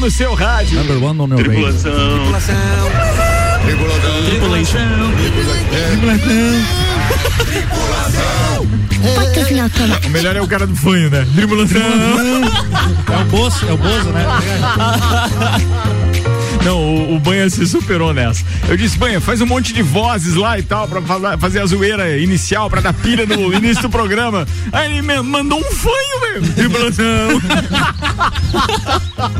no 0.00 0.10
seu 0.10 0.32
rádio. 0.34 0.78
Number 0.78 0.96
one 0.96 1.20
on 1.20 1.28
your 1.28 1.46
radio. 1.46 1.52
Tripulação. 1.52 2.32
Tripulação. 3.66 5.10
O 10.06 10.08
melhor 10.10 10.36
é 10.36 10.40
o 10.40 10.48
cara 10.48 10.66
do 10.66 10.74
fanho, 10.74 11.10
né? 11.10 11.26
Tripulação. 11.34 11.80
É 11.80 13.20
o 13.20 13.24
Bozo, 13.26 13.66
é 13.68 13.72
o 13.72 13.76
Bozo, 13.76 14.10
né? 14.10 14.24
Não, 16.64 16.78
o, 16.78 17.16
o 17.16 17.18
Banha 17.18 17.48
se 17.48 17.66
superou 17.66 18.12
nessa. 18.12 18.44
Eu 18.68 18.76
disse, 18.76 18.98
Banha, 18.98 19.20
faz 19.20 19.40
um 19.40 19.46
monte 19.46 19.72
de 19.72 19.82
vozes 19.82 20.34
lá 20.34 20.58
e 20.58 20.62
tal, 20.62 20.86
pra 20.86 21.00
falar- 21.00 21.38
fazer 21.38 21.60
a 21.60 21.66
zoeira 21.66 22.18
inicial, 22.18 22.68
pra 22.68 22.80
dar 22.80 22.92
pilha 22.92 23.24
no 23.26 23.52
início 23.54 23.82
do 23.82 23.90
programa. 23.90 24.46
Aí 24.72 24.90
ele 24.92 25.02
me 25.02 25.20
mandou 25.22 25.58
um 25.58 25.64
fanho, 25.72 26.20
velho. 26.20 26.52
Tripulação. 26.52 27.40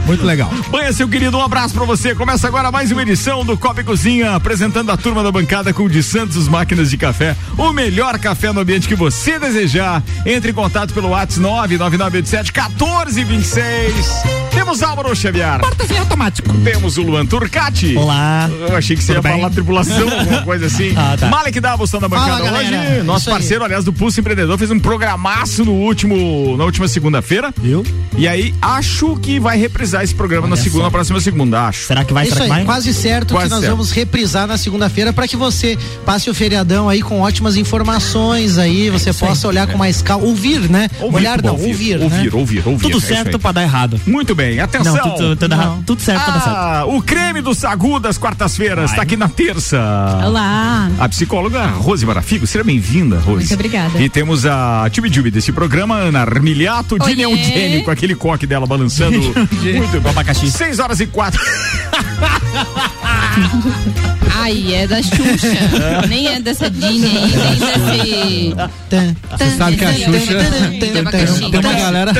Muito 0.06 0.24
legal. 0.24 0.50
Banha, 0.70 0.92
seu 0.92 1.08
querido, 1.08 1.36
um 1.36 1.42
abraço 1.42 1.74
pra 1.74 1.84
você. 1.84 2.14
Começa 2.14 2.46
agora 2.48 2.70
mais 2.70 2.90
uma 2.90 3.02
edição 3.02 3.44
do 3.44 3.56
Copa 3.56 3.80
e 3.80 3.84
Cozinha, 3.84 4.34
apresentando 4.34 4.90
a 4.90 4.96
turma 4.96 5.22
da 5.22 5.30
bancada 5.30 5.72
com 5.72 5.84
o 5.84 5.88
de 5.90 6.02
Santos 6.02 6.48
Máquinas 6.48 6.90
de 6.90 6.96
Café. 6.96 7.36
O 7.56 7.72
melhor 7.72 8.18
café 8.18 8.52
no 8.52 8.60
ambiente 8.60 8.88
que 8.88 8.94
você 8.94 9.38
desejar. 9.38 10.02
Entre 10.26 10.50
em 10.50 10.54
contato 10.54 10.92
pelo 10.94 11.08
WhatsApp 11.10 11.40
99987 11.40 12.52
1426. 12.52 13.94
Temos 14.52 14.82
Álvaro 14.82 15.14
Xavier. 15.14 15.60
Portas 15.60 15.90
em 15.90 15.98
automático. 15.98 16.52
Temos 16.64 16.98
o 16.98 17.02
Luan 17.10 17.26
Turcati. 17.26 17.96
Olá. 17.96 18.48
Eu 18.68 18.76
achei 18.76 18.96
que 18.96 19.02
você 19.02 19.14
Tudo 19.14 19.24
ia 19.26 19.30
bem? 19.30 19.40
falar 19.40 19.50
tripulação, 19.50 20.08
alguma 20.18 20.42
coisa 20.42 20.66
assim. 20.66 20.94
Ah, 20.96 21.16
tá. 21.18 21.28
Malek 21.28 21.58
Davos 21.60 21.90
da 21.90 22.00
bancada 22.08 22.30
Fala, 22.44 22.58
hoje. 22.58 22.70
galera. 22.70 23.04
Nosso 23.04 23.20
Isso 23.22 23.30
aí. 23.30 23.36
parceiro, 23.36 23.64
aliás, 23.64 23.84
do 23.84 23.92
Pulso 23.92 24.20
Empreendedor, 24.20 24.56
fez 24.58 24.70
um 24.70 24.78
programaço 24.78 25.64
no 25.64 25.72
último, 25.72 26.56
na 26.56 26.64
última 26.64 26.86
segunda-feira. 26.88 27.52
Viu? 27.60 27.84
E 28.16 28.26
aí, 28.28 28.54
acho 28.62 29.16
que 29.16 29.40
vai 29.40 29.58
reprisar 29.58 30.02
esse 30.04 30.14
programa 30.14 30.46
na 30.46 30.54
Olha 30.54 30.62
segunda, 30.62 30.82
só. 30.82 30.84
na 30.86 30.90
próxima 30.90 31.20
segunda, 31.20 31.66
acho. 31.66 31.86
Será 31.86 32.04
que 32.04 32.12
vai? 32.12 32.24
É 32.24 32.26
isso 32.26 32.34
Será 32.34 32.46
que 32.46 32.52
aí, 32.52 32.58
vai? 32.58 32.66
quase 32.66 32.94
certo 32.94 33.34
Quase 33.34 33.46
que 33.46 33.50
nós 33.50 33.60
certo. 33.60 33.72
vamos 33.72 33.90
reprisar 33.92 34.46
na 34.46 34.56
segunda-feira 34.56 35.12
para 35.12 35.26
que 35.26 35.36
você 35.36 35.76
passe 36.04 36.30
o 36.30 36.34
feriadão 36.34 36.88
aí 36.88 37.02
com 37.02 37.20
ótimas 37.20 37.56
informações 37.56 38.58
aí, 38.58 38.90
você 38.90 39.12
possa 39.12 39.48
olhar 39.48 39.66
com 39.66 39.76
mais 39.78 40.00
calma, 40.02 40.24
ouvir, 40.26 40.60
né? 40.70 40.88
Olhar 41.00 41.42
não, 41.42 41.52
ouvir, 41.54 41.98
né? 41.98 42.04
ouvir, 42.04 42.34
ouvir, 42.34 42.62
ouvir. 42.66 42.82
Tudo 42.82 42.98
é 42.98 43.00
certo 43.00 43.36
aí. 43.36 43.38
pra 43.38 43.52
dar 43.52 43.62
errado. 43.62 44.00
Muito 44.06 44.34
bem, 44.34 44.60
atenção. 44.60 44.94
Não, 44.94 45.10
tudo, 45.16 45.36
tudo, 45.36 45.52
errado. 45.52 45.82
tudo 45.86 46.02
certo 46.02 46.22
pra 46.24 46.34
dar 46.34 46.40
certo. 46.40 46.56
Ah, 46.56 46.84
o 47.00 47.02
creme 47.02 47.40
do 47.40 47.54
Sagu 47.54 47.98
das 47.98 48.18
quartas-feiras 48.18 48.90
está 48.90 49.00
aqui 49.02 49.16
na 49.16 49.26
terça. 49.26 49.80
Olá. 50.22 50.90
A 50.98 51.08
psicóloga 51.08 51.64
Rose 51.64 52.04
Marafigo, 52.04 52.46
seja 52.46 52.62
bem-vinda, 52.62 53.16
Rose. 53.16 53.38
Muito 53.38 53.54
obrigada. 53.54 53.98
E 53.98 54.08
temos 54.10 54.44
a 54.44 54.86
Tibi 54.90 55.10
Jubi 55.10 55.30
desse 55.30 55.50
programa, 55.50 55.96
Ana 55.96 56.20
Armiliato, 56.20 56.98
Oiê. 57.00 57.10
Dini 57.10 57.22
Eugênio, 57.22 57.84
com 57.84 57.90
aquele 57.90 58.14
coque 58.14 58.46
dela 58.46 58.66
balançando. 58.66 59.18
Muito 59.18 60.00
bem. 60.00 60.10
abacaxi. 60.10 60.50
6 60.50 60.78
horas 60.78 61.00
e 61.00 61.06
4. 61.06 61.40
Ai, 64.36 64.74
é 64.74 64.86
da 64.86 65.02
Xuxa. 65.02 66.06
nem 66.06 66.28
é 66.28 66.40
dessa 66.40 66.68
Dini 66.68 67.06
aí, 67.06 67.32
nem 67.36 67.58
desse. 67.58 68.54
Você 69.30 69.56
sabe 69.56 69.76
que 69.76 69.84
a 69.86 69.94
Xuxa 69.94 70.38
tem, 70.78 71.60
uma 71.60 71.72
galera. 71.72 72.12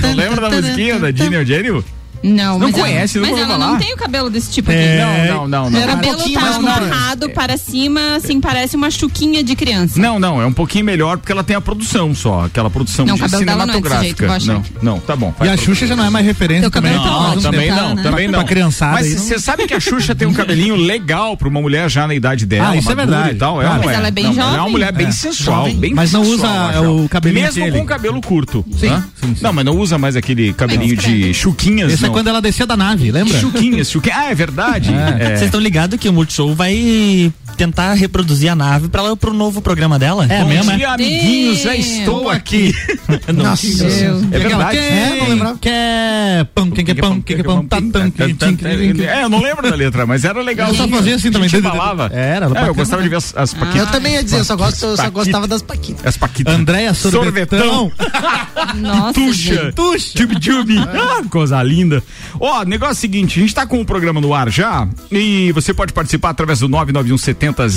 Não 0.00 0.14
lembra 0.14 0.40
da 0.40 0.50
musiquinha 0.50 0.98
da 0.98 1.10
Dini 1.10 1.34
Eugênio? 1.34 1.84
Não, 2.24 2.58
Não 2.58 2.68
mas 2.70 2.74
conhece, 2.74 3.18
ela, 3.18 3.26
nunca 3.26 3.38
mas 3.40 3.48
ela 3.50 3.58
falar? 3.58 3.72
não 3.72 3.78
tem 3.78 3.92
o 3.92 3.96
cabelo 3.96 4.30
desse 4.30 4.50
tipo 4.50 4.70
aqui. 4.70 4.80
É. 4.80 5.26
Não, 5.28 5.46
não, 5.46 5.48
não, 5.48 5.70
não. 5.70 5.80
O 5.80 5.82
um 5.82 5.86
cabelo 5.86 6.14
pouquinho 6.16 6.40
tá 6.40 6.54
amarrado 6.56 7.30
para 7.30 7.56
cima, 7.58 8.16
assim, 8.16 8.40
parece 8.40 8.76
uma 8.76 8.90
chuquinha 8.90 9.44
de 9.44 9.54
criança. 9.54 10.00
Não, 10.00 10.18
não, 10.18 10.40
é 10.40 10.46
um 10.46 10.52
pouquinho 10.52 10.84
melhor 10.84 11.18
porque 11.18 11.30
ela 11.32 11.44
tem 11.44 11.54
a 11.54 11.60
produção 11.60 12.14
só, 12.14 12.44
aquela 12.46 12.70
produção 12.70 13.04
Não, 13.04 13.14
de 13.16 13.20
cabelo 13.20 13.44
dela 13.44 13.66
não 13.66 13.74
é 13.74 13.80
desse 13.80 13.88
cinematográfica. 13.88 14.38
jeito, 14.40 14.50
eu 14.50 14.54
não, 14.82 14.94
não, 14.94 15.00
tá 15.00 15.14
bom. 15.14 15.34
E 15.42 15.48
a. 15.48 15.56
Xuxa 15.56 15.86
já 15.86 15.94
não 15.96 16.04
é 16.04 16.10
mais 16.10 16.24
referência 16.26 16.70
também. 16.70 16.92
cabelo 16.92 17.04
tá 17.10 17.18
um 17.18 17.24
ótimo, 17.28 17.42
também 17.42 17.60
tempo. 17.68 17.74
tá, 17.76 17.82
não, 17.88 17.94
né? 17.94 18.02
também 18.02 18.28
Pra 18.30 18.38
não. 18.38 18.46
criançada 18.46 18.92
Mas 18.92 19.14
não- 19.14 19.22
você 19.22 19.38
sabe 19.38 19.66
que 19.66 19.74
a 19.74 19.80
Xuxa 19.80 20.14
tem 20.14 20.26
um 20.28 20.32
cabelinho 20.34 20.76
legal 20.76 21.36
pra 21.36 21.48
uma 21.48 21.60
mulher 21.60 21.88
já 21.90 22.06
na 22.06 22.14
idade 22.14 22.46
dela, 22.46 22.70
Ah, 22.70 22.76
isso 22.76 22.90
é 22.90 22.94
verdade. 22.94 23.30
e 23.30 23.38
tal. 23.38 23.60
É, 23.62 23.66
Ah, 23.66 23.74
não 23.74 23.84
mas 23.84 23.96
ela 23.96 24.08
é 24.08 24.10
bem 24.10 24.24
Não, 24.24 24.32
Ela 24.32 24.40
é 24.42 24.44
uma 24.46 24.56
jovem. 24.56 24.72
mulher 24.72 24.92
bem 24.92 25.06
É. 25.08 25.10
sensual, 25.10 25.56
Jovem. 25.64 25.76
bem 25.76 25.94
Mas 25.94 26.12
não 26.12 26.22
usa 26.22 26.46
eu 26.74 27.04
o 27.04 27.08
cabelinho 27.08 27.44
Mesmo 27.44 27.70
com 27.72 27.84
cabelo 27.86 28.20
curto. 28.20 28.64
Sim. 28.78 29.02
Não, 29.40 29.52
mas 29.52 29.64
não 29.64 29.76
usa 29.78 29.98
mais 29.98 30.16
aquele 30.16 30.52
cabelinho 30.52 30.96
de 30.96 31.32
chuquinhas, 31.34 32.02
é 32.02 32.06
não. 32.06 32.13
Quando 32.14 32.28
ela 32.28 32.40
descia 32.40 32.64
da 32.64 32.76
nave, 32.76 33.10
lembra? 33.10 33.36
Chuquinhas, 33.40 33.90
chuquinhas. 33.90 34.16
Ah, 34.16 34.30
é 34.30 34.34
verdade. 34.34 34.94
É. 34.94 35.26
Vocês 35.30 35.42
estão 35.42 35.60
ligados 35.60 35.98
que 35.98 36.08
o 36.08 36.12
Multishow 36.12 36.54
vai 36.54 37.32
tentar 37.54 37.94
reproduzir 37.94 38.50
a 38.50 38.54
nave 38.54 38.88
pra 38.88 39.02
lá 39.02 39.16
pro 39.16 39.32
novo 39.32 39.60
programa 39.62 39.98
dela? 39.98 40.26
É 40.28 40.40
Bom 40.40 40.48
mesmo, 40.48 40.70
é? 40.72 40.76
dia, 40.76 40.90
amiguinhos, 40.90 41.58
já 41.60 41.74
estou 41.76 42.28
aqui. 42.28 42.74
Nossa, 43.32 43.66
Deus. 43.66 44.22
É 44.32 44.38
verdade. 44.38 44.78
É, 44.78 45.16
não 45.18 45.28
lembrava. 45.28 45.58
Quer 45.58 46.44
pão, 46.54 46.70
quem 46.70 46.84
quer 46.84 46.94
pão, 46.94 47.20
quem 47.20 47.36
quer 47.36 47.42
pão, 47.42 47.64
tá, 47.64 47.76
tam, 47.76 48.10
quem, 48.10 48.34
quem, 48.34 48.56
quem, 48.56 48.94
quem. 48.94 49.06
É, 49.06 49.22
eu 49.24 49.28
não 49.28 49.40
lembro 49.40 49.68
da 49.68 49.74
letra, 49.76 50.06
mas 50.06 50.24
era 50.24 50.40
legal. 50.42 50.68
Eu 50.68 50.74
só 50.74 50.88
fazia 50.88 51.16
assim 51.16 51.30
também. 51.30 51.46
A 51.46 51.50
gente 51.50 51.62
falava. 51.62 52.10
Era, 52.12 52.46
É, 52.46 52.68
eu 52.68 52.74
gostava 52.74 53.02
de 53.02 53.08
ver 53.08 53.16
as, 53.16 53.34
as 53.36 53.52
Eu 53.52 53.58
paquitas. 53.60 53.90
também 53.90 54.14
ia 54.14 54.24
dizer, 54.24 54.38
eu 54.38 54.44
só, 54.44 54.56
gosto, 54.56 54.84
eu 54.84 54.96
só 54.96 55.02
Paquita. 55.04 55.10
gostava 55.10 55.46
das 55.48 55.62
paquitas. 55.62 56.06
As 56.06 56.16
paquitas. 56.16 56.54
Andréia 56.54 56.92
Sorvetão. 56.94 57.90
Nossa, 58.76 59.12
Tuxa, 59.14 59.72
tuxa, 59.74 60.12
tube 60.16 60.40
tube. 60.40 60.74
Ah, 61.04 61.22
coisa 61.28 61.62
linda. 61.62 62.02
Ó, 62.40 62.64
negócio 62.64 62.92
é 62.92 62.92
o 62.92 62.96
seguinte, 62.96 63.38
a 63.38 63.42
gente 63.42 63.54
tá 63.54 63.66
com 63.66 63.80
o 63.80 63.84
programa 63.84 64.20
no 64.20 64.32
ar 64.34 64.48
já 64.50 64.88
e 65.10 65.52
você 65.52 65.72
pode 65.74 65.92
participar 65.92 66.30
através 66.30 66.60
do 66.60 66.68
991 66.68 67.43
70 67.52 67.68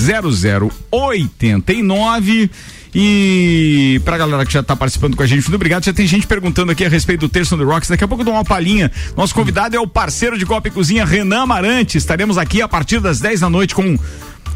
0089 0.92 2.50
e 2.96 4.02
pra 4.06 4.18
galera 4.18 4.46
que 4.46 4.52
já 4.52 4.64
tá 4.64 4.76
participando 4.76 5.16
com 5.16 5.22
a 5.22 5.28
gente, 5.28 5.44
muito 5.44 5.56
obrigado. 5.56 5.84
Já 5.84 5.94
tem 5.94 6.08
gente 6.08 6.26
perguntando 6.26 6.72
aqui 6.72 6.86
a 6.86 6.90
respeito 6.90 7.20
do 7.22 7.30
Terço 7.30 7.54
on 7.54 7.58
the 7.60 7.64
Rocks. 7.64 7.90
Daqui 7.90 8.04
a 8.04 8.08
pouco 8.08 8.22
eu 8.22 8.26
dou 8.26 8.34
uma 8.34 8.46
palhinha. 8.46 8.92
Nosso 9.16 9.36
convidado 9.36 9.76
é 9.76 9.80
o 9.80 9.86
parceiro 9.86 10.38
de 10.38 10.46
Copa 10.46 10.68
e 10.68 10.72
Cozinha, 10.72 11.06
Renan 11.06 11.42
Amarante. 11.42 11.98
Estaremos 11.98 12.38
aqui 12.38 12.62
a 12.62 12.68
partir 12.68 13.00
das 13.00 13.20
10 13.20 13.42
da 13.42 13.50
noite 13.50 13.76
com 13.76 13.98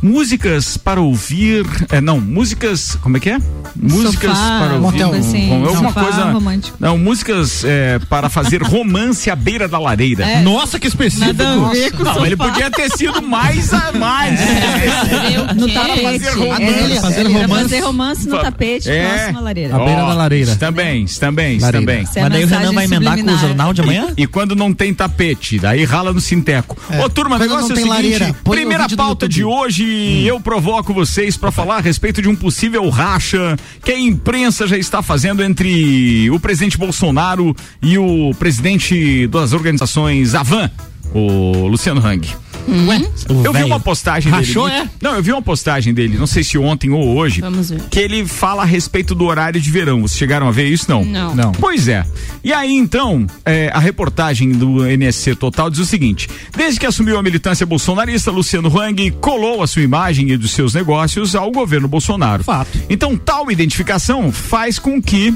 músicas 0.02 0.78
para 0.78 1.00
ouvir. 1.02 1.66
É, 1.90 2.02
não, 2.02 2.20
músicas. 2.20 2.98
Como 3.02 3.18
é 3.18 3.20
que 3.20 3.30
é? 3.30 3.38
Músicas 3.76 4.38
Sofá, 4.38 4.60
para 4.60 4.74
ouvir. 4.76 5.04
motel. 5.04 5.14
Assim, 5.20 5.48
com 5.48 5.66
alguma 5.66 5.90
sofá 5.90 6.02
coisa. 6.04 6.24
romântico. 6.32 6.78
Não, 6.80 6.98
músicas 6.98 7.64
é, 7.64 8.00
para 8.10 8.30
fazer 8.30 8.62
romance 8.62 9.30
à 9.30 9.36
beira 9.36 9.68
da 9.68 9.80
lareira. 9.80 10.26
É. 10.26 10.42
Nossa, 10.42 10.80
que 10.80 10.88
específico. 10.88 11.28
Nada 11.28 11.54
a 11.68 11.70
ver 11.70 11.92
com 11.92 12.04
Não, 12.04 12.26
ele 12.26 12.36
podia 12.36 12.70
ter 12.72 12.90
sido 12.98 13.22
mais 13.22 13.74
a 13.74 13.92
mais. 13.94 14.40
É. 14.40 15.54
No 15.56 15.70
Para 15.72 15.96
fazer 15.96 16.20
tapete. 16.20 16.36
romance. 16.38 16.64
Adélia, 16.64 17.02
Fazer 17.02 17.20
Adélia, 17.22 17.42
romance. 17.42 17.64
Fazer 17.64 17.80
romance 17.82 18.28
no 18.30 18.38
tapete 18.40 18.90
É. 18.90 19.08
próximo 19.18 19.38
à 19.38 19.42
lareira. 19.42 19.76
À 19.76 19.80
beira 19.86 20.02
da 20.02 20.14
lareira. 20.14 20.56
Também, 20.56 21.06
também, 21.06 21.60
Lareira. 21.60 21.80
também. 21.86 22.04
Isso 22.04 22.20
é 22.20 22.22
Mas 22.24 22.32
daí 22.32 22.44
o 22.44 22.48
Renan 22.48 22.74
vai 22.74 22.86
emendar 22.86 23.18
com 23.18 23.32
o 23.32 23.38
jornal 23.38 23.74
de 23.74 23.82
amanhã? 23.82 24.08
E 24.18 24.28
quando 24.28 24.56
não 24.56 24.74
tem 24.74 24.94
tapete, 24.94 25.60
daí 25.60 25.84
rala 25.86 26.14
no 26.14 26.20
sinteco. 26.22 26.78
Ô, 27.04 27.10
turma, 27.10 27.36
o 27.36 27.40
negócio 27.40 27.70
é 27.70 27.74
o 27.74 27.76
tem 27.76 28.12
seguinte: 28.14 28.36
primeira 28.44 28.88
pauta 28.90 29.28
de 29.28 29.44
hoje, 29.44 29.84
eu 29.92 30.40
provoco 30.40 30.94
vocês 30.94 31.38
para 31.38 31.52
falar 31.52 31.78
a 31.78 31.82
respeito 31.82 32.22
de 32.22 32.30
um 32.30 32.36
possível 32.36 32.88
racha 32.90 33.58
que 33.84 33.92
a 33.92 34.00
imprensa 34.00 34.68
já 34.68 34.78
está 34.78 35.02
fazendo 35.02 35.44
entre 35.44 36.30
o 36.30 36.40
presidente 36.40 36.78
Bolsonaro 36.78 37.56
e 37.82 37.98
o 37.98 38.32
presidente 38.38 39.28
das 39.28 39.54
organizações 39.54 40.36
Avan, 40.36 40.70
o 41.14 41.68
Luciano 41.68 42.06
Hang. 42.06 42.28
Ué, 42.68 43.00
o 43.30 43.46
Eu 43.46 43.54
vi 43.54 43.64
uma 43.64 43.80
postagem 43.80 44.32
Rachou, 44.32 44.70
dele. 44.70 44.82
é? 44.84 44.90
Não, 45.02 45.16
eu 45.16 45.24
vi 45.24 45.32
uma 45.32 45.42
postagem 45.42 45.94
dele, 45.94 46.18
não 46.18 46.28
sei 46.28 46.44
se 46.44 46.58
ontem 46.58 46.90
ou 46.92 47.16
hoje, 47.18 47.42
Vamos 47.42 47.70
ver. 47.70 47.82
que 47.90 48.00
ele 48.00 48.26
fala 48.26 48.62
a 48.64 48.66
respeito 48.66 49.14
do 49.16 49.26
horário 49.26 49.60
de 49.60 49.70
verão. 49.72 50.02
Vocês 50.02 50.18
chegaram 50.18 50.48
a 50.48 50.52
ver 50.52 50.68
isso? 50.68 50.86
Não. 50.90 51.04
Não. 51.04 51.36
Não. 51.36 51.52
Pois 51.54 51.88
é. 51.88 52.06
E 52.44 52.54
aí, 52.54 52.72
então, 52.74 53.26
é, 53.46 53.70
a 53.74 53.80
reportagem 53.80 54.52
do 54.52 54.86
NSC 54.86 55.36
Total 55.36 55.70
diz 55.70 55.80
o 55.80 55.86
seguinte: 55.86 56.30
desde 56.56 56.80
que 56.80 56.86
assumiu 56.86 57.18
a 57.18 57.24
militância 57.24 57.66
bolsonarista, 57.66 58.32
Luciano 58.32 58.70
Hang 58.80 59.12
colou 59.20 59.62
a 59.64 59.68
sua 59.68 59.82
imagem 59.82 60.30
e 60.32 60.38
dos 60.38 60.52
seus 60.52 60.74
negócios 60.74 61.36
ao 61.36 61.52
governo 61.52 61.88
Bolsonaro. 61.88 62.44
Fato. 62.44 62.80
Então, 62.90 63.18
tal 63.18 63.52
identificação 63.52 64.32
faz 64.32 64.78
com 64.80 65.02
que 65.02 65.34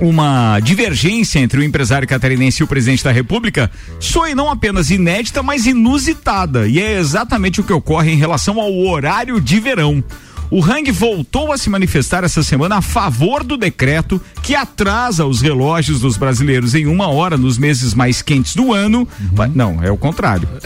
uma 0.00 0.60
divergência 0.60 1.38
entre 1.38 1.60
o 1.60 1.62
empresário 1.62 2.06
catarinense 2.06 2.62
e 2.62 2.64
o 2.64 2.66
presidente 2.66 3.04
da 3.04 3.12
República 3.12 3.70
soe 4.00 4.34
não 4.34 4.50
apenas 4.50 4.90
inédita, 4.90 5.42
mas 5.42 5.66
inusitada. 5.66 6.66
E 6.66 6.80
é 6.80 6.98
exatamente 6.98 7.60
o 7.60 7.64
que 7.64 7.72
ocorre 7.72 8.12
em 8.12 8.16
relação 8.16 8.60
ao 8.60 8.72
horário 8.86 9.40
de 9.40 9.60
verão. 9.60 10.02
O 10.50 10.62
Hang 10.62 10.90
voltou 10.92 11.52
a 11.52 11.58
se 11.58 11.68
manifestar 11.68 12.22
essa 12.24 12.42
semana 12.42 12.76
a 12.76 12.82
favor 12.82 13.42
do 13.42 13.56
decreto 13.56 14.20
que 14.42 14.54
atrasa 14.54 15.24
os 15.26 15.40
relógios 15.40 16.00
dos 16.00 16.16
brasileiros 16.16 16.74
em 16.74 16.86
uma 16.86 17.08
hora 17.08 17.36
nos 17.36 17.58
meses 17.58 17.94
mais 17.94 18.22
quentes 18.22 18.54
do 18.54 18.72
ano. 18.72 19.08
Mas, 19.36 19.54
Não, 19.54 19.82
é 19.82 19.90
o 19.90 19.96
contrário. 19.96 20.48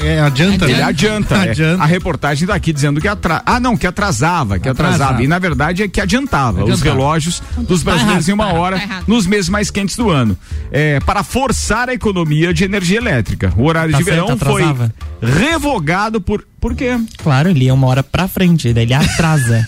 É, 0.00 0.20
adianta, 0.20 0.66
Ele 0.66 0.74
né? 0.74 0.82
adianta. 0.82 1.34
é. 1.36 1.50
Adianta. 1.50 1.82
A 1.82 1.86
reportagem 1.86 2.46
daqui 2.46 2.72
dizendo 2.72 3.00
que 3.00 3.08
atrasa. 3.08 3.42
Ah, 3.44 3.58
não, 3.58 3.76
que 3.76 3.86
atrasava, 3.86 4.58
que 4.58 4.68
atrasava. 4.68 4.94
Atrasava. 5.04 5.22
E 5.24 5.26
na 5.26 5.38
verdade 5.38 5.82
é 5.82 5.88
que 5.88 6.00
adiantava, 6.00 6.58
os 6.62 6.70
Adiantava. 6.70 6.90
relógios 6.90 7.42
dos 7.56 7.82
brasileiros 7.82 8.28
em 8.28 8.32
uma 8.32 8.52
hora 8.52 8.76
tá 8.76 8.82
errado. 8.84 9.04
nos 9.08 9.26
meses 9.26 9.48
mais 9.48 9.70
quentes 9.70 9.96
do 9.96 10.10
ano. 10.10 10.36
É, 10.70 11.00
para 11.00 11.24
forçar 11.24 11.88
a 11.88 11.94
economia 11.94 12.52
de 12.54 12.64
energia 12.64 12.98
elétrica. 12.98 13.52
O 13.56 13.64
horário 13.64 13.92
Tá 13.92 13.98
de 13.98 14.04
verão 14.04 14.26
certo, 14.28 14.44
foi 14.44 14.62
atrasava. 14.62 14.94
revogado 15.20 16.20
por. 16.20 16.44
Por 16.60 16.74
quê? 16.74 16.98
Claro, 17.18 17.50
ele 17.50 17.66
ia 17.66 17.74
uma 17.74 17.86
hora 17.86 18.02
pra 18.02 18.26
frente, 18.26 18.72
daí 18.72 18.82
ele 18.84 18.92
atrasa. 19.00 19.64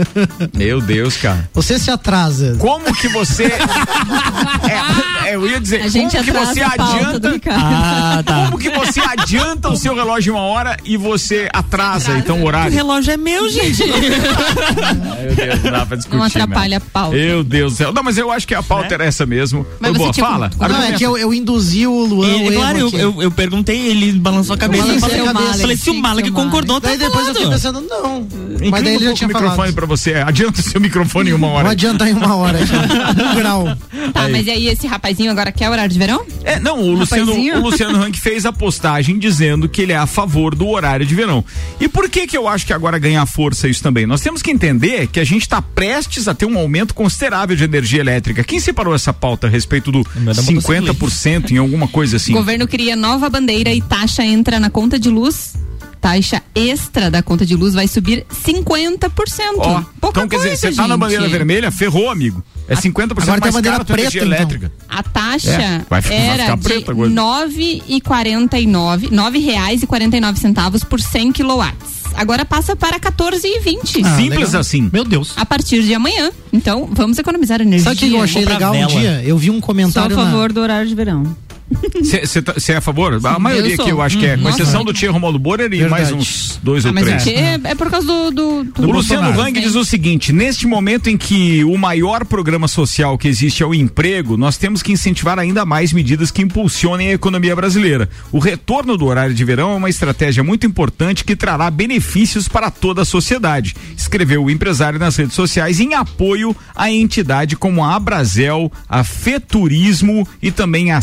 Meu 0.54 0.80
Deus, 0.80 1.16
cara. 1.16 1.48
Você 1.54 1.78
se 1.78 1.90
atrasa. 1.90 2.56
Como 2.58 2.94
que 2.94 3.08
você. 3.08 3.44
é, 3.44 5.28
é, 5.30 5.34
eu 5.34 5.46
ia 5.48 5.60
dizer, 5.60 5.82
A 5.82 5.88
gente 5.88 6.12
como 6.16 6.24
que 6.24 6.30
atrasa 6.30 6.54
você 6.54 6.60
adianta. 6.62 7.40
Ah, 7.50 8.22
tá. 8.24 8.44
Como 8.46 8.58
que 8.58 8.70
você 8.70 9.00
adianta 9.00 9.68
o 9.70 9.76
seu 9.76 9.94
relógio 9.94 10.34
uma 10.34 10.42
hora 10.42 10.76
e 10.84 10.96
você 10.96 11.48
atrasa 11.52 12.16
então 12.18 12.38
o 12.40 12.42
O 12.42 12.46
horário? 12.46 12.72
relógio 12.72 13.12
é 13.12 13.16
meu, 13.16 13.48
gente. 13.50 13.82
Meu 13.84 15.34
Deus, 15.34 15.62
não 15.62 15.70
dá 15.72 15.86
pra 15.86 15.96
discutir. 15.96 16.16
Não 16.18 16.24
atrapalha 16.24 16.78
né? 16.78 16.84
a 16.84 16.90
pauta. 16.90 17.16
Meu 17.16 17.44
Deus 17.44 17.72
do 17.72 17.76
céu. 17.76 17.92
Não, 17.92 18.02
mas 18.02 18.18
eu 18.18 18.30
acho 18.30 18.46
que 18.46 18.54
a 18.54 18.62
pauta 18.62 18.94
era 18.94 19.04
essa 19.04 19.24
mesmo. 19.26 19.66
Mas 19.80 19.92
você 19.92 19.98
boa, 19.98 20.12
tinha- 20.12 20.26
fala. 20.26 20.50
Não, 20.58 20.82
é 20.82 20.92
que 20.92 21.04
eu, 21.04 21.16
eu 21.16 21.32
induzi 21.32 21.86
o 21.86 22.04
Luan. 22.04 22.26
o 22.26 22.30
erro 22.30 22.52
claro, 22.52 22.78
eu, 22.78 22.90
eu, 22.90 23.22
eu 23.22 23.30
perguntei, 23.30 23.88
ele 23.88 24.12
balançou 24.12 24.54
a 24.54 24.58
cabeça. 24.58 24.86
Eu 24.88 25.00
falei, 25.00 25.20
a 25.20 25.24
cabeça. 25.32 25.58
falei, 25.58 25.76
se 25.76 25.90
o 25.90 25.94
Malek 25.94 26.30
concordou, 26.30 26.80
tá 26.80 26.88
Daí 26.88 26.98
depois 26.98 27.28
eu 27.28 27.34
fiquei 27.34 27.50
falando. 27.58 27.80
pensando, 27.80 27.80
não. 27.88 28.26
Inclina 28.54 28.70
Mas 28.74 28.84
daí 28.84 28.94
ele 28.94 28.98
já 29.04 29.04
pouco 29.06 29.18
tinha 29.18 29.26
o 29.26 29.28
microfone 29.28 29.56
falado. 29.56 29.74
pra 29.74 29.86
você. 29.86 30.14
Adianta 30.14 30.60
o 30.60 30.62
seu 30.62 30.80
microfone 30.80 31.30
em 31.30 31.32
uma 31.32 31.48
hora. 31.48 31.64
Não 31.64 31.70
adianta 31.70 32.08
em 32.08 32.12
uma 32.12 32.36
hora. 32.36 32.58
um 32.58 33.34
grau. 33.36 33.64
Tá, 34.12 34.28
mas 34.28 34.46
e 34.46 34.50
aí 34.50 34.66
esse 34.68 34.86
rapazinho 34.86 35.30
agora 35.30 35.50
quer 35.50 35.68
horário 35.70 35.90
de 35.90 35.98
verão? 35.98 36.24
É, 36.44 36.60
não, 36.60 36.80
o 36.80 36.92
Luciano, 36.94 37.26
Rapazinho. 37.26 37.56
o 37.58 37.60
Luciano 37.62 37.98
Rank 37.98 38.16
fez 38.16 38.44
a 38.46 38.52
postagem 38.52 39.18
dizendo 39.18 39.68
que 39.68 39.82
ele 39.82 39.92
é 39.92 39.96
a 39.96 40.06
favor 40.06 40.54
do 40.54 40.68
horário 40.68 41.06
de 41.06 41.14
verão. 41.14 41.44
E 41.80 41.88
por 41.88 42.08
que 42.08 42.26
que 42.26 42.36
eu 42.36 42.46
acho 42.46 42.66
que 42.66 42.72
agora 42.72 42.98
ganha 42.98 43.24
força 43.26 43.66
isso 43.68 43.82
também? 43.82 44.06
Nós 44.06 44.20
temos 44.20 44.42
que 44.42 44.50
entender 44.50 45.06
que 45.08 45.18
a 45.20 45.24
gente 45.24 45.42
está 45.42 45.60
prestes 45.62 46.28
a 46.28 46.34
ter 46.34 46.46
um 46.46 46.58
aumento 46.58 46.94
considerável 46.94 47.56
de 47.56 47.64
energia 47.64 48.00
elétrica. 48.00 48.44
Quem 48.44 48.60
separou 48.60 48.94
essa 48.94 49.12
pauta 49.12 49.46
a 49.46 49.50
respeito 49.50 49.90
do 49.90 50.04
Não 50.16 50.32
dá 50.32 50.42
pra 50.42 50.52
50% 50.52 51.50
em 51.50 51.58
alguma 51.58 51.88
coisa 51.88 52.16
assim? 52.16 52.32
O 52.32 52.36
governo 52.36 52.66
cria 52.68 52.94
nova 52.96 53.28
bandeira 53.28 53.72
e 53.72 53.80
taxa 53.80 54.24
entra 54.24 54.60
na 54.60 54.70
conta 54.70 54.98
de 54.98 55.08
luz. 55.08 55.54
Taxa 56.04 56.42
extra 56.54 57.10
da 57.10 57.22
conta 57.22 57.46
de 57.46 57.56
luz 57.56 57.72
vai 57.72 57.88
subir 57.88 58.26
50%. 58.30 59.08
Ó, 59.56 59.82
Pouca 59.98 60.20
então 60.20 60.28
quer 60.28 60.36
dizer, 60.36 60.56
você 60.58 60.72
tá 60.72 60.86
na 60.86 60.98
bandeira 60.98 61.26
vermelha, 61.28 61.70
ferrou, 61.70 62.10
amigo. 62.10 62.44
É 62.68 62.74
50% 62.76 63.22
Agora 63.22 63.24
tem 63.24 63.34
a 63.34 63.40
mais 63.40 63.54
bandeira 63.54 63.78
caro 63.78 63.86
a 63.88 63.98
energia 64.00 64.20
preta, 64.20 64.34
então. 64.42 64.50
elétrica. 64.56 64.72
A 64.86 65.02
taxa 65.02 65.50
É, 65.50 65.80
vai 65.88 66.02
ficar- 66.02 66.14
vai 66.14 66.26
era 66.26 66.42
ficar 66.44 66.56
de 66.56 66.62
preta 66.62 66.90
agora. 66.92 67.08
nove 67.08 67.82
e 67.88 68.00
quarenta 68.02 68.58
e 68.58 68.66
nove, 68.66 69.08
nove 69.10 69.38
reais 69.38 69.82
e 69.82 69.86
quarenta 69.86 70.16
e 70.16 70.20
nove 70.20 70.38
centavos 70.38 70.84
por 70.84 71.00
100 71.00 71.32
quilowatts. 71.32 72.04
Agora 72.16 72.44
passa 72.44 72.76
para 72.76 73.00
14 73.00 73.46
e 73.48 73.58
20 73.60 74.02
Ah, 74.04 74.16
Simples 74.16 74.46
legal. 74.48 74.60
assim. 74.60 74.88
Meu 74.92 75.04
Deus. 75.04 75.32
a 75.36 75.44
partir 75.46 75.82
de 75.82 75.94
amanhã. 75.94 76.30
Então, 76.52 76.88
vamos 76.92 77.18
economizar 77.18 77.60
energia. 77.60 77.82
Sabe 77.84 77.96
o 77.96 77.98
que 78.10 78.14
eu 78.14 78.22
achei 78.22 78.44
legal 78.44 78.72
um 78.72 78.76
vela. 78.86 78.90
dia? 79.00 79.22
Eu 79.24 79.36
vi 79.36 79.50
um 79.50 79.54
Sou 79.54 79.58
a 79.64 79.66
comentário 79.66 80.16
na... 80.16 80.24
favor 80.24 80.52
do 80.52 80.60
horário 80.60 80.86
de 80.88 80.94
verão. 80.94 81.36
Você 81.70 82.72
é 82.72 82.76
a 82.76 82.80
favor? 82.80 83.18
a 83.24 83.38
maioria 83.38 83.74
aqui 83.74 83.88
eu 83.88 84.02
acho 84.02 84.18
que 84.18 84.26
é, 84.26 84.36
com 84.36 84.42
Nossa. 84.42 84.62
exceção 84.62 84.84
do 84.84 84.92
Tia 84.92 85.10
Romualdo 85.10 85.38
Borer 85.38 85.72
e 85.72 85.88
mais 85.88 86.12
uns 86.12 86.60
dois 86.62 86.84
Ah, 86.84 86.88
ou 86.88 86.94
três. 86.94 87.26
É, 87.26 87.60
é 87.64 87.74
por 87.74 87.90
causa 87.90 88.06
do. 88.06 88.30
do, 88.30 88.64
do 88.64 88.82
O 88.82 88.92
Luciano 88.92 89.24
Bolsonaro. 89.24 89.40
Hang 89.40 89.60
diz 89.60 89.74
o 89.74 89.84
seguinte: 89.84 90.32
neste 90.32 90.66
momento 90.66 91.08
em 91.08 91.16
que 91.16 91.64
o 91.64 91.76
maior 91.78 92.24
programa 92.24 92.68
social 92.68 93.16
que 93.16 93.28
existe 93.28 93.62
é 93.62 93.66
o 93.66 93.74
emprego, 93.74 94.36
nós 94.36 94.56
temos 94.58 94.82
que 94.82 94.92
incentivar 94.92 95.38
ainda 95.38 95.64
mais 95.64 95.92
medidas 95.92 96.30
que 96.30 96.42
impulsionem 96.42 97.08
a 97.08 97.12
economia 97.14 97.56
brasileira. 97.56 98.08
O 98.30 98.38
retorno 98.38 98.96
do 98.96 99.06
horário 99.06 99.34
de 99.34 99.44
verão 99.44 99.72
é 99.72 99.76
uma 99.76 99.90
estratégia 99.90 100.44
muito 100.44 100.66
importante 100.66 101.24
que 101.24 101.34
trará 101.34 101.70
benefícios 101.70 102.46
para 102.46 102.70
toda 102.70 103.02
a 103.02 103.06
sociedade, 103.06 103.74
escreveu 103.96 104.44
o 104.44 104.50
empresário 104.50 104.98
nas 104.98 105.16
redes 105.16 105.34
sociais 105.34 105.80
em 105.80 105.94
apoio 105.94 106.54
à 106.74 106.90
entidade 106.90 107.56
como 107.56 107.82
a 107.82 107.94
Abrazel, 107.94 108.70
a 108.88 109.02
Feturismo 109.02 110.26
e 110.42 110.50
também 110.50 110.92
a 110.92 111.00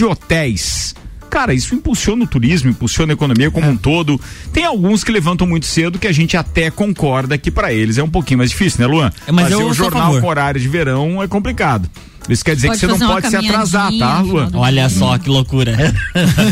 Sindiotéis. 0.00 0.94
Cara, 1.28 1.54
isso 1.54 1.74
impulsiona 1.74 2.24
o 2.24 2.26
turismo, 2.26 2.70
impulsiona 2.70 3.12
a 3.12 3.14
economia 3.14 3.50
como 3.52 3.68
um 3.68 3.76
todo. 3.76 4.20
Tem 4.52 4.64
alguns 4.64 5.04
que 5.04 5.12
levantam 5.12 5.46
muito 5.46 5.66
cedo 5.66 5.98
que 5.98 6.08
a 6.08 6.12
gente 6.12 6.36
até 6.36 6.70
concorda 6.72 7.38
que 7.38 7.52
para 7.52 7.72
eles 7.72 7.98
é 7.98 8.02
um 8.02 8.10
pouquinho 8.10 8.38
mais 8.38 8.50
difícil, 8.50 8.80
né, 8.80 8.86
Luan? 8.86 9.12
É, 9.26 9.30
mas 9.30 9.44
Fazer 9.44 9.62
um 9.62 9.72
jornal 9.72 10.20
com 10.20 10.26
horário 10.26 10.60
de 10.60 10.66
verão 10.66 11.22
é 11.22 11.28
complicado. 11.28 11.88
Isso 12.28 12.44
quer 12.44 12.56
dizer 12.56 12.68
Pode 12.68 12.80
que 12.80 12.86
você 12.86 12.98
não 12.98 13.08
pode 13.08 13.28
se 13.28 13.36
atrasar, 13.36 13.92
tá, 13.96 14.20
Luan? 14.20 14.50
Olha 14.54 14.88
só 14.88 15.18
que 15.18 15.28
loucura. 15.28 15.76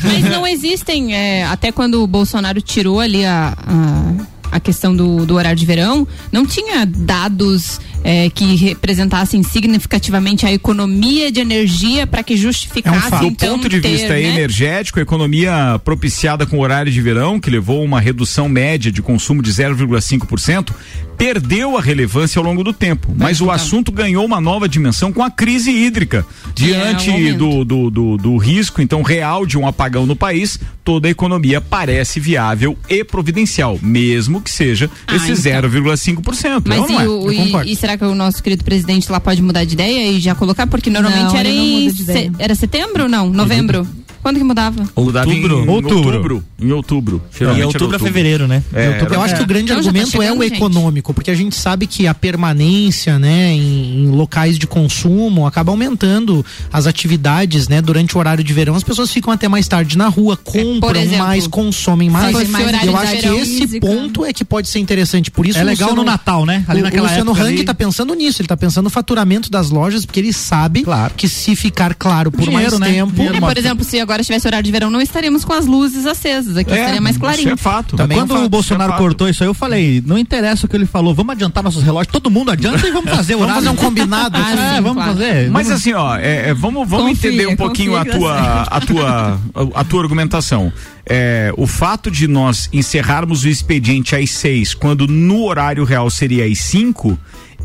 Mas 0.04 0.30
não 0.30 0.46
existem, 0.46 1.14
é, 1.14 1.44
até 1.44 1.72
quando 1.72 2.02
o 2.02 2.06
Bolsonaro 2.06 2.60
tirou 2.62 3.00
ali 3.00 3.24
a, 3.24 3.56
a, 3.58 4.26
a 4.50 4.60
questão 4.60 4.94
do, 4.94 5.26
do 5.26 5.34
horário 5.34 5.58
de 5.58 5.66
verão, 5.66 6.06
não 6.32 6.46
tinha 6.46 6.84
dados 6.86 7.80
é, 8.04 8.30
que 8.30 8.54
representassem 8.56 9.42
significativamente 9.42 10.46
a 10.46 10.52
economia 10.52 11.30
de 11.30 11.40
energia 11.40 12.06
para 12.06 12.22
que 12.22 12.36
justificasse 12.36 13.10
fato. 13.10 13.22
Do 13.22 13.26
então, 13.26 13.56
ponto 13.56 13.68
de 13.68 13.80
ter, 13.80 13.88
vista 13.88 14.14
né? 14.14 14.22
energético, 14.22 14.98
a 14.98 15.02
economia 15.02 15.80
propiciada 15.84 16.46
com 16.46 16.58
o 16.58 16.60
horário 16.60 16.90
de 16.90 17.00
verão, 17.00 17.40
que 17.40 17.50
levou 17.50 17.84
uma 17.84 18.00
redução 18.00 18.48
média 18.48 18.90
de 18.90 19.02
consumo 19.02 19.42
de 19.42 19.52
0,5%, 19.52 20.72
perdeu 21.16 21.76
a 21.76 21.80
relevância 21.80 22.38
ao 22.38 22.44
longo 22.44 22.62
do 22.62 22.72
tempo. 22.72 23.12
Mas 23.16 23.40
o 23.40 23.44
então. 23.44 23.54
assunto 23.54 23.90
ganhou 23.90 24.24
uma 24.24 24.40
nova 24.40 24.68
dimensão 24.68 25.12
com 25.12 25.22
a 25.22 25.30
crise 25.30 25.70
hídrica. 25.70 26.24
É 26.46 26.50
Diante 26.54 27.10
um 27.10 27.14
aumento. 27.14 27.38
do, 27.38 27.64
do, 27.64 27.90
do, 27.90 28.16
do 28.16 28.36
risco, 28.36 28.80
então, 28.80 29.02
real 29.02 29.44
de 29.44 29.58
um 29.58 29.66
apagão 29.66 30.06
no 30.06 30.14
país, 30.14 30.60
toda 30.84 31.08
a 31.08 31.10
economia 31.10 31.60
parece 31.60 32.20
viável 32.20 32.78
e 32.88 33.02
providencial, 33.02 33.78
mesmo 33.82 34.37
que 34.40 34.50
seja 34.50 34.90
Ah, 35.06 35.16
esse 35.16 35.32
então. 35.32 35.70
0,5%. 35.70 36.62
Mas 36.66 36.78
não 36.78 36.88
e, 36.90 37.04
é? 37.04 37.08
o- 37.08 37.32
e- 37.66 37.72
e 37.72 37.76
será 37.76 37.96
que 37.96 38.04
o 38.04 38.14
nosso 38.14 38.42
querido 38.42 38.64
presidente 38.64 39.10
lá 39.10 39.20
pode 39.20 39.40
mudar 39.42 39.64
de 39.64 39.74
ideia 39.74 40.10
e 40.10 40.20
já 40.20 40.34
colocar? 40.34 40.66
Porque 40.66 40.90
normalmente 40.90 41.32
Não, 41.32 41.36
era 41.36 41.48
em. 41.48 41.90
se- 41.90 42.30
era 42.38 42.54
setembro 42.54 43.04
ou 43.04 43.08
não? 43.08 43.28
Novembro? 43.30 43.86
Quando 44.28 44.36
que 44.36 44.44
mudava? 44.44 44.84
Mudava 44.94 45.30
em, 45.32 45.36
Outubro. 45.36 45.64
em 45.64 45.68
Outubro. 45.68 45.96
outubro. 46.06 46.44
Em 46.60 46.72
outubro. 46.72 47.22
De 47.32 47.38
Geralmente 47.38 47.60
era 47.60 47.66
outubro 47.68 47.96
a 47.96 47.98
fevereiro, 47.98 48.46
né? 48.46 48.62
É, 48.74 49.06
Eu 49.10 49.22
acho 49.22 49.36
que 49.36 49.42
o 49.42 49.46
grande 49.46 49.72
Não, 49.72 49.82
já 49.82 49.84
tá 49.84 49.88
argumento 49.88 50.16
é 50.16 50.18
o 50.18 50.22
chegando, 50.34 50.42
gente. 50.42 50.54
econômico, 50.56 51.14
porque 51.14 51.30
a 51.30 51.34
gente 51.34 51.54
sabe 51.56 51.86
que 51.86 52.06
a 52.06 52.12
permanência, 52.12 53.18
né, 53.18 53.52
em, 53.52 54.04
em 54.04 54.08
locais 54.10 54.58
de 54.58 54.66
consumo 54.66 55.46
acaba 55.46 55.70
aumentando 55.72 56.44
as 56.72 56.86
atividades, 56.86 57.68
né, 57.68 57.80
durante 57.80 58.16
o 58.16 58.18
horário 58.18 58.44
de 58.44 58.52
verão. 58.52 58.74
As 58.74 58.82
pessoas 58.82 59.10
ficam 59.10 59.32
até 59.32 59.48
mais 59.48 59.66
tarde 59.66 59.96
na 59.96 60.08
rua, 60.08 60.36
compram 60.36 61.00
exemplo, 61.00 61.18
mais, 61.26 61.46
consomem 61.46 62.10
mais. 62.10 62.32
fosse 62.36 62.50
Eu 62.86 62.96
acho 62.98 63.16
que 63.16 63.26
esse 63.28 63.60
física. 63.60 63.86
ponto 63.86 64.24
é 64.26 64.32
que 64.34 64.44
pode 64.44 64.68
ser 64.68 64.78
interessante. 64.78 65.30
Por 65.30 65.46
isso 65.46 65.58
É 65.58 65.62
o 65.62 65.64
legal 65.66 65.88
Luciano- 65.90 66.04
no 66.04 66.10
Natal, 66.10 66.44
né? 66.44 66.64
Ali 66.68 66.80
o, 66.80 66.84
naquela 66.84 67.06
o 67.06 67.08
Luciano 67.08 67.32
Hang 67.32 67.54
ali. 67.56 67.64
tá 67.64 67.74
pensando 67.74 68.12
nisso, 68.14 68.42
ele 68.42 68.48
tá 68.48 68.56
pensando 68.56 68.84
no 68.84 68.90
faturamento 68.90 69.50
das 69.50 69.70
lojas, 69.70 70.04
porque 70.04 70.20
ele 70.20 70.32
sabe 70.32 70.82
Claro. 70.82 71.14
que 71.16 71.28
se 71.28 71.56
ficar 71.56 71.94
claro 71.94 72.30
por 72.30 72.42
Dinheiro, 72.42 72.78
mais 72.78 72.92
né? 72.92 72.98
tempo. 72.98 73.22
É, 73.22 73.40
por 73.40 73.56
exemplo, 73.56 73.84
se 73.84 73.98
agora 74.00 74.17
tivesse 74.26 74.46
horário 74.46 74.64
de 74.64 74.70
verão, 74.72 74.90
não 74.90 75.00
estaríamos 75.00 75.44
com 75.44 75.52
as 75.52 75.66
luzes 75.66 76.06
acesas. 76.06 76.56
Aqui 76.56 76.70
estaria 76.72 77.00
mais 77.00 77.14
Isso 77.16 77.20
clarinho. 77.20 77.50
é 77.52 77.56
fato. 77.56 77.96
Também 77.96 78.18
é 78.18 78.22
um 78.22 78.24
Quando 78.26 78.36
fato, 78.36 78.46
o 78.46 78.48
Bolsonaro 78.48 78.90
isso 78.92 78.96
é 78.96 79.02
cortou 79.02 79.28
isso 79.28 79.42
aí, 79.42 79.48
eu 79.48 79.54
falei, 79.54 80.02
não 80.06 80.18
interessa 80.18 80.66
o 80.66 80.68
que 80.68 80.76
ele 80.76 80.86
falou, 80.86 81.14
vamos 81.14 81.32
adiantar 81.32 81.62
nossos 81.62 81.82
relógios, 81.82 82.12
todo 82.12 82.30
mundo 82.30 82.50
adianta 82.50 82.86
e 82.86 82.90
vamos 82.90 83.10
fazer 83.10 83.34
o 83.34 83.38
Vamos 83.48 83.56
horário. 83.56 83.64
fazer 83.68 83.78
um 83.80 83.84
combinado. 83.88 84.38
Ah, 84.38 84.52
É, 84.52 84.76
sim, 84.76 84.82
vamos 84.82 84.94
claro. 85.02 85.12
fazer. 85.12 85.50
Mas 85.50 85.66
vamos- 85.66 85.80
assim, 85.82 85.92
ó, 85.94 86.16
é, 86.16 86.48
é, 86.50 86.54
vamos, 86.54 86.88
vamos 86.88 87.06
Confia, 87.08 87.28
entender 87.30 87.46
um 87.48 87.56
pouquinho 87.56 87.96
a 87.96 88.04
tua, 88.04 88.62
a 88.62 88.80
tua, 88.80 89.40
a, 89.54 89.80
a 89.80 89.84
tua 89.84 90.02
argumentação. 90.02 90.72
É, 91.04 91.52
o 91.56 91.66
fato 91.66 92.10
de 92.10 92.28
nós 92.28 92.68
encerrarmos 92.72 93.44
o 93.44 93.48
expediente 93.48 94.14
às 94.14 94.30
seis, 94.30 94.74
quando 94.74 95.06
no 95.06 95.42
horário 95.44 95.84
real 95.84 96.10
seria 96.10 96.44
às 96.44 96.58
cinco, 96.58 97.18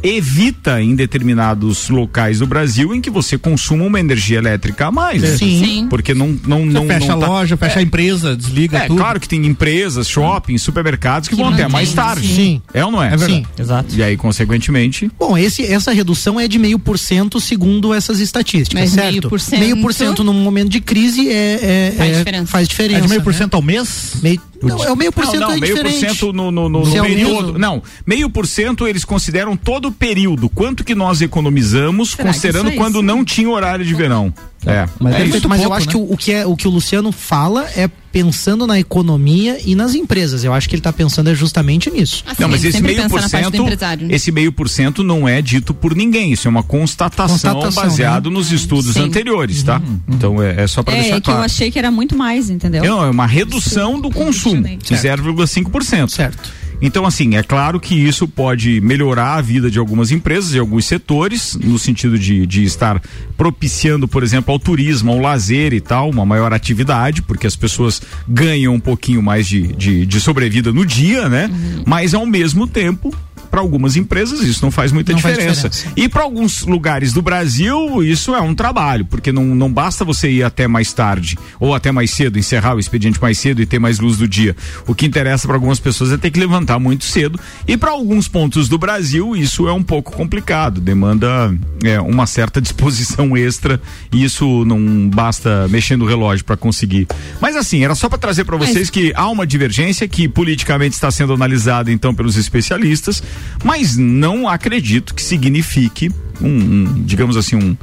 evita 0.04 0.82
em 0.82 0.96
determinados 0.96 1.90
locais 1.90 2.40
do 2.40 2.46
Brasil 2.46 2.94
em 2.94 3.00
que 3.00 3.10
você 3.10 3.38
consuma 3.38 3.86
uma 3.86 4.00
energia 4.00 4.38
elétrica 4.38 4.88
a 4.88 4.92
mais. 4.92 5.22
né? 5.22 5.38
Sim. 5.38 5.64
Sim. 5.64 5.88
Porque 5.90 6.14
não, 6.14 6.38
não, 6.46 6.66
não, 6.66 6.86
fecha 6.86 7.08
não 7.08 7.16
a 7.16 7.20
tá- 7.20 7.28
loja, 7.28 7.58
fecha 7.58 7.80
a 7.80 7.82
empresa, 7.82 8.36
desliga 8.36 8.80
É, 8.80 8.88
tudo. 8.88 8.98
claro 8.98 9.20
que 9.20 9.28
tem 9.30 9.46
empresas, 9.46 10.08
shoppings, 10.10 10.62
supermercados 10.62 11.30
que, 11.30 11.36
Que 11.36 11.42
vão 11.42 11.52
até 11.54 11.68
mais 11.68 11.94
tarde. 11.94 12.28
sim. 12.28 12.62
É 12.74 12.84
ou 12.84 12.92
não 12.92 13.02
é? 13.02 13.08
É 13.08 13.10
verdade. 13.18 13.34
Sim. 13.34 13.46
Exato. 13.58 13.96
E 13.96 14.04
aí, 14.04 14.18
consequentemente, 14.18 15.10
Bom, 15.18 15.38
esse, 15.38 15.64
essa 15.66 15.92
redução 15.94 16.40
é 16.40 16.48
de 16.48 16.60
meio 16.60 16.78
por 16.78 17.00
cento 17.00 17.40
segundo 17.40 17.94
essas 17.94 18.20
estatísticas, 18.20 18.82
Mas 18.82 18.92
certo? 18.92 19.10
meio 19.12 19.30
por 19.30 19.40
cento- 19.40 19.60
Meio 19.60 19.82
por 19.82 19.94
cento 19.94 20.24
num 20.24 20.34
momento 20.34 20.70
de 20.70 20.82
crise 20.82 21.30
é, 21.30 21.92
é- 21.92 21.94
Faz 21.98 22.12
é- 22.12 22.18
diferença. 22.18 22.48
faz 22.48 22.68
É 22.68 22.70
diferença. 22.70 23.02
de 23.04 23.08
meio 23.10 23.22
por 23.22 23.32
né? 23.34 23.38
cento 23.40 23.54
ao 23.54 23.62
mês? 23.62 24.14
Meio- 24.22 24.42
não, 24.62 24.84
é 24.84 24.92
o 24.92 24.96
meio 24.96 25.12
por 25.12 25.26
não, 25.26 25.32
cento 25.32 25.40
não, 25.42 25.52
é 25.52 25.58
meio 25.60 25.78
por 25.82 25.92
cento 25.92 26.34
no, 26.34 26.50
no, 26.52 26.70
no 26.70 26.86
Se 26.86 26.98
é 26.98 27.02
o 27.02 27.06
período. 27.06 27.60
Não, 27.60 27.84
meio 28.06 28.30
por 28.30 28.48
cento 28.48 28.88
eles 28.88 29.04
consideram 29.06 29.56
todo 29.58 29.90
o 29.90 29.92
período. 29.94 30.50
Quanto 30.50 30.84
que 30.84 30.96
nós 30.96 31.22
economizamos, 31.22 32.12
Será 32.12 32.24
que 32.24 32.28
considerando 32.30 32.70
é 32.70 32.76
quando 32.76 33.02
não 33.02 33.24
tinha 33.24 33.50
horário 33.50 33.86
de 33.86 33.94
verão. 33.94 34.34
É, 34.66 34.88
Mas 35.00 35.14
é 35.14 35.18
deve 35.18 35.24
isso. 35.24 35.32
feito 35.34 35.50
Mas 35.50 35.60
eu 35.62 35.66
pouco, 35.70 35.78
acho 35.78 35.88
né? 35.88 35.92
que 35.92 35.98
o, 35.98 36.14
o 36.14 36.18
que 36.18 36.32
é 36.32 36.46
o 36.46 36.56
que 36.56 36.68
o 36.68 36.72
Luciano 36.72 37.12
fala 37.12 37.68
é 37.76 37.90
pensando 38.14 38.66
na 38.66 38.80
economia 38.80 39.60
e 39.66 39.76
nas 39.76 39.94
empresas. 39.96 40.44
Eu 40.44 40.54
acho 40.54 40.70
que 40.70 40.76
ele 40.76 40.80
está 40.80 40.94
pensando 40.94 41.30
é 41.30 41.36
justamente 41.36 41.90
nisso. 41.90 42.24
Assim, 42.28 42.44
Não, 42.44 42.48
mas 42.48 42.64
esse 42.64 42.82
meio 42.82 43.10
por 43.10 43.22
cento, 43.24 43.64
né? 43.64 43.76
esse 44.10 44.32
meio 44.32 44.52
por 44.54 44.70
cento 44.70 45.04
não 45.04 45.28
é 45.28 45.42
dito 45.42 45.74
por 45.74 45.96
ninguém. 45.96 46.32
Isso 46.32 46.48
é 46.48 46.50
uma 46.52 46.64
constatação, 46.64 47.56
Constatação, 47.56 47.84
baseado 47.84 48.30
né? 48.30 48.36
nos 48.38 48.52
estudos 48.52 48.94
Sim. 48.94 49.02
anteriores, 49.02 49.64
tá? 49.64 49.82
Então 50.08 50.42
é, 50.42 50.62
é 50.64 50.68
só 50.68 50.82
para 50.84 50.94
É, 50.94 51.02
deixar 51.02 51.16
é 51.18 51.22
que 51.22 51.30
eu 51.30 51.34
claro. 51.34 51.46
achei 51.46 51.72
que 51.72 51.80
era 51.80 51.92
muito 51.92 52.16
mais, 52.16 52.50
entendeu? 52.50 52.84
Não, 52.84 53.04
é 53.04 53.10
uma 53.10 53.26
redução 53.28 54.00
do 54.00 54.10
consumo 54.12 54.64
de 54.64 54.94
0,5%. 54.96 56.10
Certo. 56.10 56.63
Então, 56.86 57.06
assim, 57.06 57.38
é 57.38 57.42
claro 57.42 57.80
que 57.80 57.96
isso 57.96 58.28
pode 58.28 58.82
melhorar 58.82 59.36
a 59.36 59.42
vida 59.42 59.72
de 59.72 59.80
algumas 59.80 60.12
empresas 60.12 60.54
e 60.54 60.60
alguns 60.60 60.86
setores, 60.86 61.56
no 61.56 61.80
sentido 61.80 62.20
de, 62.20 62.46
de 62.46 62.66
estar 62.66 63.02
propiciando, 63.38 64.06
por 64.06 64.22
exemplo, 64.22 64.52
ao 64.52 64.60
turismo, 64.60 65.14
ao 65.14 65.18
lazer 65.18 65.74
e 65.74 65.80
tal, 65.80 66.10
uma 66.10 66.26
maior 66.26 66.52
atividade, 66.54 67.22
porque 67.22 67.48
as 67.48 67.56
pessoas 67.56 68.02
ganham 68.28 68.74
um 68.76 68.80
pouquinho 68.82 69.24
mais 69.24 69.48
de, 69.48 69.68
de, 69.74 70.06
de 70.06 70.20
sobrevida 70.20 70.74
no 70.74 70.86
dia, 70.86 71.30
né? 71.30 71.50
Mas 71.86 72.14
ao 72.14 72.26
mesmo 72.26 72.68
tempo 72.68 73.16
para 73.54 73.62
algumas 73.62 73.96
empresas 73.96 74.42
isso 74.42 74.66
não 74.66 74.72
faz 74.72 74.92
muita 74.92 75.12
Não 75.12 75.20
faz 75.20 75.36
diferença. 75.38 75.70
diferença. 75.70 75.94
E 75.96 76.10
para 76.10 76.24
alguns 76.24 76.64
lugares 76.66 77.14
do 77.14 77.22
Brasil, 77.22 78.04
isso 78.04 78.34
é 78.34 78.42
um 78.42 78.56
trabalho, 78.56 79.06
porque 79.06 79.32
não, 79.32 79.46
não 79.46 79.72
basta 79.72 80.04
você 80.04 80.28
ir 80.28 80.42
até 80.42 80.68
mais 80.68 80.92
tarde 80.92 81.38
ou 81.60 81.76
até 81.76 81.92
mais 81.92 82.10
cedo, 82.10 82.40
encerrar 82.40 82.74
o 82.76 82.80
expediente 82.80 83.22
mais 83.22 83.38
cedo 83.38 83.62
e 83.62 83.68
ter 83.68 83.78
mais 83.78 84.00
luz 84.00 84.18
do 84.18 84.28
dia. 84.28 84.56
O 84.88 84.96
que 84.96 85.06
interessa 85.06 85.46
para 85.48 85.56
algumas 85.56 85.80
pessoas 85.80 86.12
é 86.12 86.18
ter 86.18 86.32
que 86.32 86.40
levantar 86.40 86.73
muito 86.80 87.06
cedo. 87.06 87.40
E 87.68 87.78
para 87.78 87.92
alguns 87.92 88.28
pontos 88.28 88.68
do 88.68 88.78
Brasil, 88.78 89.36
isso 89.36 89.68
é 89.68 89.74
um 89.74 89.84
pouco 89.84 90.12
complicado, 90.12 90.80
demanda 90.82 91.54
é, 91.84 92.00
uma 92.00 92.26
certa 92.26 92.60
disposição 92.62 93.36
extra 93.36 93.82
e 94.12 94.24
isso 94.24 94.66
não 94.66 95.10
basta 95.10 95.68
mexer 95.70 95.96
no 95.96 96.06
relógio 96.06 96.46
para 96.46 96.58
conseguir. 96.58 97.08
Mas 97.42 97.56
assim, 97.56 97.84
era 97.84 97.96
só 97.96 98.10
para 98.10 98.18
trazer 98.18 98.44
para 98.44 98.58
vocês 98.58 98.90
que 98.90 99.12
há 99.16 99.28
uma 99.30 99.46
divergência 99.46 100.08
que 100.08 100.28
politicamente 100.28 100.96
está 100.96 101.10
sendo 101.12 101.34
analisada 101.34 101.92
então 101.92 102.14
pelos 102.14 102.38
especialistas, 102.38 103.24
mas 103.64 103.98
não 103.98 104.48
acredito 104.48 105.14
que 105.14 105.22
signifique 105.22 106.10
um, 106.42 106.48
um, 106.48 107.04
digamos 107.04 107.38
assim, 107.38 107.56
um, 107.56 107.78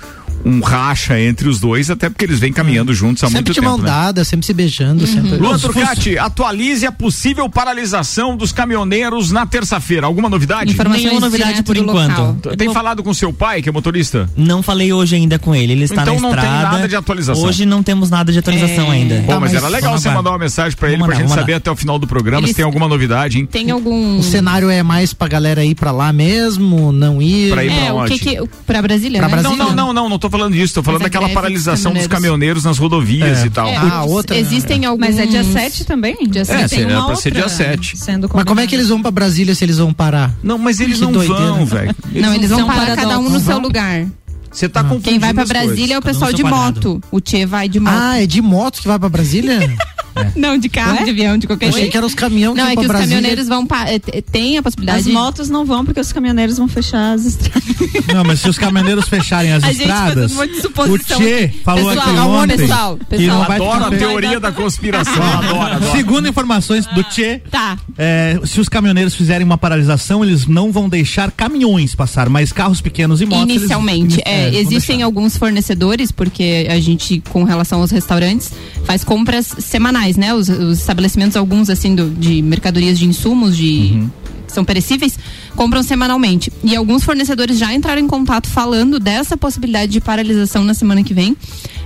um 0.45 0.61
racha 0.61 1.19
entre 1.21 1.49
os 1.49 1.61
dois, 1.61 1.91
até 1.91 2.09
porque 2.09 2.25
eles 2.25 2.39
vêm 2.39 2.53
caminhando 2.53 2.93
juntos 2.95 3.23
há 3.23 3.27
Sempre 3.27 3.37
muito 3.39 3.53
de 3.53 3.61
tempo. 3.61 3.69
mão 3.69 3.79
né? 3.79 3.85
dada, 3.85 4.25
sempre 4.25 4.47
se 4.47 4.53
beijando, 4.55 5.07
sempre. 5.07 5.37
Luan 5.37 5.59
Turcati, 5.59 6.17
atualize 6.19 6.87
a 6.87 6.93
possível 6.93 7.49
paralisação 7.49 8.37
dos 8.37 8.53
caminhoneiros 8.53 9.31
na 9.31 9.47
terça-feira. 9.47 10.07
Alguma 10.07 10.29
novidade? 10.29 10.73
Informações 10.73 11.05
Nenhuma 11.05 11.21
novidade 11.21 11.63
por 11.63 11.77
enquanto. 11.77 12.19
local. 12.19 12.57
Tem 12.57 12.73
falado 12.73 13.03
com 13.03 13.13
seu 13.15 13.33
pai, 13.33 13.63
que 13.63 13.69
é 13.69 13.73
motorista? 13.73 14.29
Não 14.37 14.63
falei 14.63 14.93
hoje 14.93 15.17
ainda 15.17 15.39
com 15.39 15.55
ele, 15.55 15.73
ele 15.73 15.85
está 15.85 16.03
Então 16.03 16.15
na 16.17 16.21
não 16.21 16.31
tem 16.31 16.39
estrada. 16.45 16.71
nada 16.77 16.89
de 16.89 16.97
atualização. 16.97 17.43
Hoje 17.45 17.67
não 17.67 17.83
temos 17.83 18.11
nada 18.11 18.33
de 18.33 18.39
atualização 18.39 18.93
É. 18.93 18.97
ainda. 18.97 19.23
Pô, 19.27 19.33
mas 19.41 19.51
mas 19.51 19.55
era 19.55 19.69
legal 19.69 19.99
você 19.99 20.09
mandar 20.11 20.31
uma 20.31 20.39
mensagem 20.39 20.77
pra 20.77 20.89
ele 20.89 20.99
pra 20.99 21.09
mandar, 21.09 21.21
gente 21.21 21.33
saber 21.35 21.55
até 21.55 21.71
o 21.71 21.77
final 21.77 21.99
do 21.99 22.07
programa 22.07 22.41
Eles- 22.43 22.51
se 22.51 22.57
tem 22.57 22.65
alguma 22.65 22.87
novidade, 22.89 23.39
hein? 23.39 23.47
Tem 23.51 23.71
algum. 23.71 24.19
O 24.19 24.23
cenário 24.23 24.71
é 24.71 24.83
mais 24.83 25.13
pra 25.13 25.27
galera 25.29 25.65
ir 25.65 25.75
pra 25.75 25.91
lá 25.91 26.13
mesmo, 26.13 26.93
não 26.93 27.21
ir. 27.21 27.51
Pra 27.51 27.65
ir 27.65 27.71
É, 27.73 27.85
pra 27.87 27.95
o 27.95 27.99
onde? 27.99 28.19
que 28.19 28.37
que. 28.37 28.49
Pra 28.67 28.81
Brasília, 28.81 29.19
Pra 29.19 29.29
né? 29.29 29.35
Brasília. 29.43 29.57
Não, 29.65 29.71
não, 29.71 29.87
não, 29.87 29.93
não, 29.93 30.09
não 30.09 30.19
tô 30.19 30.30
falando 30.31 30.55
disso, 30.55 30.75
tô 30.75 30.83
falando 30.83 31.03
a 31.03 31.05
daquela 31.05 31.27
dos 31.27 31.35
paralisação 31.35 31.93
dos 31.93 32.07
caminhoneiros. 32.07 32.65
nas 32.65 32.79
rodovias 32.79 33.39
É. 33.43 33.47
e 33.47 33.51
tal. 33.51 33.67
É, 33.69 33.77
Ah, 33.77 34.05
outra- 34.05 34.37
Existem 34.37 34.85
alguns. 34.85 35.07
Mas 35.07 35.19
é 35.19 35.27
dia 35.27 35.45
7 35.45 35.85
também? 35.85 36.17
Dia 36.29 36.43
É, 36.43 36.45
sete. 36.45 36.69
sim, 36.77 36.81
era 36.83 37.03
pra 37.05 37.17
ser 37.17 37.33
dia 37.33 37.49
7. 37.49 37.97
Sendo 37.97 38.31
Mas 38.33 38.45
como 38.45 38.61
é 38.61 38.67
que 38.67 38.75
eles 38.75 38.89
vão 38.89 39.03
pra 39.03 39.11
Brasília 39.11 39.55
se 39.55 39.65
eles 39.65 39.79
vão 39.79 39.93
parar? 39.93 40.33
Não, 40.43 40.57
mas 40.59 40.81
eles 40.81 40.99
Que 40.99 41.05
não 41.05 41.13
doideira. 41.13 41.43
vão, 41.53 41.67
velho. 41.67 41.95
Não, 42.15 42.35
eles 42.35 42.51
vão 42.51 42.67
parar 42.67 42.97
cada 42.97 43.19
um 43.19 43.29
no 43.29 43.41
seu 43.41 43.59
lugar. 43.59 44.07
Você 44.53 44.69
tá 44.69 44.83
confundindo 44.83 45.05
Quem 45.11 45.19
vai 45.21 45.33
pra 45.33 45.45
as 45.45 45.49
Brasília 45.49 45.77
coisas. 45.77 45.91
é 45.93 45.97
o 45.97 45.99
um 46.01 46.03
pessoal 46.03 46.33
de 46.33 46.43
quadrado. 46.43 46.91
moto. 46.91 47.03
O 47.13 47.21
Tchê 47.21 47.47
vai 47.47 47.69
de 47.69 47.79
moto. 47.79 47.95
Ah, 47.97 48.21
é 48.21 48.27
de 48.27 48.43
moto 48.43 48.81
que 48.83 48.89
vai 48.89 48.99
pra 48.99 49.09
Brasília? 49.09 49.61
Não, 50.37 50.57
de 50.59 50.69
carro, 50.69 50.97
Ué? 50.99 51.05
de 51.05 51.11
avião, 51.11 51.39
de 51.39 51.47
qualquer 51.47 51.67
Eu 51.67 51.69
achei 51.71 51.81
jeito. 51.83 51.93
que 51.93 51.97
eram 51.99 52.07
os 52.07 52.15
caminhões 52.15 52.55
que 52.55 52.61
Não, 52.61 52.67
iam 52.67 52.73
é 52.73 52.77
que 52.77 52.81
os 52.83 52.87
Brasília. 52.87 53.15
caminhoneiros 53.17 53.49
vão. 53.49 53.67
Pa... 53.67 53.89
é, 53.89 53.95
é, 54.13 54.21
Tem 54.21 54.59
a 54.59 54.63
possibilidade. 54.63 55.01
As 55.01 55.07
motos 55.07 55.49
não 55.49 55.65
vão 55.65 55.85
porque 55.85 56.01
os 56.01 56.13
caminhoneiros 56.13 56.57
vão 56.59 56.69
fechar 56.69 57.13
as 57.15 57.25
estradas. 57.25 57.61
Não, 58.13 58.25
mas 58.25 58.41
se 58.41 58.49
os 58.49 58.59
caminhoneiros 58.59 59.09
fecharem 59.09 59.53
as 59.53 59.63
A 59.65 59.69
gente 59.73 59.81
estradas, 59.83 60.33
um 60.33 60.37
monte 60.37 60.61
de 60.61 60.67
o 60.67 60.99
Tchê 60.99 61.49
falou 61.65 61.87
Pessoal, 61.95 62.09
aqui 62.09 62.19
ontem 62.21 62.57
pessoal, 62.57 62.97
que 62.99 63.05
pessoal. 63.07 63.39
não 63.39 63.47
vai 63.47 63.57
Adoro 63.57 63.85
a 63.85 63.91
teoria 63.91 64.41
da 64.41 64.53
conspiração. 64.53 65.23
adoro, 65.23 65.61
adoro. 65.61 65.93
Segundo 65.97 66.29
informações 66.29 66.87
do 66.87 67.03
Tchê, 67.05 67.41
Tá. 67.51 67.79
é, 67.97 68.39
se 68.45 68.61
os 68.61 68.69
caminhoneiros 68.69 69.15
fizerem 69.15 69.45
uma 69.45 69.59
paralisação, 69.59 70.25
eles 70.25 70.47
não 70.47 70.71
vão 70.73 70.89
deixar 70.89 71.31
caminhões 71.31 71.95
passar, 71.95 72.29
mas 72.29 72.53
carros 72.53 72.81
pequenos 72.81 73.21
e 73.21 73.27
motos. 73.27 73.45
eles- 73.49 73.57
Inicialmente, 73.63 74.21
é, 74.25 74.51
vão 74.51 74.61
existem 74.61 75.03
alguns 75.03 75.37
fornecedores, 75.37 76.11
porque 76.13 76.67
a 76.71 76.79
gente, 76.81 77.23
com 77.31 77.45
relação 77.45 77.81
aos 77.81 77.91
restaurantes, 77.91 78.51
faz 78.85 79.05
compras 79.05 79.55
semanais, 79.59 80.00
né? 80.17 80.35
Os, 80.35 80.49
os 80.49 80.79
estabelecimentos, 80.81 81.37
alguns 81.37 81.69
assim, 81.71 81.95
do- 81.95 82.11
de 82.11 82.43
mercadorias 82.43 82.99
de 82.99 83.07
insumos, 83.07 83.57
de. 83.57 83.91
Uhum. 83.95 84.11
que 84.47 84.53
São 84.53 84.65
perecíveis, 84.65 85.17
compram 85.55 85.83
semanalmente. 85.83 86.53
E 86.65 86.75
alguns 86.75 87.05
fornecedores 87.05 87.57
já 87.59 87.73
entraram 87.73 88.01
em 88.03 88.07
contato 88.09 88.49
falando 88.49 88.99
dessa 88.99 89.37
possibilidade 89.37 89.93
de 89.93 90.01
paralisação 90.01 90.65
na 90.65 90.75
semana 90.75 91.05
que 91.05 91.15
vem, 91.15 91.37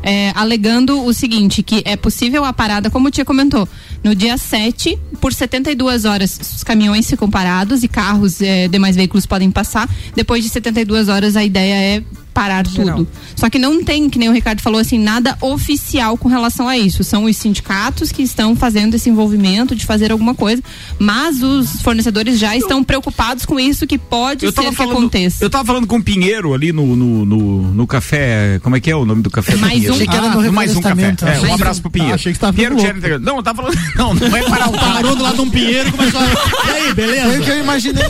é, 0.04 0.30
alegando 0.34 1.02
o 1.02 1.12
seguinte: 1.12 1.62
que 1.62 1.82
é 1.86 1.96
possível 1.96 2.44
a 2.44 2.52
parada, 2.52 2.90
como 2.90 3.08
o 3.08 3.10
Tia 3.10 3.24
comentou, 3.24 3.66
no 4.04 4.14
dia 4.14 4.36
7, 4.36 4.98
por 5.20 5.32
72 5.32 6.04
horas, 6.04 6.38
os 6.54 6.62
caminhões 6.62 7.08
ficam 7.08 7.30
parados 7.30 7.82
e 7.82 7.88
carros, 7.88 8.40
é, 8.42 8.68
demais 8.68 8.94
veículos 8.94 9.24
podem 9.24 9.50
passar. 9.50 9.88
Depois 10.14 10.44
de 10.44 10.50
72 10.50 11.08
horas, 11.08 11.36
a 11.36 11.42
ideia 11.42 11.74
é 11.74 12.04
parar 12.34 12.66
tudo. 12.66 13.06
Só 13.36 13.48
que 13.48 13.58
não 13.58 13.82
tem, 13.82 14.10
que 14.10 14.18
nem 14.18 14.28
o 14.28 14.32
Ricardo 14.32 14.60
falou 14.60 14.80
assim, 14.80 14.98
nada 14.98 15.38
oficial 15.40 16.18
com 16.18 16.28
relação 16.28 16.68
a 16.68 16.76
isso. 16.76 17.04
São 17.04 17.24
os 17.24 17.36
sindicatos 17.36 18.10
que 18.10 18.22
estão 18.22 18.56
fazendo 18.56 18.94
esse 18.94 19.08
envolvimento 19.08 19.76
de 19.76 19.86
fazer 19.86 20.10
alguma 20.10 20.34
coisa, 20.34 20.60
mas 20.98 21.42
os 21.42 21.80
fornecedores 21.80 22.38
já 22.38 22.56
estão 22.56 22.82
preocupados 22.82 23.46
com 23.46 23.58
isso 23.58 23.86
que 23.86 23.96
pode 23.96 24.40
ser 24.40 24.52
que 24.52 24.72
falando, 24.72 24.98
aconteça. 24.98 25.44
eu 25.44 25.48
tava 25.48 25.64
falando 25.64 25.86
com 25.86 25.98
o 25.98 26.02
Pinheiro 26.02 26.52
ali 26.52 26.72
no, 26.72 26.96
no, 26.96 27.24
no, 27.24 27.74
no 27.74 27.86
café. 27.86 28.58
Como 28.62 28.74
é 28.74 28.80
que 28.80 28.90
é 28.90 28.96
o 28.96 29.04
nome 29.04 29.22
do 29.22 29.30
café? 29.30 29.52
do 29.52 29.58
Mais 29.58 29.74
Pinheiro? 29.74 29.93
Um. 29.94 29.96
Achei 29.96 30.06
que 30.06 30.16
era 30.16 30.28
no 30.28 30.42
no 30.42 30.52
mais 30.52 30.76
um 30.76 30.80
café. 30.80 31.14
É, 31.22 31.40
um 31.48 31.54
abraço 31.54 31.80
pro 31.82 31.90
Pinheiro. 31.90 32.12
Ah, 32.12 32.16
achei 32.16 32.32
que 32.32 32.36
você 32.38 32.40
tava 32.40 32.52
Pinheiro 32.52 32.74
integrante. 32.74 33.24
Não, 33.24 33.42
tava 33.42 33.62
falando. 33.62 33.78
Não, 33.96 34.14
não 34.14 34.36
é 34.36 34.42
para 34.42 34.68
o 34.68 34.72
Parou 34.72 35.16
do 35.16 35.22
lado 35.22 35.34
de 35.36 35.40
um 35.42 35.50
pinheiro 35.50 35.88
e 35.88 35.92
começou 35.92 36.20
a... 36.20 36.24
E 36.24 36.70
aí, 36.72 36.82
Foi 36.82 36.90
o 36.90 36.94
beleza? 36.94 37.40
que 37.40 37.50
eu 37.50 37.58
imaginei. 37.60 38.02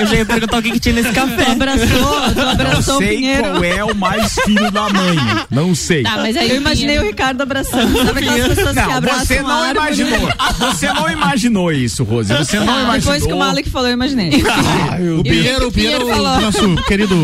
Eu 0.00 0.06
já 0.06 0.14
ia 0.16 0.24
perguntar 0.26 0.58
o 0.58 0.62
que, 0.62 0.70
que 0.72 0.80
tinha 0.80 0.94
nesse 0.94 1.08
Tu 1.08 1.14
café. 1.14 1.50
abraçou, 1.52 1.86
tu 1.88 2.34
Não 2.36 2.48
abraçou 2.50 2.94
o 2.96 2.98
sei 2.98 3.16
Pinheiro. 3.16 3.42
qual 3.42 3.64
é 3.64 3.84
o 3.84 3.94
mais 3.94 4.34
filho 4.44 4.70
da 4.70 4.88
mãe. 4.90 5.16
Não 5.50 5.74
sei. 5.74 6.02
Tá, 6.02 6.16
mas 6.18 6.36
aí 6.36 6.50
Eu 6.50 6.56
o 6.56 6.58
imaginei 6.58 6.98
o 6.98 7.02
Ricardo 7.02 7.40
abraçando. 7.42 7.96
Sabe 8.04 8.20
aquelas 8.20 8.48
pessoas 8.48 8.74
que 8.74 8.80
Não, 8.82 8.92
abraçam 8.92 9.24
você 9.26 9.38
a 9.38 9.42
não 9.42 9.50
árvore? 9.50 9.76
imaginou. 9.76 10.28
Você 10.58 10.92
não 10.92 11.10
imaginou 11.10 11.72
isso, 11.72 12.04
Rose. 12.04 12.32
Você 12.34 12.56
não 12.60 12.64
imaginou. 12.64 12.94
Depois 13.00 13.26
que 13.26 13.32
o 13.32 13.38
Malik 13.38 13.70
falou, 13.70 13.88
eu 13.88 13.94
imaginei. 13.94 14.30
O 15.18 15.22
Pinheiro, 15.22 15.68
o 15.68 15.72
Pinheiro, 15.72 15.72
Pinheiro 15.72 16.06
falou. 16.08 16.40
nosso 16.40 16.76
querido 16.84 17.14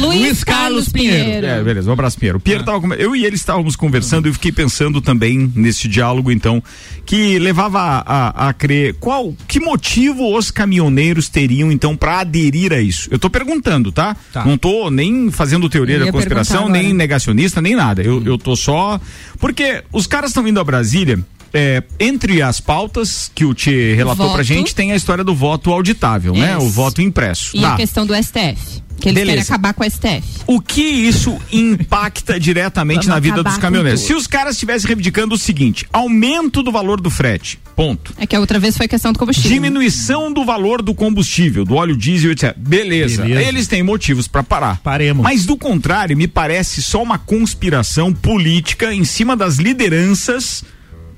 Luiz 0.00 0.42
Carlos 0.44 0.88
Pinheiro. 0.88 1.46
É, 1.46 1.62
beleza, 1.62 1.88
um 1.88 1.92
abraço, 1.92 2.18
Pinheiro. 2.18 2.38
O 2.38 2.40
Pinheiro 2.40 2.64
tava 2.64 2.80
com... 2.80 2.85
Eu 2.94 3.16
e 3.16 3.24
ele 3.24 3.36
estávamos 3.36 3.76
conversando 3.76 4.26
e 4.26 4.28
eu 4.30 4.34
fiquei 4.34 4.52
pensando 4.52 5.00
também 5.00 5.50
nesse 5.54 5.88
diálogo, 5.88 6.30
então, 6.30 6.62
que 7.04 7.38
levava 7.38 7.80
a, 7.80 7.98
a, 8.00 8.48
a 8.48 8.52
crer 8.52 8.94
qual, 9.00 9.34
que 9.46 9.60
motivo 9.60 10.36
os 10.36 10.50
caminhoneiros 10.50 11.28
teriam, 11.28 11.70
então, 11.72 11.96
para 11.96 12.20
aderir 12.20 12.72
a 12.72 12.80
isso. 12.80 13.08
Eu 13.10 13.18
tô 13.18 13.28
perguntando, 13.28 13.90
tá? 13.90 14.16
Tá. 14.32 14.44
Não 14.44 14.56
tô 14.56 14.90
nem 14.90 15.30
fazendo 15.30 15.68
teoria 15.68 15.98
da 15.98 16.12
conspiração, 16.12 16.68
nem 16.68 16.92
negacionista, 16.92 17.60
nem 17.60 17.74
nada. 17.74 18.02
Eu, 18.02 18.22
eu 18.24 18.38
tô 18.38 18.54
só. 18.56 19.00
Porque 19.38 19.82
os 19.92 20.06
caras 20.06 20.30
estão 20.30 20.42
vindo 20.42 20.60
a 20.60 20.64
Brasília. 20.64 21.18
É, 21.56 21.82
entre 21.98 22.42
as 22.42 22.60
pautas 22.60 23.30
que 23.34 23.44
o 23.44 23.54
Tchê 23.54 23.94
relatou 23.94 24.26
pra 24.26 24.36
Voto. 24.36 24.44
gente, 24.44 24.74
tem 24.74 24.92
a 24.92 24.96
história 24.96 25.24
do 25.24 25.34
voto 25.34 25.72
auditável, 25.72 26.34
né? 26.34 26.56
O 26.58 26.68
voto 26.68 27.00
impresso. 27.00 27.56
E 27.56 27.60
Tá. 27.62 27.72
a 27.72 27.76
questão 27.76 28.04
do 28.06 28.14
STF. 28.14 28.84
Que 28.98 29.10
eles 29.10 29.20
Beleza. 29.20 29.36
querem 29.36 29.42
acabar 29.42 29.74
com 29.74 29.84
o 29.84 29.90
STF. 29.90 30.22
O 30.46 30.58
que 30.58 30.80
isso 30.82 31.36
impacta 31.52 32.40
diretamente 32.40 33.06
Vamos 33.06 33.08
na 33.08 33.20
vida 33.20 33.42
dos 33.44 33.58
caminhoneiros? 33.58 34.00
Se 34.00 34.14
os 34.14 34.26
caras 34.26 34.54
estivessem 34.54 34.86
reivindicando 34.86 35.34
o 35.34 35.38
seguinte: 35.38 35.86
aumento 35.92 36.62
do 36.62 36.72
valor 36.72 36.98
do 36.98 37.10
frete, 37.10 37.58
ponto. 37.76 38.14
É 38.18 38.26
que 38.26 38.34
a 38.34 38.40
outra 38.40 38.58
vez 38.58 38.74
foi 38.74 38.88
questão 38.88 39.12
do 39.12 39.18
combustível. 39.18 39.50
Diminuição 39.50 40.32
do 40.32 40.46
valor 40.46 40.80
do 40.80 40.94
combustível, 40.94 41.62
do 41.64 41.74
óleo 41.74 41.94
diesel, 41.94 42.32
etc. 42.32 42.54
Beleza. 42.56 43.22
Beleza. 43.22 43.42
Eles 43.48 43.66
têm 43.66 43.82
motivos 43.82 44.26
para 44.26 44.42
parar. 44.42 44.80
Paremos. 44.82 45.22
Mas 45.22 45.44
do 45.44 45.58
contrário, 45.58 46.16
me 46.16 46.26
parece 46.26 46.80
só 46.82 47.02
uma 47.02 47.18
conspiração 47.18 48.14
política 48.14 48.94
em 48.94 49.04
cima 49.04 49.36
das 49.36 49.56
lideranças 49.56 50.64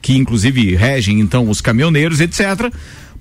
que 0.00 0.16
inclusive 0.16 0.74
regem 0.74 1.20
então 1.20 1.48
os 1.48 1.60
caminhoneiros, 1.60 2.20
etc. 2.20 2.72